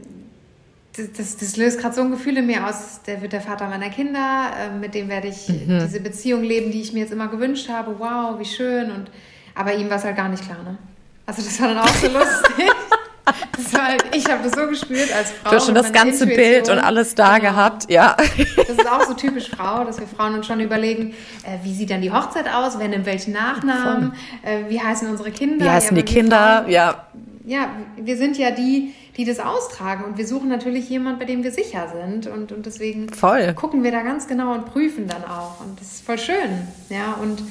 das, 0.96 1.12
das, 1.14 1.38
das, 1.38 1.58
löst 1.58 1.80
gerade 1.80 1.96
so 1.96 2.02
ein 2.02 2.12
Gefühl 2.12 2.38
in 2.38 2.46
mir 2.46 2.68
aus, 2.68 3.02
der 3.08 3.22
wird 3.22 3.34
der 3.34 3.42
Vater 3.42 3.68
meiner 3.68 3.90
Kinder, 3.90 4.52
äh, 4.60 4.78
mit 4.78 4.94
dem 4.94 5.10
werde 5.10 5.28
ich 5.28 5.50
mhm. 5.50 5.80
diese 5.80 6.02
Beziehung 6.02 6.44
leben, 6.44 6.72
die 6.72 6.82
ich 6.82 6.94
mir 6.94 7.00
jetzt 7.00 7.14
immer 7.14 7.30
gewünscht 7.30 7.70
habe. 7.70 7.96
Wow, 7.98 8.38
wie 8.40 8.46
schön. 8.46 8.92
Und 8.92 9.10
aber 9.56 9.74
ihm 9.74 9.90
war 9.90 9.98
es 9.98 10.04
halt 10.04 10.18
gar 10.18 10.30
nicht 10.30 10.44
klar, 10.44 10.62
ne? 10.64 10.78
Also 11.26 11.42
das 11.42 11.60
war 11.62 11.70
dann 11.70 11.78
auch 11.78 11.88
so 11.88 12.08
lustig. 12.12 12.72
Das 13.56 13.74
war 13.74 13.88
halt, 13.88 14.04
ich 14.14 14.30
habe 14.30 14.44
das 14.44 14.54
so 14.54 14.68
gespürt 14.68 15.14
als 15.16 15.32
Frau. 15.32 15.50
Du 15.50 15.56
hast 15.56 15.66
schon 15.66 15.76
das 15.76 15.92
ganze 15.92 16.24
Intuition. 16.24 16.52
Bild 16.54 16.70
und 16.70 16.80
alles 16.80 17.16
da 17.16 17.38
genau. 17.38 17.52
gehabt, 17.52 17.90
ja. 17.90 18.16
Das 18.56 18.70
ist 18.70 18.90
auch 18.90 19.04
so 19.06 19.14
typisch 19.14 19.50
Frau, 19.50 19.84
dass 19.84 20.00
wir 20.00 20.08
Frauen 20.08 20.36
uns 20.36 20.48
schon 20.48 20.60
überlegen, 20.60 21.14
äh, 21.44 21.58
wie 21.64 21.74
sieht 21.74 21.90
dann 21.90 22.02
die 22.02 22.12
Hochzeit 22.12 22.48
aus, 22.54 22.80
wer 22.80 22.88
nimmt 22.88 23.06
welchen 23.06 23.34
Nachnamen, 23.34 24.14
äh, 24.44 24.70
wie 24.70 24.82
heißen 24.82 25.08
unsere 25.10 25.32
Kinder. 25.32 25.66
Wie 25.66 25.70
heißen 25.70 25.96
ja, 25.96 26.04
die 26.04 26.14
Kinder, 26.14 26.62
Frauen, 26.64 26.72
ja. 26.72 27.08
Ja, 27.46 27.70
wir 27.98 28.16
sind 28.16 28.38
ja 28.38 28.52
die, 28.52 28.94
die 29.18 29.26
das 29.26 29.40
austragen 29.40 30.06
und 30.06 30.18
wir 30.18 30.26
suchen 30.26 30.48
natürlich 30.48 30.90
jemanden, 30.90 31.20
bei 31.20 31.26
dem 31.26 31.44
wir 31.44 31.52
sicher 31.52 31.92
sind 32.02 32.28
und, 32.28 32.54
und 32.54 32.66
deswegen 32.66 33.10
voll. 33.10 33.54
gucken 33.54 33.84
wir 33.84 33.92
da 33.92 34.02
ganz 34.02 34.28
genau 34.28 34.54
und 34.54 34.66
prüfen 34.66 35.08
dann 35.08 35.26
auch 35.26 35.60
und 35.60 35.80
das 35.80 35.88
ist 35.88 36.06
voll 36.06 36.18
schön, 36.18 36.68
ja, 36.90 37.18
und 37.22 37.44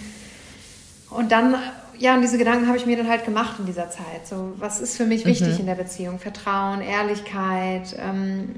und 1.10 1.30
dann 1.30 1.56
ja, 1.98 2.14
und 2.14 2.22
diese 2.22 2.38
Gedanken 2.38 2.66
habe 2.66 2.76
ich 2.76 2.86
mir 2.86 2.96
dann 2.96 3.08
halt 3.08 3.24
gemacht 3.24 3.56
in 3.58 3.66
dieser 3.66 3.90
Zeit. 3.90 4.26
So, 4.26 4.54
was 4.58 4.80
ist 4.80 4.96
für 4.96 5.06
mich 5.06 5.24
wichtig 5.24 5.54
mhm. 5.54 5.60
in 5.60 5.66
der 5.66 5.74
Beziehung? 5.74 6.18
Vertrauen, 6.18 6.80
Ehrlichkeit, 6.80 7.96
ähm, 7.98 8.56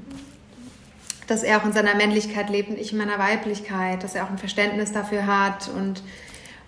dass 1.27 1.43
er 1.43 1.59
auch 1.59 1.65
in 1.65 1.73
seiner 1.73 1.95
Männlichkeit 1.95 2.49
lebt 2.49 2.69
und 2.69 2.79
ich 2.79 2.91
in 2.91 2.97
meiner 2.97 3.19
Weiblichkeit, 3.19 4.03
dass 4.03 4.15
er 4.15 4.25
auch 4.25 4.29
ein 4.29 4.37
Verständnis 4.37 4.91
dafür 4.91 5.25
hat 5.27 5.69
und, 5.69 6.03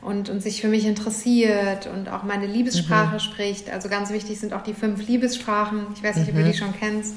und, 0.01 0.29
und 0.29 0.41
sich 0.41 0.61
für 0.61 0.67
mich 0.67 0.85
interessiert 0.85 1.87
und 1.87 2.09
auch 2.09 2.23
meine 2.23 2.47
Liebessprache 2.47 3.15
mhm. 3.15 3.19
spricht. 3.19 3.69
Also 3.69 3.89
ganz 3.89 4.11
wichtig 4.11 4.39
sind 4.39 4.53
auch 4.53 4.63
die 4.63 4.73
fünf 4.73 5.07
Liebessprachen. 5.07 5.87
Ich 5.95 6.03
weiß 6.03 6.17
nicht, 6.17 6.33
mhm. 6.33 6.39
ob 6.39 6.45
du 6.45 6.51
die 6.51 6.57
schon 6.57 6.73
kennst. 6.77 7.15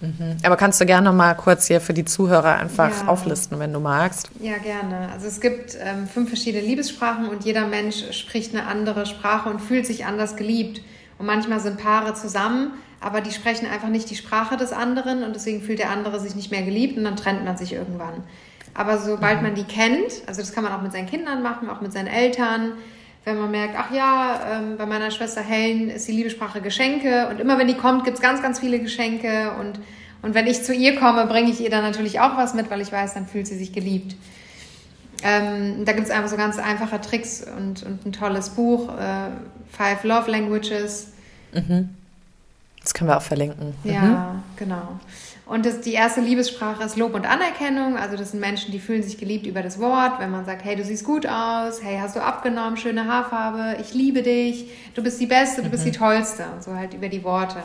Mhm. 0.00 0.36
Aber 0.44 0.56
kannst 0.56 0.80
du 0.80 0.86
gerne 0.86 1.08
noch 1.08 1.16
mal 1.16 1.34
kurz 1.34 1.66
hier 1.66 1.80
für 1.80 1.94
die 1.94 2.04
Zuhörer 2.04 2.56
einfach 2.56 2.90
ja. 2.90 3.08
auflisten, 3.08 3.58
wenn 3.58 3.72
du 3.72 3.80
magst? 3.80 4.30
Ja, 4.40 4.58
gerne. 4.58 5.10
Also 5.12 5.26
es 5.26 5.40
gibt 5.40 5.76
ähm, 5.80 6.06
fünf 6.06 6.28
verschiedene 6.28 6.64
Liebessprachen 6.64 7.28
und 7.28 7.44
jeder 7.44 7.66
Mensch 7.66 8.12
spricht 8.12 8.54
eine 8.54 8.66
andere 8.66 9.06
Sprache 9.06 9.48
und 9.48 9.60
fühlt 9.60 9.86
sich 9.86 10.06
anders 10.06 10.36
geliebt. 10.36 10.82
Und 11.18 11.26
manchmal 11.26 11.58
sind 11.58 11.78
Paare 11.78 12.14
zusammen, 12.14 12.72
aber 13.00 13.20
die 13.20 13.32
sprechen 13.32 13.66
einfach 13.66 13.88
nicht 13.88 14.08
die 14.10 14.16
Sprache 14.16 14.56
des 14.56 14.72
anderen 14.72 15.24
und 15.24 15.34
deswegen 15.34 15.62
fühlt 15.62 15.80
der 15.80 15.90
andere 15.90 16.20
sich 16.20 16.36
nicht 16.36 16.50
mehr 16.50 16.62
geliebt 16.62 16.96
und 16.96 17.04
dann 17.04 17.16
trennt 17.16 17.44
man 17.44 17.56
sich 17.56 17.72
irgendwann. 17.72 18.22
Aber 18.74 18.98
sobald 18.98 19.38
mhm. 19.38 19.42
man 19.42 19.54
die 19.56 19.64
kennt, 19.64 20.22
also 20.26 20.40
das 20.40 20.52
kann 20.52 20.62
man 20.62 20.72
auch 20.72 20.82
mit 20.82 20.92
seinen 20.92 21.08
Kindern 21.08 21.42
machen, 21.42 21.68
auch 21.68 21.80
mit 21.80 21.92
seinen 21.92 22.06
Eltern, 22.06 22.74
wenn 23.28 23.38
man 23.38 23.50
merkt, 23.50 23.74
ach 23.76 23.92
ja, 23.92 24.40
ähm, 24.52 24.76
bei 24.76 24.86
meiner 24.86 25.10
Schwester 25.10 25.42
Helen 25.42 25.90
ist 25.90 26.08
die 26.08 26.12
Liebessprache 26.12 26.60
Geschenke 26.60 27.28
und 27.28 27.40
immer 27.40 27.58
wenn 27.58 27.68
die 27.68 27.76
kommt, 27.76 28.04
gibt 28.04 28.16
es 28.16 28.22
ganz, 28.22 28.40
ganz 28.40 28.58
viele 28.58 28.80
Geschenke 28.80 29.52
und, 29.60 29.78
und 30.22 30.34
wenn 30.34 30.46
ich 30.46 30.64
zu 30.64 30.72
ihr 30.74 30.96
komme, 30.96 31.26
bringe 31.26 31.50
ich 31.50 31.60
ihr 31.60 31.70
dann 31.70 31.82
natürlich 31.82 32.20
auch 32.20 32.36
was 32.36 32.54
mit, 32.54 32.70
weil 32.70 32.80
ich 32.80 32.90
weiß, 32.90 33.14
dann 33.14 33.26
fühlt 33.26 33.46
sie 33.46 33.56
sich 33.56 33.72
geliebt. 33.72 34.16
Ähm, 35.22 35.84
da 35.84 35.92
gibt 35.92 36.06
es 36.06 36.10
einfach 36.12 36.30
so 36.30 36.36
ganz 36.36 36.58
einfache 36.58 37.00
Tricks 37.00 37.44
und, 37.56 37.82
und 37.82 38.06
ein 38.06 38.12
tolles 38.12 38.50
Buch, 38.50 38.88
äh, 38.88 39.30
Five 39.70 40.04
Love 40.04 40.30
Languages. 40.30 41.08
Mhm. 41.52 41.90
Das 42.80 42.94
können 42.94 43.10
wir 43.10 43.16
auch 43.16 43.22
verlinken. 43.22 43.74
Ja, 43.84 44.00
mhm. 44.32 44.42
genau. 44.56 45.00
Und 45.48 45.64
das, 45.64 45.80
die 45.80 45.94
erste 45.94 46.20
Liebessprache 46.20 46.84
ist 46.84 46.96
Lob 46.96 47.14
und 47.14 47.24
Anerkennung. 47.24 47.96
Also 47.96 48.18
das 48.18 48.32
sind 48.32 48.40
Menschen, 48.40 48.70
die 48.70 48.78
fühlen 48.78 49.02
sich 49.02 49.16
geliebt 49.16 49.46
über 49.46 49.62
das 49.62 49.80
Wort. 49.80 50.20
Wenn 50.20 50.30
man 50.30 50.44
sagt, 50.44 50.62
hey, 50.62 50.76
du 50.76 50.84
siehst 50.84 51.04
gut 51.04 51.26
aus, 51.26 51.82
hey, 51.82 51.98
hast 51.98 52.16
du 52.16 52.20
abgenommen, 52.20 52.76
schöne 52.76 53.06
Haarfarbe, 53.06 53.80
ich 53.80 53.94
liebe 53.94 54.22
dich, 54.22 54.70
du 54.94 55.02
bist 55.02 55.18
die 55.18 55.26
Beste, 55.26 55.62
du 55.62 55.68
mhm. 55.68 55.70
bist 55.70 55.86
die 55.86 55.92
Tollste. 55.92 56.44
Und 56.54 56.62
so 56.62 56.74
halt 56.74 56.92
über 56.92 57.08
die 57.08 57.24
Worte. 57.24 57.62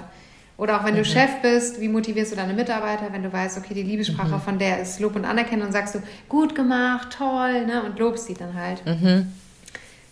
Oder 0.55 0.80
auch 0.80 0.86
wenn 0.86 0.93
mhm. 0.93 0.99
du 0.99 1.05
Chef 1.05 1.41
bist, 1.41 1.82
wie 1.82 1.89
motivierst 1.89 2.32
du 2.32 2.38
deine 2.38 2.53
Mitarbeiter, 2.53 3.12
wenn 3.12 3.22
du 3.22 3.34
weißt, 3.34 3.58
okay, 3.58 3.74
die 3.74 3.84
Liebessprache 3.84 4.36
mhm. 4.36 4.41
von 4.41 4.60
der 4.60 4.82
ist 4.82 5.01
Lob 5.01 5.18
und 5.18 5.26
Anerkennen 5.26 5.64
und 5.64 5.74
sagst 5.74 5.95
du, 5.95 5.99
gut 6.30 6.55
gemacht, 6.55 7.10
toll, 7.18 7.66
ne? 7.66 7.84
und 7.84 7.99
lobst 7.99 8.28
sie 8.28 8.34
dann 8.34 8.53
halt. 8.53 8.86
Mhm. 8.86 9.28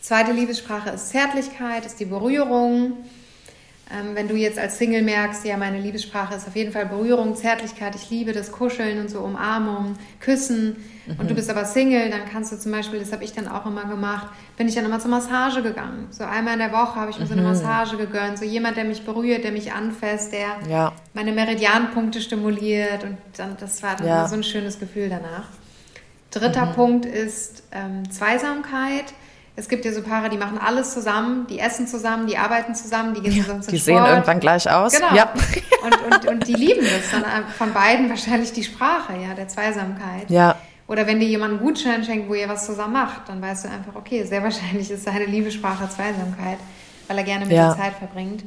Zweite 0.01 0.33
Liebessprache 0.33 0.89
ist 0.89 1.09
Zärtlichkeit, 1.09 1.85
ist 1.85 2.01
die 2.01 2.05
Berührung. 2.05 2.97
Ähm, 3.93 4.15
wenn 4.15 4.27
du 4.27 4.35
jetzt 4.35 4.57
als 4.57 4.77
Single 4.77 5.01
merkst, 5.01 5.43
ja, 5.45 5.57
meine 5.57 5.77
Liebessprache 5.77 6.35
ist 6.35 6.47
auf 6.47 6.55
jeden 6.55 6.71
Fall 6.71 6.85
Berührung, 6.85 7.35
Zärtlichkeit, 7.35 7.93
ich 7.95 8.09
liebe 8.09 8.31
das 8.31 8.51
Kuscheln 8.51 8.99
und 8.99 9.09
so 9.09 9.19
Umarmung, 9.19 9.97
Küssen 10.21 10.77
mhm. 11.05 11.19
und 11.19 11.29
du 11.29 11.33
mhm. 11.33 11.35
bist 11.35 11.49
aber 11.49 11.65
Single, 11.65 12.09
dann 12.09 12.21
kannst 12.31 12.53
du 12.53 12.57
zum 12.57 12.71
Beispiel, 12.71 12.99
das 12.99 13.11
habe 13.11 13.25
ich 13.25 13.33
dann 13.33 13.49
auch 13.49 13.65
immer 13.65 13.85
gemacht, 13.85 14.27
bin 14.55 14.69
ich 14.69 14.75
dann 14.75 14.85
immer 14.85 14.99
zur 14.99 15.11
Massage 15.11 15.61
gegangen. 15.61 16.07
So 16.11 16.23
einmal 16.23 16.53
in 16.53 16.59
der 16.59 16.71
Woche 16.71 16.95
habe 16.95 17.11
ich 17.11 17.17
mir 17.17 17.25
mhm. 17.25 17.29
so 17.29 17.33
eine 17.33 17.41
mhm. 17.41 17.49
Massage 17.49 17.97
gegönnt, 17.97 18.37
so 18.37 18.45
jemand, 18.45 18.77
der 18.77 18.85
mich 18.85 19.03
berührt, 19.03 19.43
der 19.43 19.51
mich 19.51 19.73
anfasst, 19.73 20.31
der 20.31 20.69
ja. 20.69 20.93
meine 21.13 21.33
Meridianpunkte 21.33 22.21
stimuliert 22.21 23.03
und 23.03 23.17
dann, 23.35 23.57
das 23.59 23.83
war 23.83 23.97
dann 23.97 24.07
ja. 24.07 24.27
so 24.27 24.35
ein 24.35 24.43
schönes 24.43 24.79
Gefühl 24.79 25.09
danach. 25.09 25.49
Dritter 26.31 26.67
mhm. 26.67 26.73
Punkt 26.73 27.05
ist 27.05 27.63
ähm, 27.73 28.09
Zweisamkeit 28.09 29.13
es 29.55 29.67
gibt 29.67 29.85
ja 29.85 29.91
so 29.91 30.01
Paare, 30.01 30.29
die 30.29 30.37
machen 30.37 30.57
alles 30.57 30.93
zusammen, 30.93 31.45
die 31.47 31.59
essen 31.59 31.85
zusammen, 31.87 32.25
die 32.25 32.37
arbeiten 32.37 32.73
zusammen, 32.73 33.13
die 33.13 33.21
gehen 33.21 33.33
ja, 33.33 33.43
zusammen 33.43 33.61
zum 33.61 33.73
Die 33.73 33.79
Sport. 33.79 33.97
sehen 33.97 34.05
irgendwann 34.05 34.39
gleich 34.39 34.69
aus. 34.69 34.93
Genau. 34.93 35.13
Ja. 35.13 35.33
Und, 35.83 35.95
und, 36.03 36.27
und 36.27 36.47
die 36.47 36.53
lieben 36.53 36.81
das 36.81 37.09
dann 37.09 37.23
von 37.57 37.73
beiden 37.73 38.07
wahrscheinlich 38.07 38.53
die 38.53 38.63
Sprache, 38.63 39.13
ja, 39.13 39.33
der 39.33 39.47
Zweisamkeit. 39.47 40.29
Ja. 40.29 40.55
Oder 40.87 41.07
wenn 41.07 41.19
dir 41.19 41.27
jemand 41.27 41.53
einen 41.53 41.61
Gutschein 41.61 42.03
schenkt, 42.03 42.29
wo 42.29 42.35
ihr 42.35 42.47
was 42.47 42.67
zusammen 42.67 42.93
macht, 42.93 43.27
dann 43.27 43.41
weißt 43.41 43.65
du 43.65 43.69
einfach, 43.69 43.95
okay, 43.95 44.23
sehr 44.23 44.43
wahrscheinlich 44.43 44.91
ist 44.91 45.05
seine 45.05 45.25
Liebessprache 45.25 45.89
Zweisamkeit, 45.89 46.59
weil 47.07 47.17
er 47.17 47.23
gerne 47.23 47.45
mit 47.47 47.55
ja. 47.55 47.73
dir 47.73 47.81
Zeit 47.81 47.93
verbringt. 47.93 48.43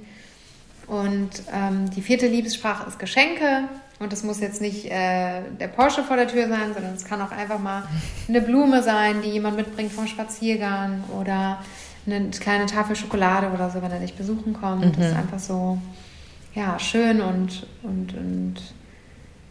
Und 0.86 1.30
ähm, 1.52 1.90
die 1.90 2.02
vierte 2.02 2.28
Liebessprache 2.28 2.86
ist 2.86 3.00
Geschenke. 3.00 3.64
Und 4.00 4.12
das 4.12 4.24
muss 4.24 4.40
jetzt 4.40 4.60
nicht 4.60 4.86
äh, 4.86 5.42
der 5.60 5.68
Porsche 5.68 6.02
vor 6.02 6.16
der 6.16 6.26
Tür 6.26 6.48
sein, 6.48 6.74
sondern 6.74 6.94
es 6.94 7.04
kann 7.04 7.20
auch 7.22 7.30
einfach 7.30 7.60
mal 7.60 7.84
eine 8.28 8.40
Blume 8.40 8.82
sein, 8.82 9.22
die 9.22 9.30
jemand 9.30 9.56
mitbringt 9.56 9.92
vom 9.92 10.08
Spaziergang 10.08 11.04
oder 11.20 11.60
eine 12.06 12.30
kleine 12.30 12.66
Tafel 12.66 12.96
Schokolade 12.96 13.50
oder 13.50 13.70
so, 13.70 13.80
wenn 13.82 13.92
er 13.92 14.00
dich 14.00 14.14
besuchen 14.14 14.52
kommt. 14.52 14.84
Mhm. 14.84 14.92
Das 14.92 15.10
ist 15.10 15.16
einfach 15.16 15.38
so 15.38 15.78
ja, 16.54 16.78
schön 16.78 17.20
und, 17.20 17.66
und, 17.82 18.14
und, 18.14 18.54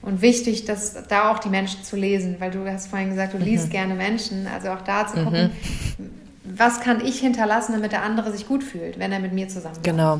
und 0.01 0.21
wichtig, 0.21 0.65
dass 0.65 1.07
da 1.07 1.31
auch 1.31 1.39
die 1.39 1.49
Menschen 1.49 1.83
zu 1.83 1.95
lesen, 1.95 2.35
weil 2.39 2.51
du 2.51 2.69
hast 2.69 2.87
vorhin 2.87 3.09
gesagt, 3.09 3.33
du 3.33 3.37
mhm. 3.37 3.45
liest 3.45 3.71
gerne 3.71 3.95
Menschen. 3.95 4.47
Also 4.47 4.69
auch 4.69 4.81
da 4.81 5.07
zu 5.07 5.23
gucken, 5.23 5.51
mhm. 5.97 6.09
was 6.43 6.81
kann 6.81 7.03
ich 7.03 7.19
hinterlassen, 7.19 7.71
damit 7.73 7.93
der 7.93 8.03
andere 8.03 8.31
sich 8.33 8.45
gut 8.45 8.63
fühlt, 8.63 8.99
wenn 8.99 9.13
er 9.13 9.19
mit 9.19 9.31
mir 9.31 9.47
zusammen 9.47 9.75
ist. 9.75 9.83
Genau. 9.83 10.19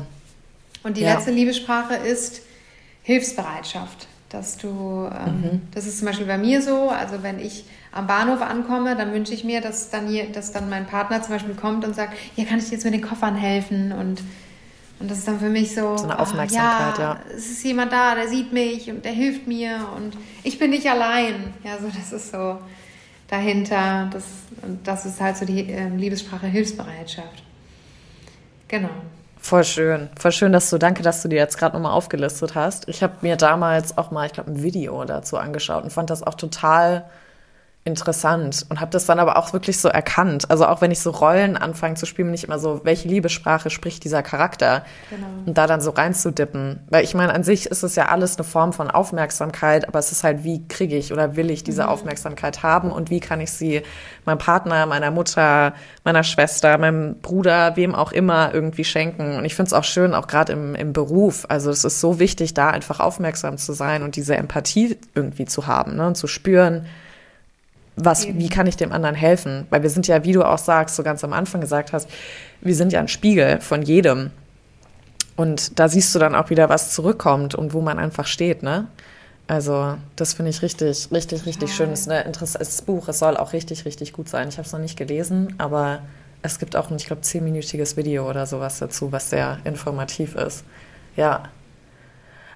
Und 0.82 0.96
die 0.96 1.02
ja. 1.02 1.14
letzte 1.14 1.30
Liebessprache 1.30 1.94
ist 1.94 2.40
Hilfsbereitschaft 3.02 4.08
dass 4.34 4.56
du, 4.56 4.68
ähm, 4.68 5.40
mhm. 5.40 5.60
das 5.72 5.86
ist 5.86 5.98
zum 5.98 6.06
Beispiel 6.06 6.26
bei 6.26 6.38
mir 6.38 6.60
so, 6.60 6.90
also 6.90 7.22
wenn 7.22 7.38
ich 7.38 7.64
am 7.92 8.06
Bahnhof 8.06 8.42
ankomme, 8.42 8.96
dann 8.96 9.12
wünsche 9.12 9.32
ich 9.32 9.44
mir, 9.44 9.60
dass 9.60 9.90
dann, 9.90 10.08
hier, 10.08 10.30
dass 10.32 10.52
dann 10.52 10.68
mein 10.68 10.86
Partner 10.86 11.22
zum 11.22 11.34
Beispiel 11.34 11.54
kommt 11.54 11.84
und 11.84 11.94
sagt, 11.94 12.14
ja, 12.36 12.44
kann 12.44 12.58
ich 12.58 12.64
dir 12.64 12.72
jetzt 12.72 12.84
mit 12.84 12.94
den 12.94 13.02
Koffern 13.02 13.36
helfen 13.36 13.92
und 13.92 14.22
und 15.00 15.10
das 15.10 15.18
ist 15.18 15.28
dann 15.28 15.40
für 15.40 15.50
mich 15.50 15.74
so, 15.74 15.96
so 15.96 16.04
eine 16.04 16.18
Aufmerksamkeit, 16.18 16.94
oh, 16.96 17.02
ja, 17.02 17.14
ja, 17.14 17.20
Es 17.36 17.50
ist 17.50 17.64
jemand 17.64 17.92
da, 17.92 18.14
der 18.14 18.28
sieht 18.28 18.52
mich 18.52 18.88
und 18.88 19.04
der 19.04 19.12
hilft 19.12 19.46
mir 19.46 19.88
und 19.96 20.16
ich 20.44 20.58
bin 20.58 20.70
nicht 20.70 20.88
allein. 20.88 21.52
Ja, 21.64 21.78
so 21.78 21.88
das 21.88 22.12
ist 22.12 22.30
so 22.30 22.58
dahinter. 23.28 24.08
Das, 24.12 24.24
und 24.62 24.86
das 24.86 25.04
ist 25.04 25.20
halt 25.20 25.36
so 25.36 25.44
die 25.44 25.68
äh, 25.68 25.88
Liebessprache 25.88 26.46
Hilfsbereitschaft. 26.46 27.42
Genau. 28.68 28.90
Voll 29.44 29.62
schön. 29.64 30.08
Voll 30.18 30.32
schön, 30.32 30.52
dass 30.54 30.70
du, 30.70 30.78
danke, 30.78 31.02
dass 31.02 31.20
du 31.20 31.28
dir 31.28 31.36
jetzt 31.36 31.58
gerade 31.58 31.76
nochmal 31.76 31.92
aufgelistet 31.92 32.54
hast. 32.54 32.88
Ich 32.88 33.02
habe 33.02 33.12
mir 33.20 33.36
damals 33.36 33.98
auch 33.98 34.10
mal, 34.10 34.24
ich 34.24 34.32
glaube, 34.32 34.50
ein 34.50 34.62
Video 34.62 35.04
dazu 35.04 35.36
angeschaut 35.36 35.84
und 35.84 35.90
fand 35.90 36.08
das 36.08 36.22
auch 36.22 36.32
total 36.32 37.04
interessant 37.86 38.64
und 38.70 38.80
habe 38.80 38.90
das 38.90 39.04
dann 39.04 39.18
aber 39.18 39.36
auch 39.36 39.52
wirklich 39.52 39.78
so 39.78 39.88
erkannt. 39.88 40.50
Also 40.50 40.66
auch 40.66 40.80
wenn 40.80 40.90
ich 40.90 41.00
so 41.00 41.10
Rollen 41.10 41.58
anfange 41.58 41.96
zu 41.96 42.06
spielen, 42.06 42.28
bin 42.28 42.34
ich 42.34 42.44
immer 42.44 42.58
so, 42.58 42.80
welche 42.84 43.08
Liebessprache 43.08 43.68
spricht 43.68 44.04
dieser 44.04 44.22
Charakter? 44.22 44.84
Genau. 45.10 45.26
Und 45.44 45.58
da 45.58 45.66
dann 45.66 45.82
so 45.82 45.90
reinzudippen. 45.90 46.80
Weil 46.88 47.04
ich 47.04 47.14
meine, 47.14 47.34
an 47.34 47.44
sich 47.44 47.66
ist 47.66 47.82
es 47.82 47.94
ja 47.94 48.06
alles 48.06 48.38
eine 48.38 48.44
Form 48.44 48.72
von 48.72 48.90
Aufmerksamkeit, 48.90 49.86
aber 49.86 49.98
es 49.98 50.12
ist 50.12 50.24
halt, 50.24 50.44
wie 50.44 50.66
kriege 50.66 50.96
ich 50.96 51.12
oder 51.12 51.36
will 51.36 51.50
ich 51.50 51.62
diese 51.62 51.82
mhm. 51.82 51.88
Aufmerksamkeit 51.90 52.62
haben 52.62 52.90
und 52.90 53.10
wie 53.10 53.20
kann 53.20 53.42
ich 53.42 53.52
sie 53.52 53.82
meinem 54.24 54.38
Partner, 54.38 54.86
meiner 54.86 55.10
Mutter, 55.10 55.74
meiner 56.04 56.24
Schwester, 56.24 56.78
meinem 56.78 57.20
Bruder, 57.20 57.76
wem 57.76 57.94
auch 57.94 58.12
immer 58.12 58.54
irgendwie 58.54 58.84
schenken. 58.84 59.36
Und 59.36 59.44
ich 59.44 59.54
finde 59.54 59.68
es 59.68 59.72
auch 59.74 59.84
schön, 59.84 60.14
auch 60.14 60.26
gerade 60.26 60.54
im, 60.54 60.74
im 60.74 60.94
Beruf. 60.94 61.44
Also 61.50 61.70
es 61.70 61.84
ist 61.84 62.00
so 62.00 62.18
wichtig, 62.18 62.54
da 62.54 62.70
einfach 62.70 63.00
aufmerksam 63.00 63.58
zu 63.58 63.74
sein 63.74 64.02
und 64.02 64.16
diese 64.16 64.36
Empathie 64.36 64.96
irgendwie 65.14 65.44
zu 65.44 65.66
haben 65.66 65.96
ne? 65.96 66.06
und 66.06 66.16
zu 66.16 66.26
spüren, 66.26 66.86
was, 67.96 68.26
wie 68.26 68.48
kann 68.48 68.66
ich 68.66 68.76
dem 68.76 68.92
anderen 68.92 69.14
helfen? 69.14 69.66
Weil 69.70 69.82
wir 69.82 69.90
sind 69.90 70.06
ja, 70.06 70.24
wie 70.24 70.32
du 70.32 70.42
auch 70.42 70.58
sagst, 70.58 70.96
so 70.96 71.02
ganz 71.02 71.22
am 71.22 71.32
Anfang 71.32 71.60
gesagt 71.60 71.92
hast, 71.92 72.08
wir 72.60 72.74
sind 72.74 72.92
ja 72.92 73.00
ein 73.00 73.08
Spiegel 73.08 73.60
von 73.60 73.82
jedem. 73.82 74.30
Und 75.36 75.78
da 75.78 75.88
siehst 75.88 76.14
du 76.14 76.18
dann 76.18 76.34
auch 76.34 76.50
wieder, 76.50 76.68
was 76.68 76.92
zurückkommt 76.92 77.54
und 77.54 77.72
wo 77.72 77.80
man 77.80 77.98
einfach 77.98 78.26
steht, 78.26 78.62
ne? 78.62 78.86
Also, 79.46 79.96
das 80.16 80.32
finde 80.32 80.50
ich 80.50 80.62
richtig, 80.62 81.08
richtig, 81.12 81.44
richtig 81.44 81.68
ja. 81.70 81.74
schön. 81.76 81.90
Es 81.90 82.02
ist 82.02 82.08
ein 82.10 82.24
interessantes 82.26 82.80
Buch. 82.82 83.08
Es 83.08 83.18
soll 83.18 83.36
auch 83.36 83.52
richtig, 83.52 83.84
richtig 83.84 84.12
gut 84.12 84.28
sein. 84.28 84.48
Ich 84.48 84.56
habe 84.56 84.66
es 84.66 84.72
noch 84.72 84.80
nicht 84.80 84.96
gelesen, 84.96 85.54
aber 85.58 86.00
es 86.42 86.58
gibt 86.58 86.76
auch 86.76 86.90
ein, 86.90 86.96
ich 86.96 87.06
glaube, 87.06 87.22
zehnminütiges 87.22 87.96
Video 87.96 88.28
oder 88.28 88.46
sowas 88.46 88.78
dazu, 88.78 89.12
was 89.12 89.30
sehr 89.30 89.58
informativ 89.64 90.34
ist. 90.34 90.64
Ja. 91.14 91.44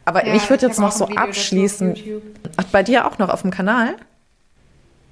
Aber 0.05 0.26
ja, 0.26 0.34
ich 0.34 0.49
würde 0.49 0.66
jetzt 0.66 0.80
noch 0.80 0.93
so 0.93 1.07
abschließen. 1.09 1.95
Ach, 2.57 2.64
bei 2.72 2.82
dir 2.82 3.07
auch 3.07 3.18
noch 3.18 3.28
auf 3.28 3.43
dem 3.43 3.51
Kanal? 3.51 3.97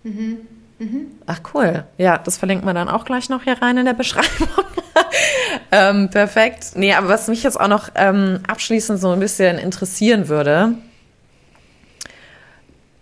Mhm. 0.06 0.38
Mhm. 0.78 1.06
Ach 1.26 1.40
cool. 1.52 1.84
Ja, 1.98 2.18
das 2.18 2.36
verlinkt 2.36 2.64
man 2.64 2.76
dann 2.76 2.88
auch 2.88 3.04
gleich 3.04 3.28
noch 3.28 3.42
hier 3.42 3.60
rein 3.60 3.78
in 3.78 3.86
der 3.86 3.94
Beschreibung. 3.94 4.48
ähm, 5.72 6.10
perfekt. 6.10 6.72
Nee, 6.74 6.94
aber 6.94 7.08
was 7.08 7.28
mich 7.28 7.42
jetzt 7.42 7.58
auch 7.58 7.68
noch 7.68 7.88
ähm, 7.94 8.40
abschließend 8.46 9.00
so 9.00 9.10
ein 9.10 9.20
bisschen 9.20 9.58
interessieren 9.58 10.28
würde, 10.28 10.74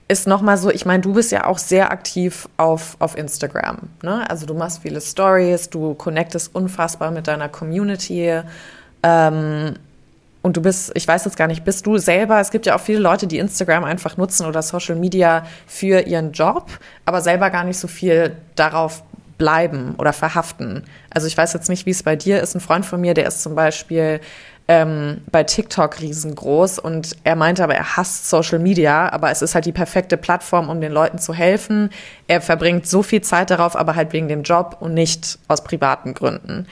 ist 0.09 0.27
nochmal 0.27 0.57
so, 0.57 0.71
ich 0.71 0.87
meine, 0.87 1.03
du 1.03 1.13
bist 1.13 1.33
ja 1.33 1.47
auch 1.47 1.59
sehr 1.59 1.91
aktiv 1.91 2.49
auf, 2.57 2.97
auf 3.01 3.19
Instagram. 3.19 3.79
Ne? 4.03 4.29
Also 4.31 4.47
du 4.47 4.55
machst 4.55 4.83
viele 4.83 5.01
Stories, 5.01 5.69
du 5.69 5.95
connectest 5.95 6.55
unfassbar 6.55 7.11
mit 7.11 7.27
deiner 7.27 7.49
Community. 7.49 8.41
Ähm, 9.03 9.75
und 10.45 10.59
du 10.59 10.61
bist, 10.61 10.93
ich 10.95 11.09
weiß 11.09 11.25
jetzt 11.25 11.39
gar 11.39 11.47
nicht, 11.47 11.65
bist 11.65 11.87
du 11.87 11.97
selber, 11.97 12.39
es 12.39 12.51
gibt 12.51 12.67
ja 12.67 12.77
auch 12.77 12.81
viele 12.81 12.99
Leute, 12.99 13.27
die 13.27 13.39
Instagram 13.39 13.83
einfach 13.83 14.19
nutzen 14.19 14.47
oder 14.47 14.61
Social 14.61 14.95
Media 14.95 15.47
für 15.67 16.01
ihren 16.01 16.33
Job, 16.33 16.67
aber 17.07 17.23
selber 17.23 17.49
gar 17.49 17.65
nicht 17.65 17.79
so 17.79 17.89
viel 17.89 18.37
darauf 18.55 19.03
bleiben 19.39 19.95
oder 19.97 20.13
verhaften. 20.13 20.85
Also 21.09 21.27
ich 21.29 21.37
weiß 21.39 21.55
jetzt 21.55 21.71
nicht, 21.71 21.87
wie 21.87 21.93
es 21.93 22.03
bei 22.03 22.15
dir 22.15 22.43
ist. 22.43 22.55
Ein 22.55 22.61
Freund 22.61 22.85
von 22.85 23.01
mir, 23.01 23.15
der 23.15 23.27
ist 23.27 23.43
zum 23.43 23.55
Beispiel 23.55 24.21
ähm, 24.69 25.23
bei 25.33 25.45
TikTok 25.45 26.03
riesengroß 26.03 26.79
und 26.79 27.17
er 27.25 27.37
meinte 27.37 27.65
aber, 27.65 27.75
er 27.75 27.97
hasst 27.97 28.29
Social 28.29 28.59
Media, 28.59 29.11
aber 29.11 29.31
es 29.31 29.41
ist 29.41 29.55
halt 29.55 29.65
die 29.65 29.73
perfekte 29.73 30.19
Plattform, 30.19 30.69
um 30.69 30.79
den 30.79 30.93
Leuten 30.93 31.17
zu 31.17 31.33
helfen. 31.33 31.89
Er 32.29 32.43
verbringt 32.43 32.87
so 32.87 33.03
viel 33.03 33.23
Zeit 33.23 33.49
darauf, 33.49 33.77
aber 33.77 33.97
halt 33.97 34.13
wegen 34.13 34.29
dem 34.29 34.43
Job 34.43 34.77
und 34.81 34.93
nicht 34.93 35.39
aus 35.49 35.65
privaten 35.65 36.13
Gründen. 36.13 36.67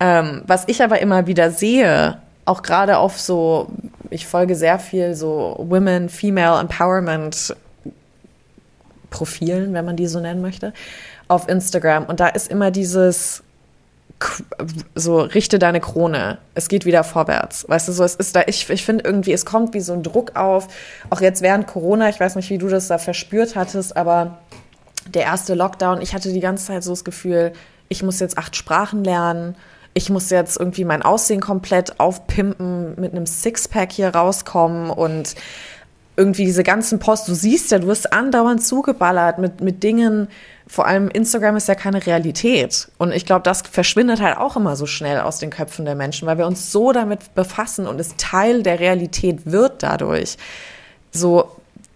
Ähm, 0.00 0.40
was 0.46 0.64
ich 0.68 0.82
aber 0.82 1.00
immer 1.00 1.26
wieder 1.26 1.50
sehe, 1.50 2.16
auch 2.44 2.62
gerade 2.62 2.98
auf 2.98 3.20
so, 3.20 3.68
ich 4.10 4.26
folge 4.26 4.56
sehr 4.56 4.78
viel 4.78 5.14
so 5.14 5.56
Women, 5.58 6.08
Female 6.08 6.60
Empowerment 6.60 7.54
Profilen, 9.10 9.74
wenn 9.74 9.84
man 9.84 9.96
die 9.96 10.06
so 10.06 10.20
nennen 10.20 10.40
möchte, 10.40 10.72
auf 11.28 11.48
Instagram. 11.48 12.06
Und 12.06 12.20
da 12.20 12.28
ist 12.28 12.48
immer 12.48 12.70
dieses, 12.70 13.42
so 14.94 15.20
richte 15.20 15.58
deine 15.58 15.80
Krone, 15.80 16.38
es 16.54 16.68
geht 16.68 16.84
wieder 16.84 17.04
vorwärts. 17.04 17.68
Weißt 17.68 17.88
du, 17.88 17.92
so 17.92 18.04
es 18.04 18.14
ist 18.14 18.36
da, 18.36 18.42
ich, 18.46 18.68
ich 18.70 18.84
finde 18.84 19.04
irgendwie, 19.04 19.32
es 19.32 19.44
kommt 19.44 19.74
wie 19.74 19.80
so 19.80 19.92
ein 19.92 20.02
Druck 20.02 20.36
auf, 20.36 20.68
auch 21.10 21.20
jetzt 21.20 21.42
während 21.42 21.66
Corona, 21.66 22.08
ich 22.08 22.20
weiß 22.20 22.36
nicht, 22.36 22.50
wie 22.50 22.58
du 22.58 22.68
das 22.68 22.88
da 22.88 22.98
verspürt 22.98 23.56
hattest, 23.56 23.96
aber 23.96 24.38
der 25.08 25.22
erste 25.22 25.54
Lockdown, 25.54 26.02
ich 26.02 26.14
hatte 26.14 26.32
die 26.32 26.40
ganze 26.40 26.66
Zeit 26.66 26.84
so 26.84 26.90
das 26.90 27.04
Gefühl, 27.04 27.52
ich 27.88 28.02
muss 28.02 28.20
jetzt 28.20 28.38
acht 28.38 28.54
Sprachen 28.54 29.02
lernen, 29.02 29.56
ich 29.94 30.10
muss 30.10 30.30
jetzt 30.30 30.58
irgendwie 30.58 30.84
mein 30.84 31.02
Aussehen 31.02 31.40
komplett 31.40 31.98
aufpimpen, 31.98 32.94
mit 33.00 33.12
einem 33.12 33.26
Sixpack 33.26 33.92
hier 33.92 34.14
rauskommen 34.14 34.90
und 34.90 35.34
irgendwie 36.16 36.44
diese 36.44 36.62
ganzen 36.62 36.98
Posts, 36.98 37.26
du 37.26 37.34
siehst 37.34 37.70
ja, 37.70 37.78
du 37.78 37.86
wirst 37.86 38.12
andauernd 38.12 38.62
zugeballert 38.62 39.38
mit, 39.38 39.60
mit 39.60 39.82
Dingen, 39.82 40.28
vor 40.66 40.86
allem 40.86 41.08
Instagram 41.08 41.56
ist 41.56 41.66
ja 41.66 41.74
keine 41.74 42.06
Realität. 42.06 42.88
Und 42.98 43.12
ich 43.12 43.26
glaube, 43.26 43.42
das 43.42 43.62
verschwindet 43.62 44.20
halt 44.20 44.36
auch 44.36 44.56
immer 44.56 44.76
so 44.76 44.86
schnell 44.86 45.20
aus 45.20 45.38
den 45.38 45.50
Köpfen 45.50 45.84
der 45.84 45.94
Menschen, 45.94 46.26
weil 46.26 46.38
wir 46.38 46.46
uns 46.46 46.70
so 46.70 46.92
damit 46.92 47.34
befassen 47.34 47.86
und 47.86 47.98
es 48.00 48.16
Teil 48.18 48.62
der 48.62 48.78
Realität 48.78 49.50
wird 49.50 49.82
dadurch. 49.82 50.36
So, 51.10 51.50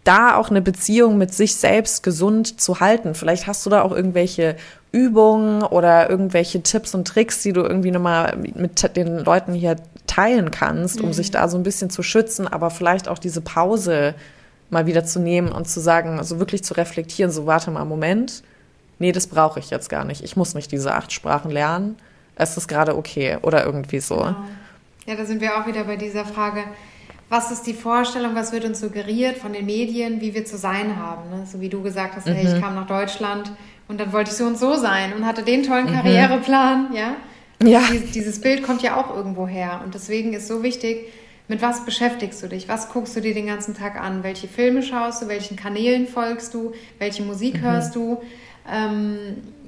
da 0.04 0.36
auch 0.36 0.50
eine 0.50 0.62
Beziehung 0.62 1.18
mit 1.18 1.32
sich 1.32 1.54
selbst 1.54 2.02
gesund 2.02 2.60
zu 2.60 2.80
halten. 2.80 3.14
Vielleicht 3.14 3.46
hast 3.46 3.64
du 3.64 3.70
da 3.70 3.82
auch 3.82 3.92
irgendwelche 3.92 4.56
Übungen 4.94 5.64
oder 5.64 6.08
irgendwelche 6.08 6.62
Tipps 6.62 6.94
und 6.94 7.08
Tricks, 7.08 7.42
die 7.42 7.52
du 7.52 7.62
irgendwie 7.62 7.90
nochmal 7.90 8.38
mit 8.54 8.96
den 8.96 9.18
Leuten 9.18 9.52
hier 9.52 9.76
teilen 10.06 10.52
kannst, 10.52 11.00
um 11.00 11.08
mhm. 11.08 11.12
sich 11.12 11.32
da 11.32 11.48
so 11.48 11.56
ein 11.56 11.64
bisschen 11.64 11.90
zu 11.90 12.04
schützen, 12.04 12.46
aber 12.46 12.70
vielleicht 12.70 13.08
auch 13.08 13.18
diese 13.18 13.40
Pause 13.40 14.14
mal 14.70 14.86
wieder 14.86 15.04
zu 15.04 15.18
nehmen 15.18 15.50
und 15.50 15.68
zu 15.68 15.80
sagen, 15.80 16.18
also 16.18 16.38
wirklich 16.38 16.62
zu 16.62 16.74
reflektieren, 16.74 17.32
so 17.32 17.44
warte 17.44 17.72
mal, 17.72 17.84
Moment, 17.84 18.44
nee, 19.00 19.10
das 19.10 19.26
brauche 19.26 19.58
ich 19.58 19.70
jetzt 19.70 19.88
gar 19.88 20.04
nicht. 20.04 20.22
Ich 20.22 20.36
muss 20.36 20.54
nicht 20.54 20.70
diese 20.70 20.94
acht 20.94 21.12
Sprachen 21.12 21.50
lernen. 21.50 21.96
Es 22.36 22.56
ist 22.56 22.68
gerade 22.68 22.96
okay 22.96 23.38
oder 23.42 23.64
irgendwie 23.64 23.98
so. 23.98 24.16
Genau. 24.16 24.36
Ja, 25.06 25.16
da 25.16 25.24
sind 25.24 25.40
wir 25.40 25.58
auch 25.58 25.66
wieder 25.66 25.84
bei 25.84 25.96
dieser 25.96 26.24
Frage, 26.24 26.62
was 27.28 27.50
ist 27.50 27.66
die 27.66 27.74
Vorstellung, 27.74 28.36
was 28.36 28.52
wird 28.52 28.64
uns 28.64 28.78
suggeriert 28.78 29.38
von 29.38 29.52
den 29.52 29.66
Medien, 29.66 30.20
wie 30.20 30.34
wir 30.34 30.44
zu 30.44 30.56
sein 30.56 30.96
haben. 30.96 31.30
Ne? 31.30 31.46
So 31.50 31.60
wie 31.60 31.68
du 31.68 31.82
gesagt 31.82 32.14
hast, 32.14 32.26
mhm. 32.26 32.34
hey, 32.34 32.46
ich 32.46 32.54
mhm. 32.54 32.60
kam 32.60 32.74
nach 32.76 32.86
Deutschland 32.86 33.50
und 33.88 34.00
dann 34.00 34.12
wollte 34.12 34.30
ich 34.30 34.36
so 34.36 34.44
und 34.44 34.58
so 34.58 34.74
sein 34.74 35.12
und 35.12 35.26
hatte 35.26 35.42
den 35.42 35.62
tollen 35.62 35.86
mhm. 35.86 35.94
Karriereplan, 35.94 36.94
ja. 36.94 37.16
Ja. 37.62 37.82
Dieses 38.14 38.40
Bild 38.40 38.62
kommt 38.62 38.82
ja 38.82 38.96
auch 38.96 39.14
irgendwo 39.14 39.46
her 39.46 39.80
und 39.84 39.94
deswegen 39.94 40.32
ist 40.32 40.48
so 40.48 40.62
wichtig, 40.62 41.06
mit 41.46 41.60
was 41.60 41.84
beschäftigst 41.84 42.42
du 42.42 42.48
dich? 42.48 42.68
Was 42.68 42.88
guckst 42.88 43.14
du 43.16 43.20
dir 43.20 43.34
den 43.34 43.46
ganzen 43.46 43.76
Tag 43.76 44.00
an? 44.00 44.22
Welche 44.22 44.48
Filme 44.48 44.82
schaust 44.82 45.22
du? 45.22 45.28
Welchen 45.28 45.56
Kanälen 45.56 46.06
folgst 46.06 46.54
du? 46.54 46.72
Welche 46.98 47.22
Musik 47.22 47.56
mhm. 47.56 47.62
hörst 47.62 47.94
du? 47.94 48.22
Ähm, 48.70 49.18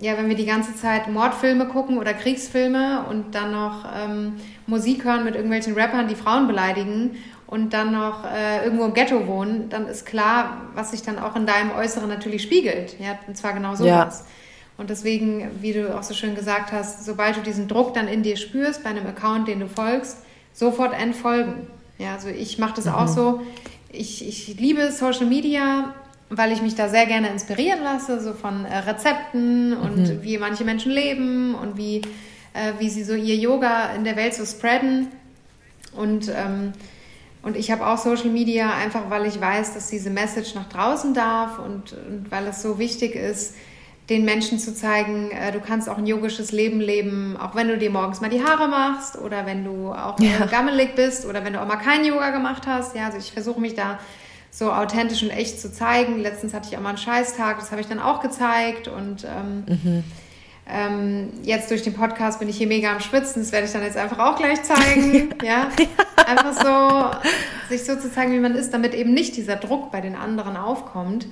ja, 0.01 0.17
wenn 0.17 0.29
wir 0.31 0.37
die 0.37 0.47
ganze 0.47 0.75
Zeit 0.75 1.09
Mordfilme 1.09 1.67
gucken 1.67 1.99
oder 1.99 2.15
Kriegsfilme 2.15 3.05
und 3.11 3.35
dann 3.35 3.53
noch 3.53 3.85
ähm, 3.95 4.37
Musik 4.67 5.05
hören 5.05 5.25
mit 5.25 5.35
irgendwelchen 5.35 5.75
Rappern, 5.75 6.09
die 6.09 6.15
Frauen 6.15 6.47
beleidigen 6.47 7.17
und 7.47 7.73
dann 7.73 7.93
noch 7.93 8.25
äh, 8.25 8.65
irgendwo 8.65 8.85
im 8.85 8.95
Ghetto 8.95 9.27
wohnen, 9.27 9.69
dann 9.69 9.87
ist 9.87 10.05
klar, 10.05 10.63
was 10.75 10.91
sich 10.91 11.03
dann 11.03 11.19
auch 11.19 11.37
in 11.37 11.47
deinem 11.47 11.71
Äußeren 11.71 12.09
natürlich 12.09 12.43
spiegelt. 12.43 12.97
Ja, 12.99 13.19
und 13.27 13.37
zwar 13.37 13.53
genau 13.53 13.75
sowas. 13.75 14.21
Ja. 14.21 14.27
Und 14.79 14.91
deswegen, 14.91 15.51
wie 15.61 15.73
du 15.73 15.97
auch 15.97 16.03
so 16.03 16.13
schön 16.13 16.35
gesagt 16.35 16.73
hast, 16.73 17.05
sobald 17.05 17.37
du 17.37 17.41
diesen 17.41 17.69
Druck 17.69 17.95
dann 17.95 18.09
in 18.09 18.23
dir 18.23 18.37
spürst 18.37 18.83
bei 18.83 18.91
einem 18.91 19.07
Account, 19.07 19.49
den 19.49 19.61
du 19.61 19.69
folgst, 19.69 20.19
sofort 20.53 20.93
entfolgen. 21.01 21.69
Ja, 21.99 22.15
also 22.15 22.29
ich 22.29 22.59
mache 22.59 22.75
das 22.77 22.87
mhm. 22.87 22.93
auch 22.93 23.09
so. 23.09 23.43
Ich, 23.91 24.27
ich 24.27 24.59
liebe 24.61 24.91
Social 24.91 25.27
Media, 25.27 25.95
weil 26.29 26.53
ich 26.53 26.61
mich 26.61 26.75
da 26.75 26.89
sehr 26.89 27.07
gerne 27.07 27.29
inspirieren 27.29 27.83
lasse, 27.83 28.21
so 28.21 28.35
von 28.35 28.65
äh, 28.65 28.77
Rezepten 28.79 29.75
und 29.75 29.99
mhm. 29.99 30.23
wie 30.23 30.37
manche 30.37 30.65
Menschen 30.65 30.91
leben 30.91 31.55
und 31.55 31.79
wie, 31.79 32.03
äh, 32.53 32.73
wie 32.79 32.91
sie 32.91 33.05
so 33.05 33.15
ihr 33.15 33.37
Yoga 33.37 33.95
in 33.95 34.05
der 34.05 34.17
Welt 34.17 34.35
so 34.35 34.45
spreaden. 34.45 35.09
Und, 35.95 36.29
ähm, 36.29 36.73
und 37.43 37.57
ich 37.57 37.71
habe 37.71 37.87
auch 37.87 37.99
Social 37.99 38.31
Media 38.31 38.75
einfach, 38.75 39.09
weil 39.09 39.27
ich 39.27 39.41
weiß, 39.41 39.75
dass 39.75 39.89
diese 39.89 40.11
Message 40.11 40.55
nach 40.55 40.69
draußen 40.69 41.15
darf 41.15 41.59
und, 41.59 41.93
und 41.93 42.27
weil 42.31 42.47
es 42.47 42.63
so 42.63 42.79
wichtig 42.79 43.15
ist, 43.15 43.55
den 44.09 44.25
Menschen 44.25 44.59
zu 44.59 44.75
zeigen, 44.75 45.31
äh, 45.31 45.51
du 45.53 45.61
kannst 45.61 45.89
auch 45.89 45.99
ein 45.99 46.07
yogisches 46.07 46.53
Leben 46.53 46.81
leben, 46.81 47.37
auch 47.37 47.55
wenn 47.55 47.69
du 47.69 47.77
dir 47.77 47.91
morgens 47.91 48.21
mal 48.21 48.31
die 48.31 48.43
Haare 48.43 48.69
machst 48.69 49.19
oder 49.19 49.47
wenn 49.47 49.65
du 49.65 49.93
auch 49.93 50.19
ja. 50.21 50.47
gammelig 50.47 50.95
bist 50.95 51.27
oder 51.27 51.45
wenn 51.45 51.55
du 51.55 51.61
auch 51.61 51.67
mal 51.67 51.77
kein 51.77 52.05
Yoga 52.05 52.31
gemacht 52.31 52.67
hast. 52.67 52.95
Ja, 52.95 53.07
also 53.07 53.19
ich 53.19 53.33
versuche 53.33 53.61
mich 53.61 53.75
da 53.75 53.99
so 54.51 54.73
authentisch 54.73 55.23
und 55.23 55.31
echt 55.31 55.61
zu 55.61 55.73
zeigen. 55.73 56.21
Letztens 56.21 56.55
hatte 56.55 56.69
ich 56.71 56.77
auch 56.77 56.83
mal 56.83 56.91
einen 56.91 56.99
Scheißtag, 56.99 57.59
das 57.59 57.73
habe 57.73 57.81
ich 57.81 57.89
dann 57.89 57.99
auch 57.99 58.21
gezeigt 58.21 58.89
und 58.89 59.25
ähm, 59.25 59.65
mhm. 59.67 60.05
ähm, 60.69 61.29
jetzt 61.43 61.71
durch 61.71 61.83
den 61.83 61.95
Podcast 61.95 62.39
bin 62.39 62.49
ich 62.49 62.57
hier 62.57 62.69
mega 62.69 62.93
am 62.93 63.01
Schwitzen, 63.01 63.43
das 63.43 63.51
werde 63.51 63.67
ich 63.67 63.73
dann 63.73 63.83
jetzt 63.83 63.97
einfach 63.97 64.19
auch 64.21 64.37
gleich 64.37 64.63
zeigen. 64.63 65.35
ja. 65.45 65.69
Einfach 66.27 66.53
so, 66.53 67.75
sich 67.75 67.85
so 67.85 67.97
zu 67.97 68.11
zeigen, 68.11 68.33
wie 68.33 68.41
man 68.41 68.55
ist, 68.55 68.75
damit 68.75 68.95
eben 68.95 69.15
nicht 69.15 69.37
dieser 69.37 69.57
Druck 69.57 69.93
bei 69.93 70.01
den 70.01 70.17
anderen 70.17 70.57
aufkommt 70.57 71.27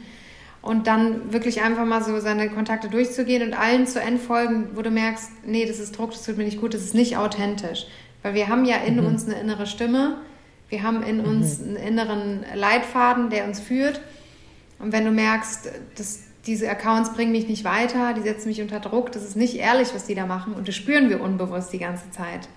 und 0.63 0.87
dann 0.87 1.33
wirklich 1.33 1.63
einfach 1.63 1.85
mal 1.85 2.03
so 2.03 2.19
seine 2.21 2.49
Kontakte 2.49 2.89
durchzugehen 2.89 3.43
und 3.43 3.53
allen 3.53 3.87
zu 3.87 4.01
entfolgen, 4.01 4.71
wo 4.75 4.83
du 4.83 4.91
merkst, 4.91 5.31
nee, 5.45 5.67
das 5.67 5.79
ist 5.79 5.99
Druck, 5.99 6.13
das 6.13 6.25
tut 6.25 6.39
mir 6.39 6.45
nicht 6.45 6.61
gut, 6.61 6.73
das 6.73 6.83
ist 6.83 6.95
nicht 6.95 7.17
authentisch. 7.17 7.87
Weil 8.23 8.35
wir 8.35 8.49
haben 8.49 8.65
ja 8.65 8.77
in 8.77 8.97
mhm. 8.97 9.07
uns 9.07 9.27
eine 9.27 9.39
innere 9.39 9.67
Stimme, 9.67 10.17
wir 10.71 10.83
haben 10.83 11.03
in 11.03 11.19
mhm. 11.19 11.25
uns 11.25 11.61
einen 11.61 11.77
inneren 11.77 12.45
Leitfaden, 12.55 13.29
der 13.29 13.45
uns 13.45 13.61
führt. 13.61 14.01
Und 14.79 14.93
wenn 14.93 15.05
du 15.05 15.11
merkst, 15.11 15.71
dass 15.97 16.21
diese 16.47 16.71
Accounts 16.71 17.13
bringen 17.13 17.33
mich 17.33 17.49
nicht 17.49 17.65
weiter, 17.65 18.15
die 18.15 18.23
setzen 18.23 18.49
mich 18.49 18.63
unter 18.63 18.81
Druck, 18.81 19.13
das 19.13 19.23
ist 19.23 19.37
nicht 19.37 19.57
ehrlich, 19.57 19.95
was 19.95 20.07
die 20.07 20.15
da 20.15 20.25
machen 20.25 20.55
und 20.55 20.69
das 20.69 20.75
spüren 20.75 21.11
wir 21.11 21.21
unbewusst 21.21 21.73
die 21.73 21.79
ganze 21.79 22.11
Zeit. 22.11 22.49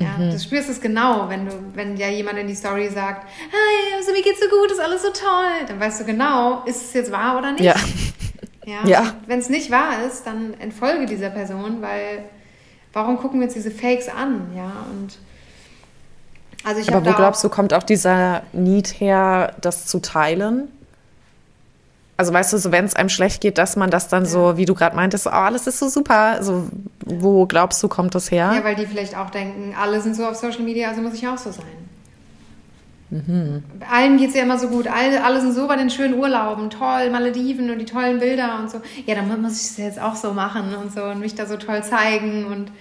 Ja, 0.00 0.16
mhm. 0.18 0.30
du 0.30 0.38
spürst 0.38 0.68
es 0.68 0.80
genau, 0.80 1.28
wenn 1.28 1.46
du, 1.46 1.52
wenn 1.74 1.96
ja 1.96 2.08
jemand 2.08 2.38
in 2.38 2.46
die 2.46 2.54
Story 2.54 2.88
sagt, 2.88 3.26
hey, 3.50 3.96
also 3.96 4.12
mir 4.12 4.22
geht's 4.22 4.40
so 4.40 4.48
gut, 4.48 4.70
ist 4.70 4.80
alles 4.80 5.02
so 5.02 5.10
toll, 5.10 5.66
dann 5.66 5.80
weißt 5.80 6.00
du 6.00 6.04
genau, 6.04 6.62
ist 6.66 6.82
es 6.82 6.92
jetzt 6.92 7.10
wahr 7.10 7.38
oder 7.38 7.52
nicht. 7.52 7.64
Ja. 7.64 7.74
Ja. 8.64 8.84
ja. 8.84 9.14
Wenn 9.26 9.40
es 9.40 9.48
nicht 9.48 9.70
wahr 9.70 10.04
ist, 10.06 10.26
dann 10.26 10.54
entfolge 10.60 11.06
dieser 11.06 11.30
Person, 11.30 11.82
weil 11.82 12.24
warum 12.92 13.18
gucken 13.18 13.40
wir 13.40 13.46
uns 13.46 13.54
diese 13.54 13.70
Fakes 13.70 14.08
an, 14.08 14.52
ja? 14.56 14.72
Und 14.90 15.18
also 16.64 16.80
ich 16.80 16.92
Aber 16.92 17.04
wo 17.04 17.14
glaubst 17.14 17.42
du, 17.42 17.48
kommt 17.48 17.72
auch 17.72 17.82
dieser 17.82 18.42
Need 18.52 19.00
her, 19.00 19.54
das 19.60 19.86
zu 19.86 20.00
teilen? 20.00 20.68
Also 22.18 22.32
weißt 22.32 22.52
du, 22.52 22.58
so 22.58 22.72
wenn 22.72 22.84
es 22.84 22.96
einem 22.96 23.08
schlecht 23.08 23.40
geht, 23.40 23.58
dass 23.58 23.76
man 23.76 23.90
das 23.90 24.08
dann 24.08 24.24
ja. 24.24 24.28
so, 24.28 24.56
wie 24.56 24.64
du 24.64 24.74
gerade 24.74 24.96
meintest, 24.96 25.28
oh, 25.28 25.30
alles 25.30 25.68
ist 25.68 25.78
so 25.78 25.88
super. 25.88 26.42
So, 26.42 26.66
wo 27.06 27.46
glaubst 27.46 27.80
du, 27.80 27.86
kommt 27.86 28.12
das 28.16 28.32
her? 28.32 28.52
Ja, 28.56 28.64
weil 28.64 28.74
die 28.74 28.86
vielleicht 28.86 29.16
auch 29.16 29.30
denken, 29.30 29.72
alle 29.80 30.00
sind 30.00 30.16
so 30.16 30.26
auf 30.26 30.34
Social 30.34 30.62
Media, 30.62 30.88
also 30.88 31.00
muss 31.00 31.14
ich 31.14 31.28
auch 31.28 31.38
so 31.38 31.52
sein. 31.52 31.64
Mhm. 33.10 33.62
Allen 33.88 34.18
geht 34.18 34.30
es 34.30 34.34
ja 34.34 34.42
immer 34.42 34.58
so 34.58 34.66
gut. 34.66 34.88
Alle, 34.88 35.22
alle 35.22 35.40
sind 35.40 35.54
so 35.54 35.68
bei 35.68 35.76
den 35.76 35.90
schönen 35.90 36.18
Urlauben. 36.18 36.70
Toll, 36.70 37.08
Malediven 37.10 37.70
und 37.70 37.78
die 37.78 37.84
tollen 37.84 38.18
Bilder 38.18 38.58
und 38.58 38.68
so. 38.68 38.80
Ja, 39.06 39.14
dann 39.14 39.28
muss 39.40 39.52
ich 39.52 39.70
es 39.70 39.76
jetzt 39.76 40.00
auch 40.00 40.16
so 40.16 40.32
machen 40.32 40.74
und 40.74 40.92
so 40.92 41.04
und 41.04 41.20
mich 41.20 41.36
da 41.36 41.46
so 41.46 41.56
toll 41.56 41.84
zeigen 41.84 42.46
und 42.46 42.72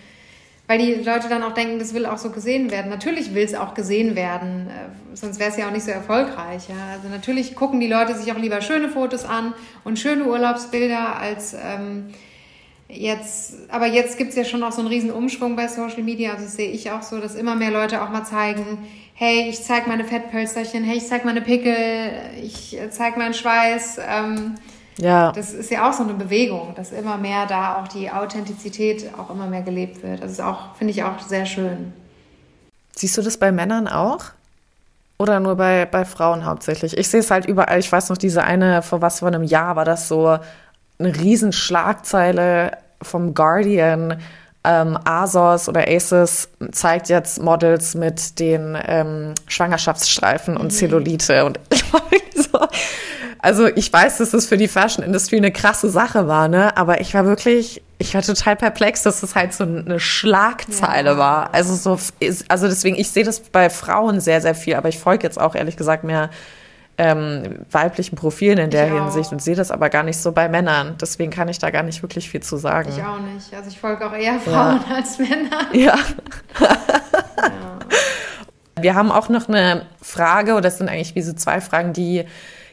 weil 0.68 0.80
die 0.80 0.95
Leute 0.95 1.30
dann 1.30 1.43
auch 1.43 1.53
denken, 1.53 1.80
das 1.80 1.93
will 1.93 2.05
auch 2.05 2.18
so 2.18 2.30
gesehen 2.30 2.72
werden. 2.72 2.89
Natürlich 2.89 3.34
will 3.34 3.43
es 3.43 3.55
auch 3.55 3.74
gesehen 3.74 4.15
werden, 4.15 4.68
äh, 4.68 5.15
sonst 5.15 5.39
wäre 5.39 5.49
es 5.49 5.57
ja 5.57 5.68
auch 5.68 5.72
nicht 5.72 5.86
so 5.86 5.91
erfolgreich. 5.91 6.68
Ja? 6.68 6.93
Also 6.93 7.07
natürlich 7.09 7.55
gucken 7.55 7.80
die 7.80 7.88
Leute 7.88 8.15
sich 8.15 8.32
auch 8.32 8.38
lieber 8.38 8.61
schöne 8.61 8.89
Fotos 8.89 9.24
an 9.24 9.53
und 9.86 9.97
schöne 9.97 10.26
Urlaubsbilder 10.26 11.15
als 11.18 11.53
ähm, 11.53 12.07
jetzt. 12.89 13.55
Aber 13.70 13.88
jetzt 13.88 14.18
gibt 14.18 14.32
es 14.32 14.36
ja 14.36 14.43
schon 14.43 14.61
auch 14.61 14.74
so 14.74 14.82
einen 14.82 14.89
riesen 14.89 15.11
Umschwung 15.11 15.55
bei 15.55 15.70
Social 15.70 16.03
Media. 16.03 16.34
Also 16.34 16.47
sehe 16.47 16.70
ich 16.70 16.91
auch 16.91 17.01
so, 17.01 17.20
dass 17.20 17.36
immer 17.36 17.55
mehr 17.55 17.72
Leute 17.72 18.01
auch 18.01 18.09
mal 18.09 18.26
zeigen, 18.26 18.86
hey, 19.13 19.49
ich 19.49 19.63
zeige 19.63 19.88
meine 19.88 20.03
Fettpölsterchen, 20.03 20.84
hey, 20.84 20.97
ich 20.97 21.07
zeige 21.07 21.26
meine 21.26 21.41
Pickel, 21.41 21.76
ich 22.43 22.78
äh, 22.78 22.89
zeige 22.89 23.18
meinen 23.18 23.34
Schweiß. 23.34 23.99
Ähm, 24.05 24.55
ja. 24.97 25.31
Das 25.31 25.53
ist 25.53 25.69
ja 25.69 25.89
auch 25.89 25.93
so 25.93 26.03
eine 26.03 26.13
Bewegung, 26.13 26.73
dass 26.75 26.91
immer 26.91 27.17
mehr 27.17 27.45
da 27.45 27.81
auch 27.81 27.87
die 27.87 28.09
Authentizität 28.11 29.11
auch 29.17 29.29
immer 29.29 29.47
mehr 29.47 29.61
gelebt 29.61 30.01
wird. 30.03 30.23
Das 30.23 30.31
ist 30.31 30.41
auch, 30.41 30.75
finde 30.75 30.91
ich 30.91 31.03
auch 31.03 31.19
sehr 31.19 31.45
schön. 31.45 31.93
Siehst 32.95 33.17
du 33.17 33.21
das 33.21 33.37
bei 33.37 33.51
Männern 33.51 33.87
auch? 33.87 34.25
Oder 35.19 35.39
nur 35.39 35.55
bei, 35.55 35.85
bei 35.85 36.05
Frauen 36.05 36.45
hauptsächlich? 36.45 36.97
Ich 36.97 37.07
sehe 37.09 37.21
es 37.21 37.31
halt 37.31 37.45
überall. 37.45 37.79
Ich 37.79 37.91
weiß 37.91 38.09
noch, 38.09 38.17
diese 38.17 38.43
eine, 38.43 38.81
vor 38.81 39.01
was 39.01 39.19
vor 39.19 39.27
einem 39.27 39.43
Jahr 39.43 39.75
war 39.75 39.85
das 39.85 40.07
so 40.07 40.37
eine 40.99 41.15
Riesenschlagzeile 41.15 42.71
vom 43.01 43.33
Guardian. 43.33 44.21
Ähm, 44.63 44.97
ASOS 45.05 45.69
oder 45.69 45.87
ASOS 45.87 46.49
zeigt 46.71 47.09
jetzt 47.09 47.41
Models 47.41 47.95
mit 47.95 48.39
den 48.39 48.77
ähm, 48.85 49.33
Schwangerschaftsstreifen 49.47 50.55
mhm. 50.55 50.59
und 50.59 50.71
Zellulite. 50.71 51.45
Und 51.45 51.59
ich 51.71 51.93
war 51.93 52.01
so, 52.35 52.59
also 53.39 53.67
ich 53.67 53.91
weiß, 53.91 54.17
dass 54.17 54.31
das 54.31 54.45
für 54.45 54.57
die 54.57 54.67
Fashion-Industrie 54.67 55.38
eine 55.38 55.51
krasse 55.51 55.89
Sache 55.89 56.27
war, 56.27 56.47
ne? 56.47 56.75
Aber 56.77 57.01
ich 57.01 57.13
war 57.13 57.25
wirklich, 57.25 57.81
ich 57.97 58.13
war 58.13 58.21
total 58.21 58.55
perplex, 58.55 59.03
dass 59.03 59.21
das 59.21 59.35
halt 59.35 59.53
so 59.53 59.63
eine 59.63 59.99
Schlagzeile 59.99 61.11
ja. 61.11 61.17
war. 61.17 61.53
Also 61.53 61.75
so, 61.75 61.99
also 62.47 62.67
deswegen, 62.67 62.95
ich 62.95 63.09
sehe 63.09 63.23
das 63.23 63.39
bei 63.39 63.69
Frauen 63.69 64.19
sehr, 64.19 64.41
sehr 64.41 64.55
viel, 64.55 64.75
aber 64.75 64.89
ich 64.89 64.99
folge 64.99 65.23
jetzt 65.23 65.39
auch 65.39 65.55
ehrlich 65.55 65.77
gesagt 65.77 66.03
mehr 66.03 66.29
ähm, 66.99 67.59
weiblichen 67.69 68.15
Profilen 68.15 68.57
in 68.57 68.69
der 68.71 68.88
ich 68.88 68.93
Hinsicht 68.93 69.27
auch. 69.27 69.33
und 69.33 69.41
sehe 69.41 69.55
das 69.55 69.69
aber 69.69 69.89
gar 69.89 70.03
nicht 70.03 70.17
so 70.17 70.31
bei 70.31 70.49
Männern. 70.49 70.95
Deswegen 70.99 71.31
kann 71.31 71.47
ich 71.47 71.59
da 71.59 71.69
gar 71.69 71.83
nicht 71.83 72.01
wirklich 72.01 72.29
viel 72.29 72.41
zu 72.41 72.57
sagen. 72.57 72.89
Ich 72.89 73.03
auch 73.03 73.19
nicht. 73.19 73.53
Also 73.53 73.69
ich 73.69 73.79
folge 73.79 74.07
auch 74.07 74.13
eher 74.13 74.39
Frauen 74.39 74.81
ja. 74.89 74.95
als 74.95 75.19
Männer. 75.19 75.67
Ja. 75.73 75.95
ja. 76.59 76.79
Wir 78.79 78.95
haben 78.95 79.11
auch 79.11 79.29
noch 79.29 79.47
eine 79.47 79.85
Frage, 80.01 80.53
oder 80.53 80.61
das 80.61 80.79
sind 80.79 80.89
eigentlich 80.89 81.15
wie 81.15 81.21
so 81.21 81.33
zwei 81.33 81.61
Fragen, 81.61 81.93
die 81.93 82.25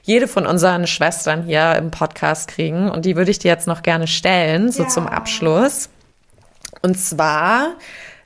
jede 0.05 0.29
von 0.29 0.47
unseren 0.47 0.87
Schwestern 0.87 1.45
hier 1.45 1.77
im 1.77 1.91
Podcast 1.91 2.49
kriegen. 2.49 2.91
Und 2.91 3.07
die 3.07 3.17
würde 3.17 3.31
ich 3.31 3.39
dir 3.39 3.49
jetzt 3.49 3.67
noch 3.67 3.83
gerne 3.83 4.07
stellen, 4.07 4.71
so 4.71 4.83
ja. 4.83 4.89
zum 4.89 5.07
Abschluss. 5.07 5.89
Und 6.83 6.99
zwar 6.99 7.71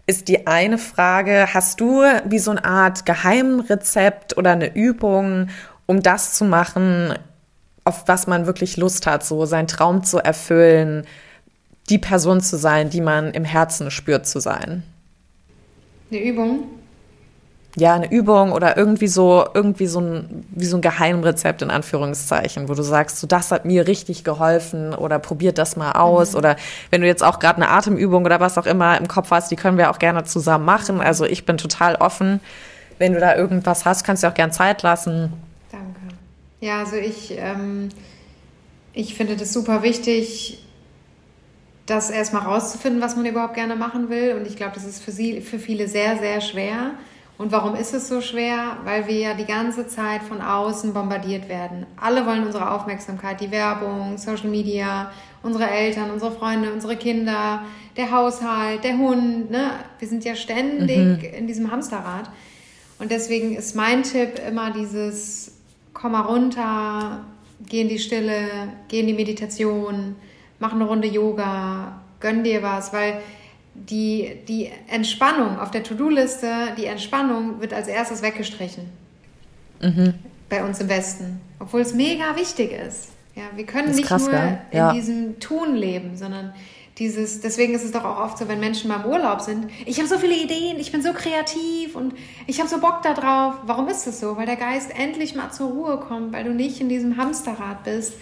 ist 0.06 0.26
die 0.26 0.48
eine 0.48 0.78
Frage, 0.78 1.54
hast 1.54 1.80
du 1.80 2.02
wie 2.24 2.40
so 2.40 2.50
eine 2.50 2.64
Art 2.64 3.06
Geheimrezept 3.06 4.36
oder 4.36 4.52
eine 4.52 4.74
Übung, 4.74 5.50
um 5.86 6.02
das 6.02 6.34
zu 6.34 6.44
machen, 6.44 7.14
auf 7.84 8.08
was 8.08 8.26
man 8.26 8.46
wirklich 8.46 8.76
Lust 8.76 9.06
hat, 9.06 9.24
so 9.24 9.46
seinen 9.46 9.68
Traum 9.68 10.02
zu 10.02 10.18
erfüllen, 10.18 11.06
die 11.88 11.98
Person 11.98 12.40
zu 12.40 12.56
sein, 12.56 12.90
die 12.90 13.00
man 13.00 13.30
im 13.32 13.44
Herzen 13.44 13.92
spürt 13.92 14.26
zu 14.26 14.40
sein? 14.40 14.82
Eine 16.10 16.22
Übung? 16.22 16.77
Ja, 17.78 17.94
eine 17.94 18.10
Übung 18.10 18.52
oder 18.52 18.76
irgendwie 18.76 19.08
so, 19.08 19.46
irgendwie 19.54 19.86
so 19.86 20.00
ein, 20.00 20.46
wie 20.50 20.64
so 20.64 20.76
ein 20.76 20.80
Geheimrezept 20.80 21.62
in 21.62 21.70
Anführungszeichen, 21.70 22.68
wo 22.68 22.74
du 22.74 22.82
sagst, 22.82 23.18
so 23.18 23.26
das 23.26 23.50
hat 23.50 23.64
mir 23.64 23.86
richtig 23.86 24.24
geholfen 24.24 24.94
oder 24.94 25.18
probiert 25.18 25.58
das 25.58 25.76
mal 25.76 25.92
aus 25.92 26.32
mhm. 26.32 26.38
oder 26.38 26.56
wenn 26.90 27.00
du 27.00 27.06
jetzt 27.06 27.22
auch 27.22 27.38
gerade 27.38 27.56
eine 27.56 27.70
Atemübung 27.70 28.24
oder 28.24 28.40
was 28.40 28.58
auch 28.58 28.66
immer 28.66 28.98
im 28.98 29.08
Kopf 29.08 29.30
hast, 29.30 29.50
die 29.50 29.56
können 29.56 29.78
wir 29.78 29.90
auch 29.90 29.98
gerne 29.98 30.24
zusammen 30.24 30.64
machen. 30.64 31.00
Also 31.00 31.24
ich 31.24 31.46
bin 31.46 31.56
total 31.56 31.96
offen. 31.96 32.40
Wenn 32.98 33.12
du 33.12 33.20
da 33.20 33.36
irgendwas 33.36 33.84
hast, 33.84 34.04
kannst 34.04 34.22
du 34.22 34.28
auch 34.28 34.34
gern 34.34 34.50
Zeit 34.50 34.82
lassen. 34.82 35.32
Danke. 35.70 36.00
Ja, 36.60 36.80
also 36.80 36.96
ich, 36.96 37.36
ähm, 37.38 37.90
ich 38.92 39.14
finde 39.14 39.36
das 39.36 39.52
super 39.52 39.82
wichtig, 39.82 40.64
das 41.86 42.10
erstmal 42.10 42.42
rauszufinden, 42.42 43.00
was 43.00 43.16
man 43.16 43.24
überhaupt 43.24 43.54
gerne 43.54 43.76
machen 43.76 44.10
will. 44.10 44.34
Und 44.34 44.46
ich 44.46 44.56
glaube, 44.56 44.72
das 44.74 44.84
ist 44.84 45.02
für, 45.02 45.12
sie, 45.12 45.40
für 45.40 45.58
viele 45.58 45.88
sehr, 45.88 46.18
sehr 46.18 46.40
schwer. 46.40 46.92
Und 47.38 47.52
warum 47.52 47.76
ist 47.76 47.94
es 47.94 48.08
so 48.08 48.20
schwer? 48.20 48.78
Weil 48.84 49.06
wir 49.06 49.18
ja 49.18 49.34
die 49.34 49.44
ganze 49.44 49.86
Zeit 49.86 50.22
von 50.24 50.42
außen 50.42 50.92
bombardiert 50.92 51.48
werden. 51.48 51.86
Alle 51.96 52.26
wollen 52.26 52.44
unsere 52.44 52.72
Aufmerksamkeit, 52.72 53.40
die 53.40 53.52
Werbung, 53.52 54.18
Social 54.18 54.48
Media, 54.48 55.12
unsere 55.44 55.70
Eltern, 55.70 56.10
unsere 56.10 56.32
Freunde, 56.32 56.72
unsere 56.72 56.96
Kinder, 56.96 57.62
der 57.96 58.10
Haushalt, 58.10 58.82
der 58.82 58.98
Hund. 58.98 59.52
Ne? 59.52 59.70
Wir 60.00 60.08
sind 60.08 60.24
ja 60.24 60.34
ständig 60.34 61.22
mhm. 61.22 61.38
in 61.38 61.46
diesem 61.46 61.70
Hamsterrad. 61.70 62.28
Und 62.98 63.12
deswegen 63.12 63.54
ist 63.54 63.76
mein 63.76 64.02
Tipp 64.02 64.40
immer 64.46 64.72
dieses, 64.72 65.52
komm 65.94 66.12
mal 66.12 66.22
runter, 66.22 67.24
geh 67.68 67.82
in 67.82 67.88
die 67.88 68.00
Stille, 68.00 68.48
geh 68.88 69.00
in 69.00 69.06
die 69.06 69.14
Meditation, 69.14 70.16
mach 70.58 70.72
eine 70.72 70.84
Runde 70.84 71.06
Yoga, 71.06 72.00
gönn 72.18 72.42
dir 72.42 72.64
was, 72.64 72.92
weil 72.92 73.20
die, 73.86 74.36
die 74.48 74.70
Entspannung 74.88 75.58
auf 75.58 75.70
der 75.70 75.82
To-Do-Liste, 75.82 76.48
die 76.76 76.86
Entspannung 76.86 77.60
wird 77.60 77.72
als 77.72 77.88
erstes 77.88 78.22
weggestrichen. 78.22 78.84
Mhm. 79.80 80.14
Bei 80.48 80.64
uns 80.64 80.80
im 80.80 80.88
Westen. 80.88 81.40
Obwohl 81.58 81.80
es 81.80 81.94
mega 81.94 82.36
wichtig 82.36 82.72
ist. 82.72 83.10
Ja, 83.34 83.44
wir 83.54 83.66
können 83.66 83.94
nicht 83.94 84.08
krass, 84.08 84.26
nur 84.26 84.58
ja. 84.72 84.90
in 84.90 84.96
diesem 84.96 85.40
Tun 85.40 85.76
leben, 85.76 86.16
sondern 86.16 86.52
dieses, 86.98 87.40
deswegen 87.40 87.74
ist 87.74 87.84
es 87.84 87.92
doch 87.92 88.04
auch 88.04 88.18
oft 88.18 88.38
so, 88.38 88.48
wenn 88.48 88.58
Menschen 88.58 88.88
mal 88.88 89.04
im 89.04 89.10
Urlaub 89.10 89.40
sind, 89.40 89.70
ich 89.86 89.98
habe 89.98 90.08
so 90.08 90.18
viele 90.18 90.34
Ideen, 90.34 90.80
ich 90.80 90.90
bin 90.90 91.02
so 91.02 91.12
kreativ 91.12 91.94
und 91.94 92.14
ich 92.48 92.58
habe 92.58 92.68
so 92.68 92.80
Bock 92.80 93.02
da 93.02 93.14
drauf. 93.14 93.54
Warum 93.64 93.86
ist 93.88 94.06
das 94.08 94.18
so? 94.18 94.36
Weil 94.36 94.46
der 94.46 94.56
Geist 94.56 94.90
endlich 94.98 95.36
mal 95.36 95.52
zur 95.52 95.70
Ruhe 95.70 95.98
kommt, 95.98 96.32
weil 96.32 96.42
du 96.42 96.50
nicht 96.50 96.80
in 96.80 96.88
diesem 96.88 97.16
Hamsterrad 97.16 97.84
bist 97.84 98.14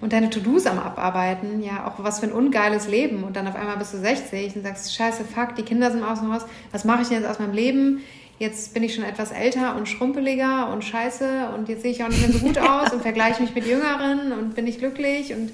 und 0.00 0.12
deine 0.12 0.30
To-Dos 0.30 0.66
am 0.66 0.78
Abarbeiten, 0.78 1.62
ja, 1.62 1.86
auch 1.86 2.02
was 2.02 2.20
für 2.20 2.26
ein 2.26 2.32
ungeiles 2.32 2.88
Leben. 2.88 3.24
Und 3.24 3.34
dann 3.34 3.48
auf 3.48 3.56
einmal 3.56 3.76
bist 3.76 3.94
du 3.94 3.98
60 3.98 4.56
und 4.56 4.62
sagst, 4.62 4.94
scheiße, 4.94 5.24
fuck, 5.24 5.56
die 5.56 5.62
Kinder 5.62 5.90
sind 5.90 6.04
aus 6.04 6.20
dem 6.20 6.32
Haus, 6.32 6.42
was 6.70 6.84
mache 6.84 7.02
ich 7.02 7.08
denn 7.08 7.20
jetzt 7.20 7.28
aus 7.28 7.38
meinem 7.40 7.52
Leben? 7.52 8.00
Jetzt 8.38 8.72
bin 8.72 8.84
ich 8.84 8.94
schon 8.94 9.02
etwas 9.02 9.32
älter 9.32 9.74
und 9.76 9.88
schrumpeliger 9.88 10.70
und 10.72 10.84
scheiße 10.84 11.48
und 11.56 11.68
jetzt 11.68 11.82
sehe 11.82 11.90
ich 11.90 12.04
auch 12.04 12.08
nicht 12.08 12.20
mehr 12.20 12.32
so 12.32 12.38
gut 12.38 12.58
aus 12.58 12.92
und 12.92 13.02
vergleiche 13.02 13.42
mich 13.42 13.52
mit 13.52 13.66
Jüngeren 13.66 14.30
und 14.30 14.54
bin 14.54 14.64
nicht 14.64 14.78
glücklich 14.78 15.32
und 15.32 15.50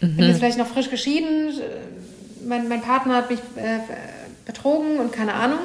mhm. 0.00 0.16
bin 0.16 0.28
jetzt 0.28 0.38
vielleicht 0.38 0.58
noch 0.58 0.68
frisch 0.68 0.88
geschieden. 0.88 1.52
Mein, 2.46 2.68
mein 2.68 2.80
Partner 2.80 3.16
hat 3.16 3.30
mich 3.30 3.40
äh, 3.56 3.80
betrogen 4.46 4.98
und 5.00 5.12
keine 5.12 5.34
Ahnung. 5.34 5.58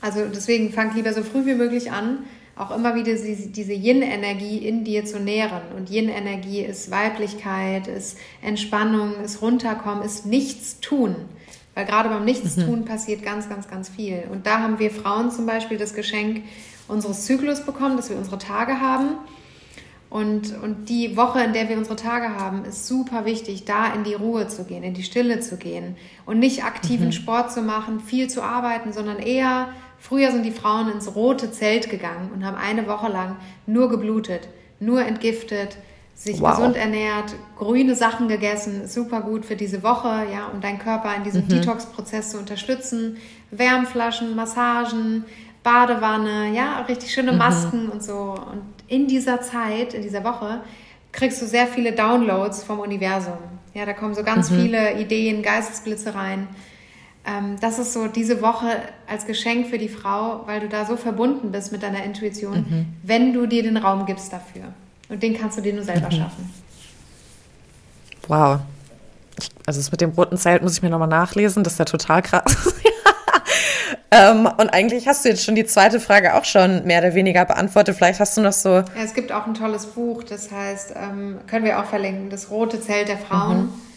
Also 0.00 0.22
deswegen 0.34 0.72
fang 0.72 0.92
lieber 0.96 1.12
so 1.12 1.22
früh 1.22 1.46
wie 1.46 1.54
möglich 1.54 1.92
an 1.92 2.24
auch 2.56 2.70
immer 2.70 2.94
wieder 2.94 3.14
diese 3.14 3.72
Yin-Energie 3.72 4.58
in 4.58 4.84
dir 4.84 5.04
zu 5.04 5.18
nähren. 5.18 5.62
Und 5.76 5.90
Yin-Energie 5.90 6.60
ist 6.60 6.90
Weiblichkeit, 6.90 7.86
ist 7.88 8.18
Entspannung, 8.42 9.14
ist 9.24 9.40
Runterkommen, 9.40 10.04
ist 10.04 10.26
Nichts 10.26 10.80
tun. 10.80 11.16
Weil 11.74 11.86
gerade 11.86 12.10
beim 12.10 12.24
Nichtstun 12.24 12.80
mhm. 12.80 12.84
passiert 12.84 13.22
ganz, 13.22 13.48
ganz, 13.48 13.68
ganz 13.68 13.88
viel. 13.88 14.24
Und 14.30 14.46
da 14.46 14.60
haben 14.60 14.78
wir 14.78 14.90
Frauen 14.90 15.30
zum 15.30 15.46
Beispiel 15.46 15.78
das 15.78 15.94
Geschenk 15.94 16.42
unseres 16.88 17.24
Zyklus 17.24 17.64
bekommen, 17.64 17.96
dass 17.96 18.10
wir 18.10 18.18
unsere 18.18 18.38
Tage 18.38 18.80
haben. 18.80 19.16
Und, 20.10 20.54
und 20.62 20.90
die 20.90 21.16
Woche, 21.16 21.42
in 21.42 21.54
der 21.54 21.70
wir 21.70 21.78
unsere 21.78 21.96
Tage 21.96 22.36
haben, 22.36 22.66
ist 22.66 22.86
super 22.86 23.24
wichtig, 23.24 23.64
da 23.64 23.94
in 23.94 24.04
die 24.04 24.12
Ruhe 24.12 24.46
zu 24.46 24.64
gehen, 24.64 24.82
in 24.82 24.92
die 24.92 25.04
Stille 25.04 25.40
zu 25.40 25.56
gehen 25.56 25.96
und 26.26 26.38
nicht 26.38 26.64
aktiven 26.64 27.06
mhm. 27.06 27.12
Sport 27.12 27.50
zu 27.50 27.62
machen, 27.62 27.98
viel 28.00 28.28
zu 28.28 28.42
arbeiten, 28.42 28.92
sondern 28.92 29.18
eher 29.18 29.68
Früher 30.02 30.32
sind 30.32 30.42
die 30.42 30.50
Frauen 30.50 30.90
ins 30.90 31.14
rote 31.14 31.52
Zelt 31.52 31.88
gegangen 31.88 32.32
und 32.34 32.44
haben 32.44 32.56
eine 32.56 32.88
Woche 32.88 33.06
lang 33.06 33.36
nur 33.66 33.88
geblutet, 33.88 34.48
nur 34.80 35.00
entgiftet, 35.06 35.76
sich 36.16 36.40
wow. 36.40 36.56
gesund 36.56 36.76
ernährt, 36.76 37.36
grüne 37.56 37.94
Sachen 37.94 38.26
gegessen, 38.26 38.88
super 38.88 39.20
gut 39.20 39.46
für 39.46 39.54
diese 39.54 39.84
Woche, 39.84 40.26
ja, 40.32 40.48
um 40.52 40.60
deinen 40.60 40.80
Körper 40.80 41.14
in 41.14 41.22
diesem 41.22 41.44
mhm. 41.44 41.50
Detox-Prozess 41.50 42.32
zu 42.32 42.38
unterstützen. 42.38 43.18
Wärmflaschen, 43.52 44.34
Massagen, 44.34 45.24
Badewanne, 45.62 46.52
ja, 46.52 46.80
richtig 46.80 47.14
schöne 47.14 47.30
mhm. 47.30 47.38
Masken 47.38 47.84
mhm. 47.84 47.90
und 47.92 48.02
so. 48.02 48.34
Und 48.34 48.64
in 48.88 49.06
dieser 49.06 49.40
Zeit, 49.40 49.94
in 49.94 50.02
dieser 50.02 50.24
Woche, 50.24 50.62
kriegst 51.12 51.40
du 51.40 51.46
sehr 51.46 51.68
viele 51.68 51.92
Downloads 51.92 52.64
vom 52.64 52.80
Universum. 52.80 53.38
Ja, 53.72 53.86
da 53.86 53.92
kommen 53.92 54.16
so 54.16 54.24
ganz 54.24 54.50
mhm. 54.50 54.62
viele 54.62 55.00
Ideen, 55.00 55.42
Geistesblitze 55.42 56.16
rein 56.16 56.48
ähm, 57.24 57.56
das 57.60 57.78
ist 57.78 57.92
so 57.92 58.08
diese 58.08 58.42
Woche 58.42 58.66
als 59.06 59.26
Geschenk 59.26 59.68
für 59.68 59.78
die 59.78 59.88
Frau, 59.88 60.42
weil 60.46 60.60
du 60.60 60.68
da 60.68 60.84
so 60.84 60.96
verbunden 60.96 61.52
bist 61.52 61.70
mit 61.70 61.82
deiner 61.82 62.02
Intuition, 62.02 62.66
mhm. 62.68 62.86
wenn 63.02 63.32
du 63.32 63.46
dir 63.46 63.62
den 63.62 63.76
Raum 63.76 64.06
gibst 64.06 64.32
dafür. 64.32 64.64
Und 65.08 65.22
den 65.22 65.38
kannst 65.38 65.56
du 65.58 65.62
dir 65.62 65.72
nur 65.72 65.84
selber 65.84 66.06
mhm. 66.06 66.12
schaffen. 66.12 66.54
Wow. 68.26 68.60
Ich, 69.38 69.50
also 69.66 69.80
das 69.80 69.92
mit 69.92 70.00
dem 70.00 70.10
roten 70.10 70.36
Zelt 70.36 70.62
muss 70.62 70.74
ich 70.74 70.82
mir 70.82 70.90
nochmal 70.90 71.08
nachlesen, 71.08 71.62
das 71.62 71.74
ist 71.74 71.78
ja 71.78 71.84
total 71.84 72.22
krass. 72.22 72.44
ähm, 74.10 74.46
und 74.46 74.70
eigentlich 74.70 75.06
hast 75.06 75.24
du 75.24 75.28
jetzt 75.28 75.44
schon 75.44 75.54
die 75.54 75.64
zweite 75.64 76.00
Frage 76.00 76.34
auch 76.34 76.44
schon 76.44 76.84
mehr 76.84 77.00
oder 77.00 77.14
weniger 77.14 77.44
beantwortet. 77.44 77.96
Vielleicht 77.96 78.18
hast 78.18 78.36
du 78.36 78.40
noch 78.40 78.52
so. 78.52 78.70
Ja, 78.70 78.86
es 79.04 79.14
gibt 79.14 79.30
auch 79.30 79.46
ein 79.46 79.54
tolles 79.54 79.86
Buch, 79.86 80.24
das 80.24 80.50
heißt, 80.50 80.94
ähm, 80.96 81.38
können 81.46 81.64
wir 81.64 81.78
auch 81.78 81.86
verlinken, 81.86 82.30
das 82.30 82.50
rote 82.50 82.80
Zelt 82.80 83.08
der 83.08 83.18
Frauen. 83.18 83.66
Mhm 83.66 83.91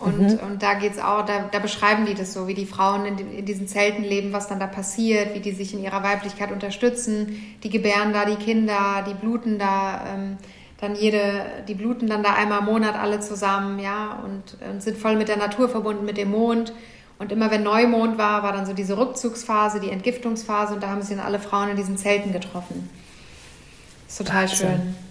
und, 0.00 0.20
mhm. 0.20 0.38
und 0.46 0.62
da 0.62 0.74
geht's 0.74 0.98
auch, 0.98 1.24
da, 1.24 1.48
da 1.50 1.58
beschreiben 1.58 2.06
die 2.06 2.14
das 2.14 2.32
so, 2.32 2.46
wie 2.46 2.54
die 2.54 2.66
Frauen 2.66 3.04
in, 3.04 3.18
in, 3.18 3.44
diesen 3.44 3.66
Zelten 3.66 4.04
leben, 4.04 4.32
was 4.32 4.46
dann 4.46 4.60
da 4.60 4.68
passiert, 4.68 5.34
wie 5.34 5.40
die 5.40 5.50
sich 5.50 5.74
in 5.74 5.82
ihrer 5.82 6.04
Weiblichkeit 6.04 6.52
unterstützen. 6.52 7.56
Die 7.64 7.70
gebären 7.70 8.12
da 8.12 8.24
die 8.24 8.36
Kinder, 8.36 9.04
die 9.08 9.14
bluten 9.14 9.58
da, 9.58 10.04
ähm, 10.14 10.36
dann 10.80 10.94
jede, 10.94 11.44
die 11.66 11.74
bluten 11.74 12.06
dann 12.06 12.22
da 12.22 12.34
einmal 12.34 12.60
im 12.60 12.66
Monat 12.66 12.94
alle 12.94 13.18
zusammen, 13.18 13.80
ja, 13.80 14.22
und, 14.24 14.56
und 14.70 14.82
sind 14.82 14.96
voll 14.98 15.16
mit 15.16 15.26
der 15.26 15.36
Natur 15.36 15.68
verbunden, 15.68 16.04
mit 16.04 16.16
dem 16.16 16.30
Mond. 16.30 16.72
Und 17.18 17.32
immer 17.32 17.50
wenn 17.50 17.64
Neumond 17.64 18.18
war, 18.18 18.44
war 18.44 18.52
dann 18.52 18.66
so 18.66 18.74
diese 18.74 18.96
Rückzugsphase, 18.96 19.80
die 19.80 19.90
Entgiftungsphase 19.90 20.74
und 20.74 20.82
da 20.84 20.90
haben 20.90 21.02
sich 21.02 21.16
dann 21.16 21.26
alle 21.26 21.40
Frauen 21.40 21.70
in 21.70 21.76
diesen 21.76 21.96
Zelten 21.96 22.32
getroffen. 22.32 22.88
Das 24.06 24.12
ist 24.12 24.18
total 24.18 24.42
Wahnsinn. 24.42 24.68
schön. 24.68 25.07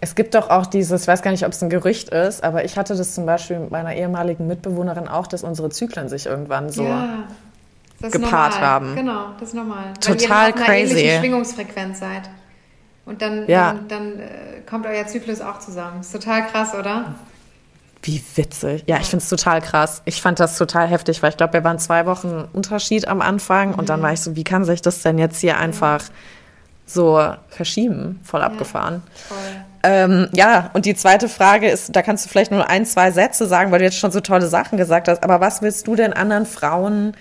Es 0.00 0.14
gibt 0.14 0.34
doch 0.34 0.50
auch 0.50 0.66
dieses, 0.66 1.02
ich 1.02 1.08
weiß 1.08 1.22
gar 1.22 1.30
nicht, 1.30 1.44
ob 1.44 1.52
es 1.52 1.62
ein 1.62 1.70
Gerücht 1.70 2.10
ist, 2.10 2.44
aber 2.44 2.64
ich 2.64 2.76
hatte 2.76 2.94
das 2.94 3.14
zum 3.14 3.26
Beispiel 3.26 3.58
mit 3.58 3.70
meiner 3.70 3.94
ehemaligen 3.94 4.46
Mitbewohnerin 4.46 5.08
auch, 5.08 5.26
dass 5.26 5.42
unsere 5.42 5.70
Zyklen 5.70 6.08
sich 6.08 6.26
irgendwann 6.26 6.70
so 6.70 6.84
ja, 6.84 7.24
gepaart 8.00 8.54
normal. 8.54 8.60
haben. 8.60 8.94
Genau, 8.94 9.26
das 9.40 9.48
ist 9.48 9.54
normal. 9.54 9.94
Total 10.00 10.52
Weil 10.52 10.60
ihr 10.60 10.64
crazy. 10.64 11.08
Einer 11.08 11.20
Schwingungsfrequenz 11.20 12.00
seid. 12.00 12.30
Und 13.06 13.22
dann, 13.22 13.46
ja. 13.48 13.72
dann, 13.72 13.88
dann 13.88 14.20
äh, 14.20 14.60
kommt 14.68 14.86
euer 14.86 15.06
Zyklus 15.06 15.40
auch 15.40 15.58
zusammen. 15.60 16.00
Ist 16.00 16.12
total 16.12 16.46
krass, 16.46 16.74
oder? 16.74 17.14
Wie 18.02 18.22
witzig. 18.34 18.84
Ja, 18.86 18.98
ich 18.98 19.06
finde 19.06 19.22
es 19.22 19.28
total 19.28 19.60
krass. 19.60 20.02
Ich 20.04 20.20
fand 20.20 20.38
das 20.38 20.58
total 20.58 20.86
heftig, 20.88 21.22
weil 21.22 21.30
ich 21.30 21.36
glaube, 21.36 21.54
wir 21.54 21.64
waren 21.64 21.78
zwei 21.78 22.06
Wochen 22.06 22.48
Unterschied 22.52 23.08
am 23.08 23.20
Anfang 23.20 23.70
mhm. 23.70 23.74
und 23.76 23.88
dann 23.88 24.00
mhm. 24.00 24.04
war 24.04 24.12
ich 24.12 24.20
so, 24.20 24.36
wie 24.36 24.44
kann 24.44 24.64
sich 24.64 24.82
das 24.82 25.02
denn 25.02 25.18
jetzt 25.18 25.40
hier 25.40 25.56
einfach 25.56 26.02
so 26.86 27.34
verschieben, 27.48 28.20
voll 28.22 28.40
ja, 28.40 28.46
abgefahren. 28.46 29.02
Voll. 29.28 29.36
Ähm, 29.82 30.28
ja, 30.32 30.70
und 30.72 30.86
die 30.86 30.94
zweite 30.94 31.28
Frage 31.28 31.68
ist, 31.68 31.94
da 31.94 32.02
kannst 32.02 32.24
du 32.24 32.28
vielleicht 32.28 32.50
nur 32.50 32.68
ein, 32.68 32.86
zwei 32.86 33.10
Sätze 33.10 33.46
sagen, 33.46 33.70
weil 33.70 33.80
du 33.80 33.84
jetzt 33.84 33.98
schon 33.98 34.10
so 34.10 34.20
tolle 34.20 34.46
Sachen 34.46 34.78
gesagt 34.78 35.08
hast, 35.08 35.22
aber 35.22 35.40
was 35.40 35.62
willst 35.62 35.86
du 35.86 35.94
denn 35.94 36.12
anderen 36.12 36.46
Frauen 36.46 37.14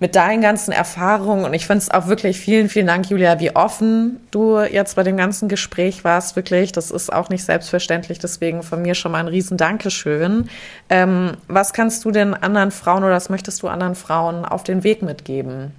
mit 0.00 0.14
deinen 0.14 0.40
ganzen 0.40 0.70
Erfahrungen 0.70 1.44
und 1.44 1.54
ich 1.54 1.66
finde 1.66 1.82
es 1.82 1.90
auch 1.90 2.06
wirklich 2.06 2.38
vielen, 2.38 2.68
vielen 2.68 2.86
Dank, 2.86 3.10
Julia, 3.10 3.40
wie 3.40 3.56
offen 3.56 4.20
du 4.30 4.60
jetzt 4.60 4.94
bei 4.96 5.02
dem 5.02 5.16
ganzen 5.16 5.48
Gespräch 5.48 6.04
warst, 6.04 6.36
wirklich. 6.36 6.70
Das 6.72 6.90
ist 6.90 7.12
auch 7.12 7.30
nicht 7.30 7.44
selbstverständlich, 7.44 8.18
deswegen 8.18 8.62
von 8.62 8.80
mir 8.82 8.94
schon 8.94 9.12
mal 9.12 9.18
ein 9.18 9.28
riesen 9.28 9.56
Dankeschön. 9.56 10.48
Ähm, 10.88 11.32
was 11.48 11.72
kannst 11.72 12.04
du 12.04 12.12
denn 12.12 12.34
anderen 12.34 12.70
Frauen 12.70 13.02
oder 13.02 13.14
was 13.14 13.28
möchtest 13.28 13.62
du 13.62 13.68
anderen 13.68 13.96
Frauen 13.96 14.44
auf 14.44 14.62
den 14.62 14.84
Weg 14.84 15.02
mitgeben? 15.02 15.72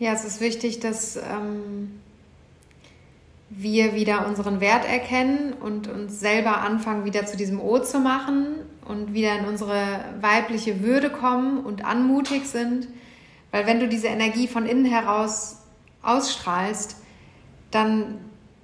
Ja, 0.00 0.14
es 0.14 0.24
ist 0.24 0.40
wichtig, 0.40 0.80
dass 0.80 1.16
ähm, 1.16 2.00
wir 3.50 3.94
wieder 3.94 4.26
unseren 4.26 4.62
Wert 4.62 4.86
erkennen 4.88 5.52
und 5.52 5.88
uns 5.88 6.18
selber 6.18 6.62
anfangen, 6.62 7.04
wieder 7.04 7.26
zu 7.26 7.36
diesem 7.36 7.60
O 7.60 7.78
zu 7.80 8.00
machen 8.00 8.46
und 8.88 9.12
wieder 9.12 9.38
in 9.38 9.44
unsere 9.44 10.06
weibliche 10.22 10.82
Würde 10.82 11.10
kommen 11.10 11.62
und 11.62 11.84
anmutig 11.84 12.46
sind. 12.46 12.88
Weil 13.50 13.66
wenn 13.66 13.78
du 13.78 13.88
diese 13.88 14.06
Energie 14.06 14.48
von 14.48 14.64
innen 14.64 14.86
heraus 14.86 15.58
ausstrahlst, 16.00 16.96
dann 17.70 18.20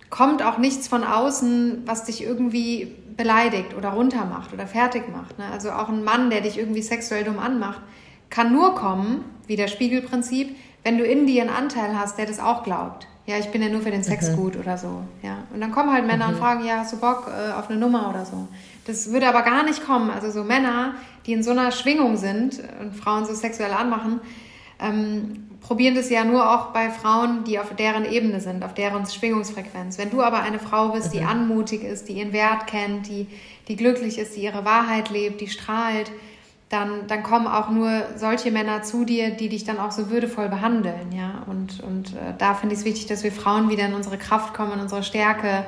kommt 0.09 0.43
auch 0.43 0.57
nichts 0.57 0.89
von 0.89 1.05
außen, 1.05 1.83
was 1.85 2.05
dich 2.05 2.23
irgendwie 2.23 2.97
beleidigt 3.15 3.75
oder 3.77 3.91
runtermacht 3.91 4.55
oder 4.55 4.67
fertig 4.67 5.03
macht. 5.15 5.39
Ne? 5.39 5.45
Also 5.53 5.71
auch 5.73 5.91
ein 5.91 6.03
Mann, 6.03 6.31
der 6.31 6.41
dich 6.41 6.57
irgendwie 6.57 6.81
sexuell 6.81 7.25
dumm 7.25 7.39
anmacht, 7.39 7.83
kann 8.31 8.55
nur 8.55 8.75
kommen, 8.75 9.23
wie 9.47 9.57
das 9.57 9.71
Spiegelprinzip, 9.71 10.57
wenn 10.87 10.99
du 10.99 11.05
in 11.05 11.27
dir 11.27 11.43
einen 11.43 11.51
Anteil 11.51 11.99
hast, 11.99 12.17
der 12.17 12.27
das 12.27 12.39
auch 12.39 12.63
glaubt. 12.63 13.09
Ja, 13.27 13.39
ich 13.39 13.47
bin 13.47 13.61
ja 13.61 13.69
nur 13.69 13.81
für 13.81 13.91
den 13.91 14.05
Sex 14.05 14.31
mhm. 14.31 14.37
gut 14.37 14.57
oder 14.57 14.79
so. 14.79 15.03
Ja. 15.21 15.39
Und 15.53 15.61
dann 15.61 15.73
kommen 15.73 15.93
halt 15.93 16.07
Männer 16.07 16.29
mhm. 16.29 16.35
und 16.35 16.39
fragen, 16.39 16.65
ja, 16.65 16.77
hast 16.79 16.93
du 16.93 16.99
Bock 16.99 17.27
äh, 17.27 17.53
auf 17.55 17.69
eine 17.69 17.77
Nummer 17.77 18.09
oder 18.09 18.25
so. 18.25 18.47
Das 18.85 19.11
würde 19.11 19.27
aber 19.27 19.43
gar 19.43 19.65
nicht 19.65 19.85
kommen. 19.85 20.11
Also 20.11 20.31
so 20.31 20.45
Männer, 20.45 20.95
die 21.27 21.33
in 21.33 21.43
so 21.43 21.51
einer 21.51 21.73
Schwingung 21.73 22.17
sind 22.17 22.63
und 22.81 22.95
Frauen 22.95 23.27
so 23.27 23.35
sexuell 23.35 23.73
anmachen, 23.73 24.21
ähm, 24.79 25.49
probieren 25.61 25.97
das 25.97 26.09
ja 26.09 26.23
nur 26.23 26.49
auch 26.49 26.67
bei 26.67 26.89
Frauen, 26.91 27.43
die 27.43 27.59
auf 27.59 27.75
deren 27.75 28.05
Ebene 28.05 28.41
sind, 28.41 28.65
auf 28.65 28.75
deren 28.75 29.07
Schwingungsfrequenz. 29.07 29.99
Wenn 29.99 30.11
du 30.11 30.23
aber 30.23 30.45
eine 30.45 30.61
Frau 30.61 30.91
bist, 30.91 31.13
die 31.13 31.23
mhm. 31.23 31.27
anmutig 31.27 31.83
ist, 31.83 32.09
die 32.09 32.13
ihren 32.13 32.33
Wert 32.33 32.69
kennt, 32.69 33.09
die, 33.09 33.27
die 33.67 33.75
glücklich 33.75 34.19
ist, 34.19 34.37
die 34.37 34.43
ihre 34.43 34.65
Wahrheit 34.65 35.11
lebt, 35.11 35.41
die 35.41 35.49
strahlt, 35.49 36.13
dann, 36.69 37.07
dann 37.07 37.23
kommen 37.23 37.47
auch 37.47 37.71
nur 37.71 37.91
solche 38.17 38.51
Männer 38.51 38.83
zu 38.83 39.05
dir, 39.05 39.31
die 39.31 39.49
dich 39.49 39.65
dann 39.65 39.79
auch 39.79 39.93
so 39.93 40.11
würdevoll 40.11 40.49
behandeln. 40.49 41.13
Ja? 41.13 41.45
Und, 41.47 41.81
und 41.83 42.15
äh, 42.15 42.35
da 42.39 42.55
finde 42.55 42.75
ich 42.75 42.81
es 42.81 42.85
wichtig, 42.85 43.07
dass 43.07 43.23
wir 43.23 43.31
Frauen 43.31 43.71
wieder 43.71 43.87
in 43.87 43.95
unsere 43.95 44.19
Kraft 44.19 44.53
kommen, 44.53 44.73
in 44.73 44.81
unsere 44.81 45.05
Stärke, 45.05 45.65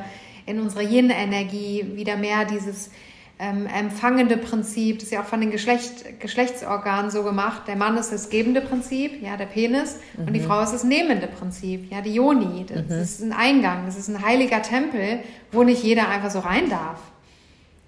in 0.46 0.61
unsere 0.61 0.82
Yin-Energie, 0.82 1.92
wieder 1.94 2.16
mehr 2.16 2.44
dieses 2.44 2.90
ähm, 3.38 3.66
empfangende 3.66 4.36
Prinzip, 4.36 4.96
das 4.96 5.05
ist 5.05 5.12
ja 5.12 5.20
auch 5.20 5.26
von 5.26 5.40
den 5.40 5.53
Geschlecht, 5.53 6.18
Geschlechtsorganen 6.18 7.11
so 7.11 7.22
gemacht. 7.22 7.62
Der 7.68 7.76
Mann 7.76 7.96
ist 7.96 8.11
das 8.11 8.30
gebende 8.30 8.61
Prinzip, 8.61 9.22
ja, 9.22 9.36
der 9.36 9.46
Penis, 9.46 9.99
mhm. 10.16 10.26
und 10.26 10.32
die 10.32 10.40
mhm. 10.40 10.46
Frau 10.46 10.61
ist 10.61 10.72
das 10.72 10.82
nehmende 10.82 11.28
Prinzip, 11.28 11.90
ja, 11.92 12.01
die 12.01 12.14
Yoni. 12.14 12.66
Das 12.66 12.86
mhm. 12.86 13.01
ist 13.01 13.22
ein 13.22 13.32
Eingang, 13.32 13.86
das 13.86 13.96
ist 13.96 14.09
ein 14.09 14.24
heiliger 14.24 14.62
Tempel, 14.62 15.20
wo 15.53 15.62
nicht 15.62 15.84
jeder 15.84 16.09
einfach 16.09 16.30
so 16.30 16.40
rein 16.40 16.68
darf. 16.68 16.99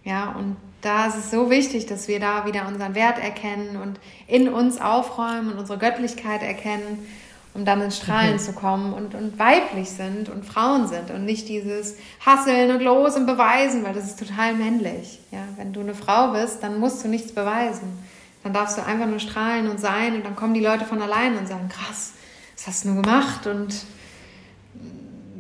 Ja, 0.05 0.35
und 0.39 0.57
da 0.81 1.07
ist 1.07 1.17
es 1.17 1.31
so 1.31 1.51
wichtig, 1.51 1.87
dass 1.87 2.09
wir 2.09 2.21
da 2.21 2.47
wieder 2.47 2.67
unseren 2.67 2.95
Wert 2.95 3.19
erkennen 3.19 3.77
und 3.77 4.01
in 4.27 4.49
uns 4.49 4.81
aufräumen 4.81 5.53
und 5.53 5.59
unsere 5.59 5.79
Göttlichkeit 5.79 6.43
erkennen, 6.43 7.07
um 7.53 7.65
dann 7.65 7.83
ins 7.83 7.99
Strahlen 7.99 8.35
mhm. 8.35 8.39
zu 8.39 8.53
kommen 8.53 8.95
und, 8.95 9.15
und 9.15 9.39
weiblich 9.39 9.91
sind 9.91 10.29
und 10.29 10.47
Frauen 10.47 10.87
sind 10.87 11.11
und 11.11 11.25
nicht 11.25 11.49
dieses 11.49 11.97
Hasseln 12.25 12.71
und 12.71 12.81
Los 12.81 13.17
und 13.17 13.27
Beweisen, 13.27 13.85
weil 13.85 13.93
das 13.93 14.07
ist 14.07 14.19
total 14.19 14.55
männlich. 14.55 15.19
Ja, 15.33 15.41
wenn 15.57 15.73
du 15.73 15.81
eine 15.81 15.95
Frau 15.95 16.33
bist, 16.33 16.63
dann 16.63 16.79
musst 16.79 17.05
du 17.05 17.09
nichts 17.09 17.33
beweisen. 17.33 17.99
Dann 18.43 18.55
darfst 18.55 18.79
du 18.79 18.85
einfach 18.85 19.07
nur 19.07 19.19
strahlen 19.19 19.69
und 19.69 19.81
sein 19.81 20.15
und 20.15 20.25
dann 20.25 20.37
kommen 20.37 20.55
die 20.55 20.65
Leute 20.65 20.87
von 20.87 21.03
allein 21.03 21.37
und 21.37 21.47
sagen, 21.47 21.69
krass, 21.69 22.13
was 22.57 22.67
hast 22.67 22.85
du 22.85 22.91
nur 22.91 23.03
gemacht 23.03 23.47
und 23.47 23.85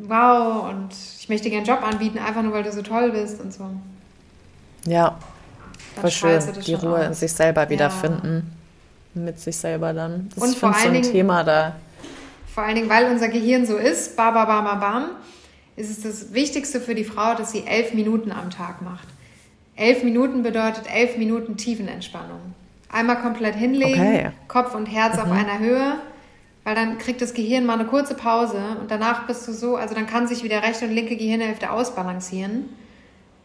wow 0.02 0.68
und 0.68 0.90
ich 1.18 1.28
möchte 1.30 1.48
dir 1.48 1.56
einen 1.56 1.66
Job 1.66 1.82
anbieten, 1.82 2.18
einfach 2.18 2.42
nur 2.42 2.52
weil 2.52 2.64
du 2.64 2.72
so 2.72 2.82
toll 2.82 3.12
bist 3.12 3.40
und 3.40 3.54
so. 3.54 3.70
Ja, 4.86 5.18
voll 6.00 6.10
schön, 6.10 6.40
die 6.66 6.74
Ruhe 6.74 7.04
in 7.04 7.14
sich 7.14 7.32
selber 7.32 7.68
wiederfinden. 7.68 8.50
Ja. 9.14 9.22
Mit 9.22 9.40
sich 9.40 9.56
selber 9.56 9.92
dann. 9.92 10.30
Das 10.34 10.44
Und 10.44 10.50
ist 10.50 10.58
vor 10.58 10.68
allen 10.68 10.82
so 10.82 10.88
ein 10.88 10.94
Dingen, 10.94 11.12
Thema 11.12 11.42
da. 11.42 11.74
Vor 12.54 12.62
allen 12.62 12.76
Dingen, 12.76 12.88
weil 12.88 13.10
unser 13.10 13.28
Gehirn 13.28 13.66
so 13.66 13.76
ist, 13.76 14.16
bam, 14.16 14.34
bam, 14.34 14.46
bam, 14.46 14.80
bam, 14.80 15.04
ist 15.76 15.90
es 15.90 16.02
das 16.02 16.32
Wichtigste 16.32 16.80
für 16.80 16.94
die 16.94 17.04
Frau, 17.04 17.34
dass 17.34 17.50
sie 17.50 17.66
elf 17.66 17.92
Minuten 17.92 18.30
am 18.30 18.50
Tag 18.50 18.82
macht. 18.82 19.08
Elf 19.74 20.04
Minuten 20.04 20.42
bedeutet 20.42 20.84
elf 20.92 21.16
Minuten 21.16 21.56
Tiefenentspannung. 21.56 22.54
Einmal 22.92 23.20
komplett 23.20 23.54
hinlegen, 23.54 24.00
okay. 24.00 24.30
Kopf 24.46 24.74
und 24.74 24.86
Herz 24.86 25.16
mhm. 25.16 25.22
auf 25.22 25.30
einer 25.30 25.58
Höhe, 25.58 25.94
weil 26.64 26.74
dann 26.74 26.98
kriegt 26.98 27.22
das 27.22 27.34
Gehirn 27.34 27.66
mal 27.66 27.74
eine 27.74 27.86
kurze 27.86 28.14
Pause 28.14 28.76
und 28.80 28.90
danach 28.90 29.26
bist 29.26 29.46
du 29.48 29.52
so, 29.52 29.76
also 29.76 29.94
dann 29.94 30.06
kann 30.06 30.26
sich 30.26 30.44
wieder 30.44 30.62
rechte 30.62 30.84
und 30.84 30.92
linke 30.92 31.16
Gehirnhälfte 31.16 31.70
ausbalancieren 31.70 32.68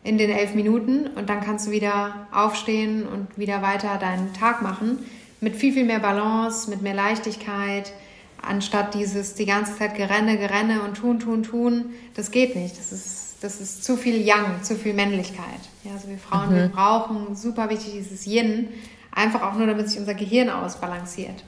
in 0.06 0.20
den 0.20 0.30
elf 0.30 0.54
Minuten 0.54 1.08
und 1.08 1.30
dann 1.30 1.42
kannst 1.42 1.68
du 1.68 1.72
wieder 1.72 2.28
aufstehen 2.32 3.08
und 3.08 3.38
wieder 3.38 3.64
weiter 3.64 3.98
deinen 3.98 4.34
Tag 4.34 4.62
machen. 4.62 5.00
Mit 5.42 5.56
viel, 5.56 5.74
viel 5.74 5.84
mehr 5.84 6.00
Balance, 6.00 6.70
mit 6.70 6.84
mehr 6.84 6.94
Leichtigkeit, 6.94 7.92
anstatt 8.40 8.94
dieses 8.94 9.34
die 9.34 9.48
ganze 9.48 9.76
Zeit 9.76 9.96
Gerenne, 9.96 10.38
Gerenne 10.38 10.84
und 10.84 10.96
tun, 10.96 11.20
tun, 11.20 11.42
tun. 11.42 11.86
Das 12.16 12.30
geht 12.30 12.56
nicht. 12.56 12.78
Das 12.78 12.92
ist, 12.92 13.38
das 13.42 13.60
ist 13.60 13.84
zu 13.84 13.98
viel 13.98 14.22
Yang, 14.22 14.62
zu 14.62 14.76
viel 14.76 14.94
Männlichkeit. 14.94 15.60
Ja, 15.84 15.94
also 15.94 16.08
wir 16.08 16.20
Frauen, 16.20 16.52
mhm. 16.52 16.56
wir 16.56 16.68
brauchen 16.68 17.36
super 17.36 17.70
wichtig 17.72 17.94
dieses 17.94 18.28
Yin, 18.28 18.68
einfach 19.12 19.42
auch 19.42 19.56
nur, 19.56 19.66
damit 19.66 19.90
sich 19.90 20.00
unser 20.00 20.14
Gehirn 20.14 20.52
ausbalanciert. 20.52 21.44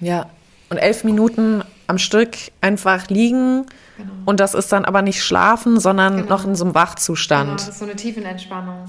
Ja, 0.00 0.30
und 0.70 0.78
elf 0.78 1.04
Minuten 1.04 1.62
am 1.88 1.98
Stück 1.98 2.36
einfach 2.60 3.08
liegen, 3.08 3.66
Genau. 3.98 4.12
Und 4.24 4.40
das 4.40 4.54
ist 4.54 4.70
dann 4.72 4.84
aber 4.84 5.02
nicht 5.02 5.22
schlafen, 5.22 5.80
sondern 5.80 6.18
genau. 6.18 6.28
noch 6.28 6.44
in 6.44 6.54
so 6.54 6.64
einem 6.64 6.74
Wachzustand. 6.74 7.46
Genau, 7.46 7.56
das 7.56 7.68
ist 7.68 7.78
so 7.80 7.84
eine 7.84 7.96
Tiefenentspannung. 7.96 8.84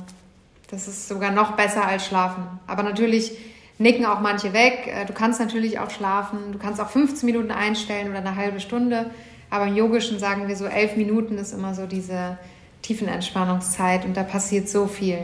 Das 0.70 0.88
ist 0.88 1.08
sogar 1.08 1.32
noch 1.32 1.54
besser 1.54 1.86
als 1.86 2.06
schlafen. 2.06 2.44
Aber 2.68 2.84
natürlich 2.84 3.32
nicken 3.80 4.06
auch 4.06 4.20
manche 4.20 4.54
weg. 4.54 4.88
Äh, 4.88 5.06
du 5.06 5.14
kannst 5.14 5.40
natürlich 5.40 5.80
auch 5.80 5.90
schlafen. 5.90 6.52
Du 6.52 6.60
kannst 6.60 6.80
auch 6.80 6.90
15 6.90 7.26
Minuten 7.26 7.50
einstellen 7.50 8.10
oder 8.10 8.20
eine 8.20 8.36
halbe 8.36 8.60
Stunde. 8.60 9.10
Aber 9.50 9.66
im 9.66 9.76
Yogischen 9.76 10.20
sagen 10.20 10.48
wir 10.48 10.56
so, 10.56 10.66
elf 10.66 10.96
Minuten 10.96 11.40
ist 11.40 11.54
immer 11.54 11.74
so 11.74 11.88
diese 11.88 12.38
Tiefenentspannungszeit 12.84 14.06
und 14.06 14.16
da 14.16 14.22
passiert 14.22 14.70
so 14.70 14.86
viel. 14.86 15.18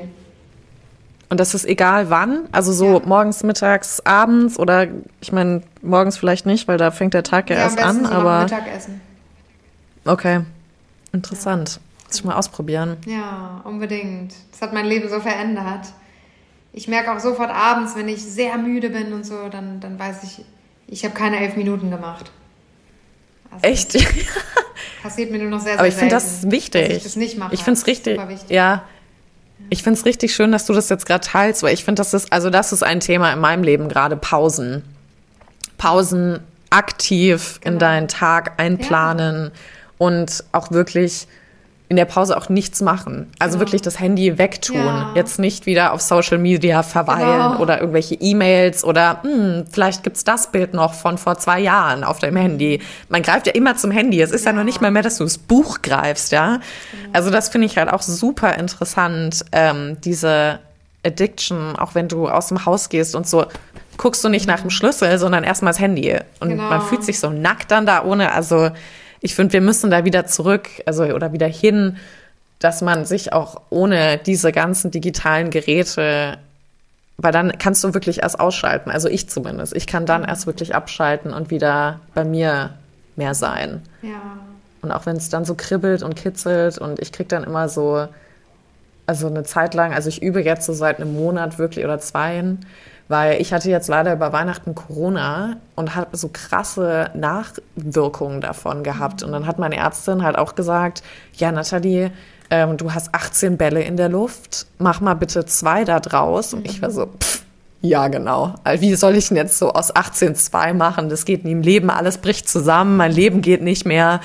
Und 1.35 1.39
das 1.41 1.53
ist 1.53 1.65
egal 1.65 2.09
wann, 2.09 2.47
also 2.53 2.71
so 2.71 2.93
ja. 2.93 3.05
morgens, 3.05 3.43
mittags, 3.43 3.99
abends 4.05 4.57
oder 4.57 4.87
ich 5.19 5.33
meine 5.33 5.63
morgens 5.81 6.17
vielleicht 6.17 6.45
nicht, 6.45 6.69
weil 6.69 6.77
da 6.77 6.91
fängt 6.91 7.13
der 7.13 7.23
Tag 7.23 7.49
ja, 7.49 7.57
ja 7.57 7.63
erst 7.63 7.77
an, 7.77 8.05
aber 8.05 8.43
Mittagessen. 8.43 9.01
Okay, 10.05 10.45
interessant. 11.11 11.81
Muss 12.07 12.19
ich 12.19 12.23
mal 12.23 12.35
ausprobieren. 12.35 12.95
Ja, 13.05 13.59
unbedingt. 13.65 14.33
Das 14.49 14.61
hat 14.61 14.71
mein 14.71 14.85
Leben 14.85 15.09
so 15.09 15.19
verändert. 15.19 15.87
Ich 16.71 16.87
merke 16.87 17.11
auch 17.11 17.19
sofort 17.19 17.49
abends, 17.49 17.97
wenn 17.97 18.07
ich 18.07 18.23
sehr 18.23 18.57
müde 18.57 18.89
bin 18.89 19.11
und 19.11 19.25
so, 19.25 19.49
dann, 19.51 19.81
dann 19.81 19.99
weiß 19.99 20.23
ich, 20.23 20.45
ich 20.87 21.03
habe 21.03 21.13
keine 21.13 21.41
elf 21.41 21.57
Minuten 21.57 21.91
gemacht. 21.91 22.31
Also 23.51 23.67
Echt? 23.67 24.07
Passiert 25.03 25.31
mir 25.31 25.39
nur 25.39 25.49
noch 25.49 25.59
sehr, 25.59 25.73
sehr 25.73 25.79
Aber 25.79 25.89
ich 25.89 25.95
finde 25.95 26.15
das 26.15 26.49
wichtig. 26.49 26.91
Ich 26.91 27.03
das 27.03 27.17
nicht 27.17 27.37
mache. 27.37 27.53
Ich 27.53 27.61
finde 27.61 27.77
es 27.77 27.87
richtig. 27.87 28.21
Ja. 28.47 28.85
Ich 29.69 29.83
finde 29.83 29.99
es 29.99 30.05
richtig 30.05 30.35
schön, 30.35 30.51
dass 30.51 30.65
du 30.65 30.73
das 30.73 30.89
jetzt 30.89 31.05
gerade 31.05 31.25
teilst, 31.25 31.63
weil 31.63 31.73
ich 31.73 31.83
finde, 31.83 31.99
das 31.99 32.13
ist, 32.13 32.31
also 32.31 32.49
das 32.49 32.71
ist 32.71 32.83
ein 32.83 32.99
Thema 32.99 33.33
in 33.33 33.39
meinem 33.39 33.63
Leben 33.63 33.89
gerade, 33.89 34.15
Pausen. 34.15 34.83
Pausen 35.77 36.39
aktiv 36.69 37.59
genau. 37.61 37.73
in 37.73 37.79
deinen 37.79 38.07
Tag 38.07 38.59
einplanen. 38.59 39.45
Ja 39.45 39.51
und 39.97 40.43
auch 40.51 40.71
wirklich 40.71 41.27
in 41.87 41.97
der 41.97 42.05
Pause 42.05 42.35
auch 42.35 42.49
nichts 42.49 42.81
machen. 42.81 43.27
Also 43.37 43.53
genau. 43.53 43.65
wirklich 43.65 43.81
das 43.81 43.99
Handy 43.99 44.37
wegtun. 44.37 44.77
Ja. 44.77 45.11
Jetzt 45.15 45.37
nicht 45.37 45.65
wieder 45.65 45.93
auf 45.93 46.01
Social 46.01 46.39
Media 46.39 46.81
verweilen 46.81 47.51
genau. 47.51 47.59
oder 47.59 47.79
irgendwelche 47.79 48.15
E-Mails 48.15 48.83
oder 48.83 49.21
hm, 49.21 49.65
vielleicht 49.71 50.03
gibt's 50.03 50.23
das 50.23 50.51
Bild 50.51 50.73
noch 50.73 50.95
von 50.95 51.17
vor 51.17 51.37
zwei 51.37 51.59
Jahren 51.59 52.03
auf 52.03 52.19
deinem 52.19 52.37
Handy. 52.37 52.81
Man 53.09 53.21
greift 53.21 53.45
ja 53.45 53.53
immer 53.53 53.75
zum 53.75 53.91
Handy. 53.91 54.19
Es 54.19 54.31
ist 54.31 54.45
ja, 54.45 54.51
ja 54.51 54.57
noch 54.57 54.63
nicht 54.63 54.81
mal 54.81 54.89
mehr, 54.89 55.03
dass 55.03 55.17
du 55.17 55.23
das 55.23 55.37
Buch 55.37 55.81
greifst, 55.83 56.31
ja. 56.31 56.55
Genau. 56.55 56.63
Also 57.13 57.29
das 57.29 57.49
finde 57.49 57.67
ich 57.67 57.77
halt 57.77 57.91
auch 57.91 58.01
super 58.01 58.55
interessant, 58.55 59.45
ähm, 59.51 59.97
diese 60.03 60.59
Addiction, 61.05 61.75
auch 61.75 61.93
wenn 61.93 62.07
du 62.07 62.27
aus 62.27 62.47
dem 62.47 62.65
Haus 62.65 62.89
gehst 62.89 63.15
und 63.15 63.27
so 63.27 63.45
guckst 63.97 64.23
du 64.23 64.29
nicht 64.29 64.47
nach 64.47 64.61
dem 64.61 64.71
Schlüssel, 64.71 65.17
sondern 65.19 65.43
erstmal 65.43 65.71
das 65.71 65.79
Handy. 65.79 66.17
Und 66.39 66.49
genau. 66.49 66.63
man 66.63 66.81
fühlt 66.81 67.03
sich 67.03 67.19
so 67.19 67.29
nackt 67.29 67.71
dann 67.71 67.85
da 67.85 68.03
ohne, 68.03 68.33
also 68.33 68.71
ich 69.25 69.33
finde, 69.33 69.53
wir 69.53 69.61
müssen 69.61 69.89
da 69.89 70.05
wieder 70.05 70.27
zurück, 70.27 70.69
also 70.85 71.03
oder 71.03 71.33
wieder 71.33 71.47
hin, 71.47 71.97
dass 72.59 72.83
man 72.83 73.05
sich 73.05 73.33
auch 73.33 73.59
ohne 73.71 74.19
diese 74.19 74.51
ganzen 74.51 74.91
digitalen 74.91 75.49
Geräte, 75.49 76.37
weil 77.17 77.31
dann 77.31 77.57
kannst 77.57 77.83
du 77.83 77.95
wirklich 77.95 78.21
erst 78.21 78.39
ausschalten. 78.39 78.91
Also 78.91 79.09
ich 79.09 79.27
zumindest. 79.27 79.75
Ich 79.75 79.87
kann 79.87 80.05
dann 80.05 80.23
erst 80.23 80.45
wirklich 80.45 80.75
abschalten 80.75 81.33
und 81.33 81.49
wieder 81.49 82.01
bei 82.13 82.23
mir 82.23 82.75
mehr 83.15 83.33
sein. 83.33 83.81
Ja. 84.03 84.37
Und 84.83 84.91
auch 84.91 85.07
wenn 85.07 85.15
es 85.15 85.29
dann 85.29 85.43
so 85.43 85.55
kribbelt 85.55 86.03
und 86.03 86.15
kitzelt 86.15 86.77
und 86.77 86.99
ich 86.99 87.11
krieg 87.11 87.27
dann 87.27 87.43
immer 87.43 87.67
so, 87.67 88.07
also 89.07 89.25
eine 89.25 89.43
Zeit 89.43 89.73
lang, 89.73 89.91
also 89.91 90.07
ich 90.07 90.21
übe 90.21 90.43
jetzt 90.43 90.67
so 90.67 90.73
seit 90.73 91.01
einem 91.01 91.15
Monat 91.15 91.57
wirklich 91.57 91.83
oder 91.83 91.97
zweien, 91.97 92.63
weil 93.07 93.39
ich 93.39 93.53
hatte 93.53 93.69
jetzt 93.69 93.87
leider 93.87 94.13
über 94.13 94.33
Weihnachten 94.33 94.73
Corona 94.73 95.57
und 95.75 95.95
habe 95.95 96.17
so 96.17 96.29
krasse 96.31 97.11
Nachwirkungen 97.13 98.41
davon 98.41 98.83
gehabt. 98.83 99.21
Und 99.23 99.31
dann 99.31 99.45
hat 99.45 99.59
meine 99.59 99.77
Ärztin 99.77 100.23
halt 100.23 100.37
auch 100.37 100.55
gesagt, 100.55 101.03
ja, 101.33 101.51
Nathalie, 101.51 102.11
ähm, 102.49 102.77
du 102.77 102.93
hast 102.93 103.13
18 103.13 103.57
Bälle 103.57 103.81
in 103.83 103.97
der 103.97 104.09
Luft, 104.09 104.65
mach 104.79 105.01
mal 105.01 105.13
bitte 105.13 105.45
zwei 105.45 105.83
da 105.83 105.99
draus. 105.99 106.53
Und 106.53 106.65
ich 106.65 106.81
war 106.81 106.89
so, 106.89 107.07
pff, 107.07 107.43
ja, 107.81 108.07
genau. 108.07 108.55
Wie 108.79 108.95
soll 108.95 109.15
ich 109.15 109.27
denn 109.27 109.37
jetzt 109.37 109.59
so 109.59 109.71
aus 109.71 109.95
18 109.95 110.35
zwei 110.35 110.73
machen? 110.73 111.09
Das 111.09 111.25
geht 111.25 111.45
nie 111.45 111.51
im 111.51 111.61
Leben, 111.61 111.91
alles 111.91 112.17
bricht 112.17 112.49
zusammen, 112.49 112.97
mein 112.97 113.11
Leben 113.11 113.41
geht 113.41 113.61
nicht 113.61 113.85
mehr. 113.85 114.21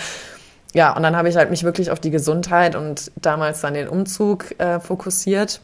Ja, 0.72 0.96
und 0.96 1.02
dann 1.02 1.16
habe 1.16 1.28
ich 1.28 1.36
halt 1.36 1.50
mich 1.50 1.64
wirklich 1.64 1.90
auf 1.90 2.00
die 2.00 2.10
Gesundheit 2.10 2.76
und 2.76 3.10
damals 3.16 3.60
dann 3.60 3.74
den 3.74 3.88
Umzug 3.88 4.58
äh, 4.58 4.80
fokussiert. 4.80 5.60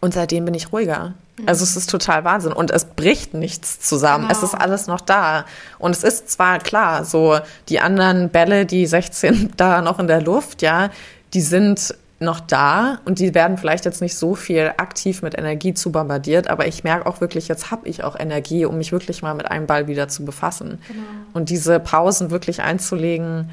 Und 0.00 0.14
seitdem 0.14 0.44
bin 0.44 0.54
ich 0.54 0.72
ruhiger. 0.72 1.14
Also 1.46 1.64
es 1.64 1.76
ist 1.76 1.90
total 1.90 2.24
Wahnsinn 2.24 2.52
und 2.52 2.70
es 2.70 2.84
bricht 2.84 3.34
nichts 3.34 3.80
zusammen. 3.80 4.28
Genau. 4.28 4.38
Es 4.38 4.42
ist 4.44 4.54
alles 4.54 4.86
noch 4.86 5.00
da. 5.00 5.46
Und 5.78 5.90
es 5.90 6.04
ist 6.04 6.30
zwar 6.30 6.60
klar, 6.60 7.04
so 7.04 7.38
die 7.68 7.80
anderen 7.80 8.30
Bälle, 8.30 8.66
die 8.66 8.86
16 8.86 9.52
da 9.56 9.82
noch 9.82 9.98
in 9.98 10.06
der 10.06 10.22
Luft, 10.22 10.62
ja, 10.62 10.90
die 11.32 11.40
sind 11.40 11.94
noch 12.20 12.40
da 12.40 13.00
und 13.04 13.18
die 13.18 13.34
werden 13.34 13.58
vielleicht 13.58 13.84
jetzt 13.84 14.00
nicht 14.00 14.16
so 14.16 14.36
viel 14.36 14.72
aktiv 14.76 15.22
mit 15.22 15.36
Energie 15.36 15.74
zu 15.74 15.90
bombardiert, 15.90 16.48
aber 16.48 16.66
ich 16.66 16.84
merke 16.84 17.06
auch 17.06 17.20
wirklich, 17.20 17.48
jetzt 17.48 17.72
habe 17.72 17.88
ich 17.88 18.04
auch 18.04 18.18
Energie, 18.18 18.64
um 18.64 18.78
mich 18.78 18.92
wirklich 18.92 19.20
mal 19.20 19.34
mit 19.34 19.50
einem 19.50 19.66
Ball 19.66 19.88
wieder 19.88 20.08
zu 20.08 20.24
befassen. 20.24 20.80
Genau. 20.86 21.02
Und 21.32 21.50
diese 21.50 21.80
Pausen 21.80 22.30
wirklich 22.30 22.62
einzulegen, 22.62 23.50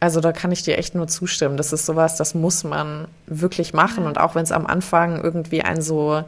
also 0.00 0.20
da 0.20 0.32
kann 0.32 0.50
ich 0.50 0.62
dir 0.62 0.78
echt 0.78 0.94
nur 0.94 1.08
zustimmen. 1.08 1.58
Das 1.58 1.74
ist 1.74 1.84
sowas, 1.84 2.16
das 2.16 2.34
muss 2.34 2.64
man 2.64 3.06
wirklich 3.26 3.74
machen. 3.74 4.04
Ja. 4.04 4.08
Und 4.08 4.18
auch 4.18 4.34
wenn 4.34 4.42
es 4.42 4.50
am 4.50 4.66
Anfang 4.66 5.20
irgendwie 5.20 5.62
einen 5.62 5.82
so 5.82 6.24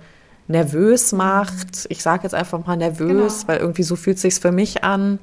nervös 0.52 1.12
macht, 1.12 1.86
ich 1.88 2.02
sage 2.02 2.22
jetzt 2.22 2.34
einfach 2.34 2.64
mal 2.64 2.76
nervös, 2.76 3.40
genau. 3.40 3.48
weil 3.48 3.58
irgendwie 3.58 3.82
so 3.82 3.96
fühlt 3.96 4.18
sich 4.18 4.34
für 4.34 4.52
mich 4.52 4.84
an. 4.84 5.18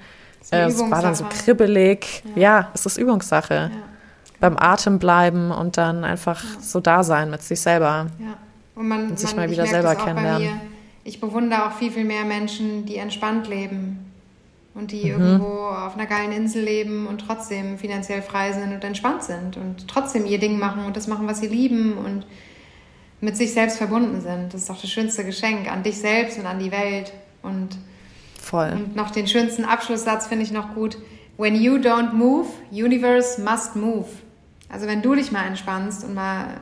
Äh, 0.51 0.67
es 0.67 0.79
war 0.79 1.01
dann 1.01 1.15
so 1.15 1.25
kribbelig. 1.25 2.23
Ja, 2.35 2.41
ja 2.41 2.71
es 2.73 2.85
ist 2.85 2.97
Übungssache. 2.97 3.53
Ja. 3.53 3.71
Beim 4.39 4.57
Atem 4.57 4.99
bleiben 4.99 5.51
und 5.51 5.77
dann 5.77 6.03
einfach 6.03 6.43
ja. 6.43 6.61
so 6.61 6.79
da 6.79 7.03
sein 7.03 7.29
mit 7.29 7.41
sich 7.41 7.59
selber. 7.59 8.07
Ja. 8.19 8.37
Und, 8.75 8.87
man, 8.87 9.09
und 9.09 9.19
sich 9.19 9.35
man, 9.35 9.45
mal 9.45 9.51
wieder 9.51 9.65
selber 9.65 9.95
kennenlernen. 9.95 10.61
Ich 11.03 11.19
bewundere 11.19 11.65
auch 11.65 11.73
viel, 11.73 11.91
viel 11.91 12.05
mehr 12.05 12.25
Menschen, 12.25 12.85
die 12.85 12.97
entspannt 12.97 13.47
leben 13.47 14.11
und 14.75 14.91
die 14.91 15.11
mhm. 15.11 15.21
irgendwo 15.21 15.67
auf 15.67 15.95
einer 15.95 16.05
geilen 16.05 16.31
Insel 16.31 16.63
leben 16.63 17.07
und 17.07 17.19
trotzdem 17.19 17.77
finanziell 17.77 18.21
frei 18.21 18.53
sind 18.53 18.73
und 18.73 18.83
entspannt 18.83 19.23
sind 19.23 19.57
und 19.57 19.87
trotzdem 19.87 20.25
ihr 20.25 20.39
Ding 20.39 20.59
machen 20.59 20.85
und 20.85 20.95
das 20.95 21.07
machen, 21.07 21.27
was 21.27 21.39
sie 21.39 21.47
lieben 21.47 21.97
und 21.97 22.25
mit 23.21 23.35
sich 23.35 23.53
selbst 23.53 23.77
verbunden 23.77 24.21
sind. 24.21 24.53
Das 24.53 24.61
ist 24.61 24.69
doch 24.69 24.79
das 24.79 24.89
schönste 24.89 25.25
Geschenk 25.25 25.71
an 25.71 25.83
dich 25.83 25.97
selbst 25.97 26.37
und 26.39 26.45
an 26.45 26.59
die 26.59 26.71
Welt. 26.71 27.11
Und, 27.41 27.69
Voll. 28.41 28.71
und 28.73 28.95
noch 28.95 29.11
den 29.11 29.27
schönsten 29.27 29.65
Abschlusssatz 29.65 30.27
finde 30.27 30.43
ich 30.43 30.51
noch 30.51 30.73
gut. 30.73 30.97
When 31.37 31.55
you 31.55 31.75
don't 31.75 32.13
move, 32.13 32.47
universe 32.71 33.41
must 33.41 33.75
move. 33.75 34.07
Also 34.69 34.87
wenn 34.87 35.01
du 35.01 35.15
dich 35.15 35.31
mal 35.31 35.45
entspannst 35.45 36.03
und 36.03 36.13
mal 36.13 36.59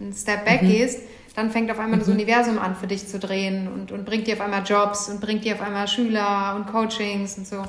einen 0.00 0.12
Step 0.12 0.44
back 0.44 0.62
mhm. 0.62 0.68
gehst, 0.68 1.00
dann 1.36 1.50
fängt 1.50 1.70
auf 1.70 1.78
einmal 1.78 1.96
mhm. 1.96 2.00
das 2.00 2.08
Universum 2.08 2.58
an 2.58 2.74
für 2.74 2.86
dich 2.86 3.06
zu 3.06 3.18
drehen 3.18 3.68
und, 3.68 3.92
und 3.92 4.04
bringt 4.04 4.26
dir 4.26 4.34
auf 4.34 4.40
einmal 4.40 4.64
Jobs 4.64 5.08
und 5.08 5.20
bringt 5.20 5.44
dir 5.44 5.54
auf 5.54 5.62
einmal 5.62 5.86
Schüler 5.86 6.56
und 6.56 6.66
Coachings 6.66 7.38
und 7.38 7.46
so. 7.46 7.58
Und 7.58 7.68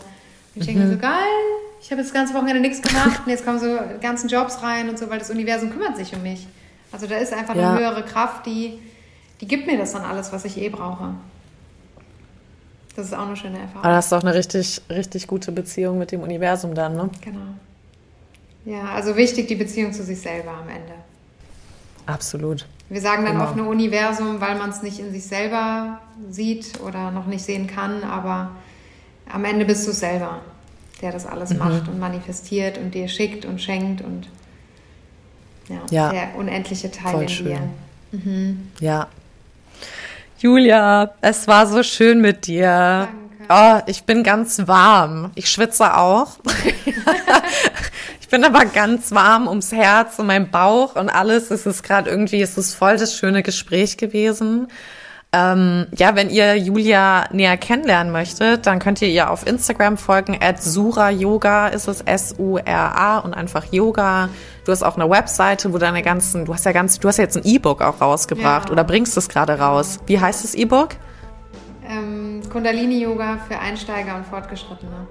ich 0.55 0.65
denke 0.65 0.83
mhm. 0.83 0.91
so, 0.91 0.97
geil, 0.97 1.11
ich 1.81 1.91
habe 1.91 2.01
jetzt 2.01 2.09
das 2.09 2.13
ganze 2.13 2.33
Wochenende 2.33 2.59
nichts 2.59 2.81
gemacht 2.81 3.21
und 3.25 3.31
jetzt 3.31 3.45
kommen 3.45 3.59
so 3.59 3.77
ganzen 4.01 4.29
Jobs 4.29 4.61
rein 4.63 4.89
und 4.89 4.97
so, 4.99 5.09
weil 5.09 5.19
das 5.19 5.29
Universum 5.29 5.69
kümmert 5.71 5.97
sich 5.97 6.13
um 6.13 6.21
mich. 6.23 6.47
Also 6.91 7.07
da 7.07 7.17
ist 7.17 7.33
einfach 7.33 7.55
ja. 7.55 7.71
eine 7.71 7.79
höhere 7.79 8.03
Kraft, 8.03 8.45
die, 8.45 8.79
die 9.39 9.47
gibt 9.47 9.67
mir 9.67 9.77
das 9.77 9.93
dann 9.93 10.03
alles, 10.03 10.31
was 10.31 10.45
ich 10.45 10.57
eh 10.57 10.69
brauche. 10.69 11.13
Das 12.95 13.05
ist 13.05 13.13
auch 13.13 13.27
eine 13.27 13.37
schöne 13.37 13.59
Erfahrung. 13.59 13.83
Aber 13.83 13.93
das 13.95 14.05
ist 14.05 14.11
doch 14.11 14.21
eine 14.21 14.33
richtig, 14.33 14.81
richtig 14.89 15.27
gute 15.27 15.51
Beziehung 15.51 15.97
mit 15.97 16.11
dem 16.11 16.21
Universum 16.21 16.75
dann, 16.75 16.95
ne? 16.95 17.09
Genau. 17.21 17.39
Ja, 18.65 18.93
also 18.93 19.15
wichtig 19.15 19.47
die 19.47 19.55
Beziehung 19.55 19.93
zu 19.93 20.03
sich 20.03 20.19
selber 20.19 20.51
am 20.51 20.69
Ende. 20.69 20.93
Absolut. 22.05 22.65
Wir 22.89 23.01
sagen 23.01 23.23
dann 23.23 23.35
genau. 23.35 23.45
oft 23.45 23.55
nur 23.55 23.67
Universum, 23.67 24.41
weil 24.41 24.57
man 24.57 24.69
es 24.69 24.83
nicht 24.83 24.99
in 24.99 25.11
sich 25.11 25.25
selber 25.25 25.99
sieht 26.29 26.81
oder 26.81 27.11
noch 27.11 27.25
nicht 27.25 27.43
sehen 27.43 27.67
kann, 27.67 28.03
aber 28.03 28.51
am 29.31 29.45
Ende 29.45 29.65
bist 29.65 29.87
du 29.87 29.93
selber, 29.93 30.41
der 31.01 31.11
das 31.11 31.25
alles 31.25 31.51
mhm. 31.51 31.59
macht 31.59 31.87
und 31.87 31.99
manifestiert 31.99 32.77
und 32.77 32.93
dir 32.93 33.07
schickt 33.07 33.45
und 33.45 33.61
schenkt 33.61 34.01
und 34.01 34.27
ja, 35.71 35.81
ja. 35.89 36.11
der 36.11 36.35
unendliche 36.35 36.91
Teil 36.91 37.11
Voll 37.11 37.23
in 37.23 37.29
schön. 37.29 37.45
dir. 37.47 37.59
Mhm. 38.11 38.71
Ja. 38.79 39.07
Julia, 40.39 41.13
es 41.21 41.47
war 41.47 41.67
so 41.67 41.83
schön 41.83 42.21
mit 42.21 42.47
dir. 42.47 43.07
Danke. 43.47 43.79
Oh, 43.79 43.81
ich 43.85 44.03
bin 44.03 44.23
ganz 44.23 44.65
warm. 44.67 45.31
Ich 45.35 45.49
schwitze 45.49 45.95
auch. 45.97 46.37
bin 48.31 48.43
aber 48.45 48.65
ganz 48.65 49.11
warm 49.11 49.47
ums 49.47 49.71
Herz 49.71 50.17
und 50.17 50.25
mein 50.25 50.49
Bauch 50.49 50.95
und 50.95 51.09
alles. 51.09 51.51
Es 51.51 51.65
ist 51.67 51.83
gerade 51.83 52.09
irgendwie, 52.09 52.41
es 52.41 52.57
ist 52.57 52.73
voll 52.73 52.97
das 52.97 53.15
schöne 53.15 53.43
Gespräch 53.43 53.97
gewesen. 53.97 54.69
Ähm, 55.33 55.87
ja, 55.95 56.15
wenn 56.15 56.29
ihr 56.29 56.57
Julia 56.57 57.25
näher 57.31 57.55
kennenlernen 57.55 58.11
möchtet, 58.11 58.67
dann 58.67 58.79
könnt 58.79 59.01
ihr 59.01 59.07
ihr 59.07 59.29
auf 59.29 59.47
Instagram 59.47 59.95
folgen. 59.95 60.37
At 60.41 60.61
Sura 60.61 61.09
Yoga 61.09 61.69
ist 61.69 61.87
es 61.87 62.01
S-U-R-A 62.01 63.19
und 63.19 63.33
einfach 63.33 63.71
Yoga. 63.71 64.27
Du 64.65 64.73
hast 64.73 64.83
auch 64.83 64.97
eine 64.97 65.09
Webseite, 65.09 65.71
wo 65.71 65.77
deine 65.77 66.01
ganzen, 66.01 66.43
du 66.43 66.53
hast 66.53 66.65
ja 66.65 66.73
ganz, 66.73 66.99
du 66.99 67.07
hast 67.07 67.17
ja 67.17 67.23
jetzt 67.23 67.37
ein 67.37 67.45
E-Book 67.45 67.81
auch 67.81 68.01
rausgebracht 68.01 68.67
ja. 68.67 68.73
oder 68.73 68.83
bringst 68.83 69.15
es 69.15 69.29
gerade 69.29 69.57
raus. 69.57 69.99
Wie 70.05 70.19
heißt 70.19 70.43
das 70.43 70.53
E-Book? 70.53 70.89
Ähm, 71.89 72.41
Kundalini 72.51 73.01
Yoga 73.01 73.37
für 73.47 73.57
Einsteiger 73.57 74.17
und 74.17 74.25
Fortgeschrittene. 74.25 75.07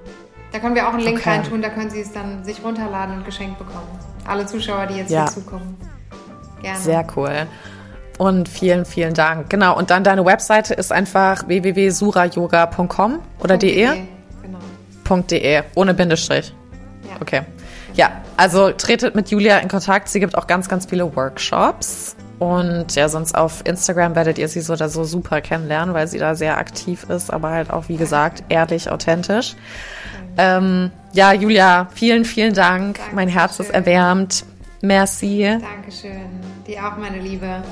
Da 0.53 0.59
können 0.59 0.75
wir 0.75 0.87
auch 0.87 0.93
einen 0.93 1.05
Link 1.05 1.21
okay. 1.21 1.31
reintun, 1.31 1.63
da 1.63 1.71
können 1.71 1.89
Sie 1.89 2.01
es 2.01 2.13
dann 2.13 2.45
sich 2.45 2.63
runterladen 2.63 3.17
und 3.17 3.25
geschenkt 3.25 3.59
bekommen. 3.59 3.89
Alle 4.27 4.45
Zuschauer, 4.45 4.87
die 4.87 4.97
jetzt 4.97 5.11
ja. 5.11 5.25
hinzukommen. 5.25 5.77
Gerne. 6.61 6.79
Sehr 6.79 7.07
cool. 7.17 7.47
Und 8.21 8.51
vielen, 8.51 8.85
vielen 8.85 9.15
Dank. 9.15 9.49
Genau. 9.49 9.75
Und 9.79 9.89
dann 9.89 10.05
deine 10.05 10.27
Webseite 10.27 10.75
ist 10.75 10.93
einfach 10.93 11.49
www.surayoga.com 11.49 13.19
oder 13.43 13.57
de? 13.57 13.75
de? 13.75 14.03
Genau. 14.43 15.23
.de, 15.23 15.63
ohne 15.75 15.95
Bindestrich. 15.95 16.53
Ja. 17.09 17.17
Okay. 17.23 17.41
Ja, 17.95 18.21
also 18.37 18.73
tretet 18.73 19.15
mit 19.15 19.31
Julia 19.31 19.57
in 19.57 19.69
Kontakt. 19.69 20.11
Sie 20.11 20.21
gibt 20.21 20.37
auch 20.37 20.47
ganz, 20.47 20.69
ganz 20.69 20.85
viele 20.85 21.17
Workshops. 21.17 22.15
Und 22.39 22.95
ja, 22.95 23.09
sonst 23.09 23.35
auf 23.35 23.63
Instagram 23.65 24.15
werdet 24.15 24.37
ihr 24.37 24.49
sie 24.49 24.61
so 24.61 24.75
oder 24.75 24.91
so 24.91 25.05
super 25.05 25.41
kennenlernen, 25.41 25.95
weil 25.95 26.07
sie 26.07 26.19
da 26.19 26.35
sehr 26.35 26.59
aktiv 26.59 27.07
ist, 27.09 27.33
aber 27.33 27.49
halt 27.49 27.71
auch, 27.71 27.89
wie 27.89 27.97
gesagt, 27.97 28.45
ehrlich, 28.51 28.91
authentisch. 28.91 29.57
Ähm, 30.37 30.91
ja, 31.15 31.33
Julia, 31.33 31.89
vielen, 31.95 32.27
vielen 32.27 32.53
Dank. 32.53 32.97
Dankeschön. 32.97 33.15
Mein 33.17 33.29
Herz 33.29 33.61
ist 33.61 33.71
erwärmt. 33.71 34.45
Merci. 34.83 35.59
Dankeschön. 35.59 36.29
Dir 36.67 36.87
auch, 36.87 36.99
meine 36.99 37.19
Liebe. 37.19 37.63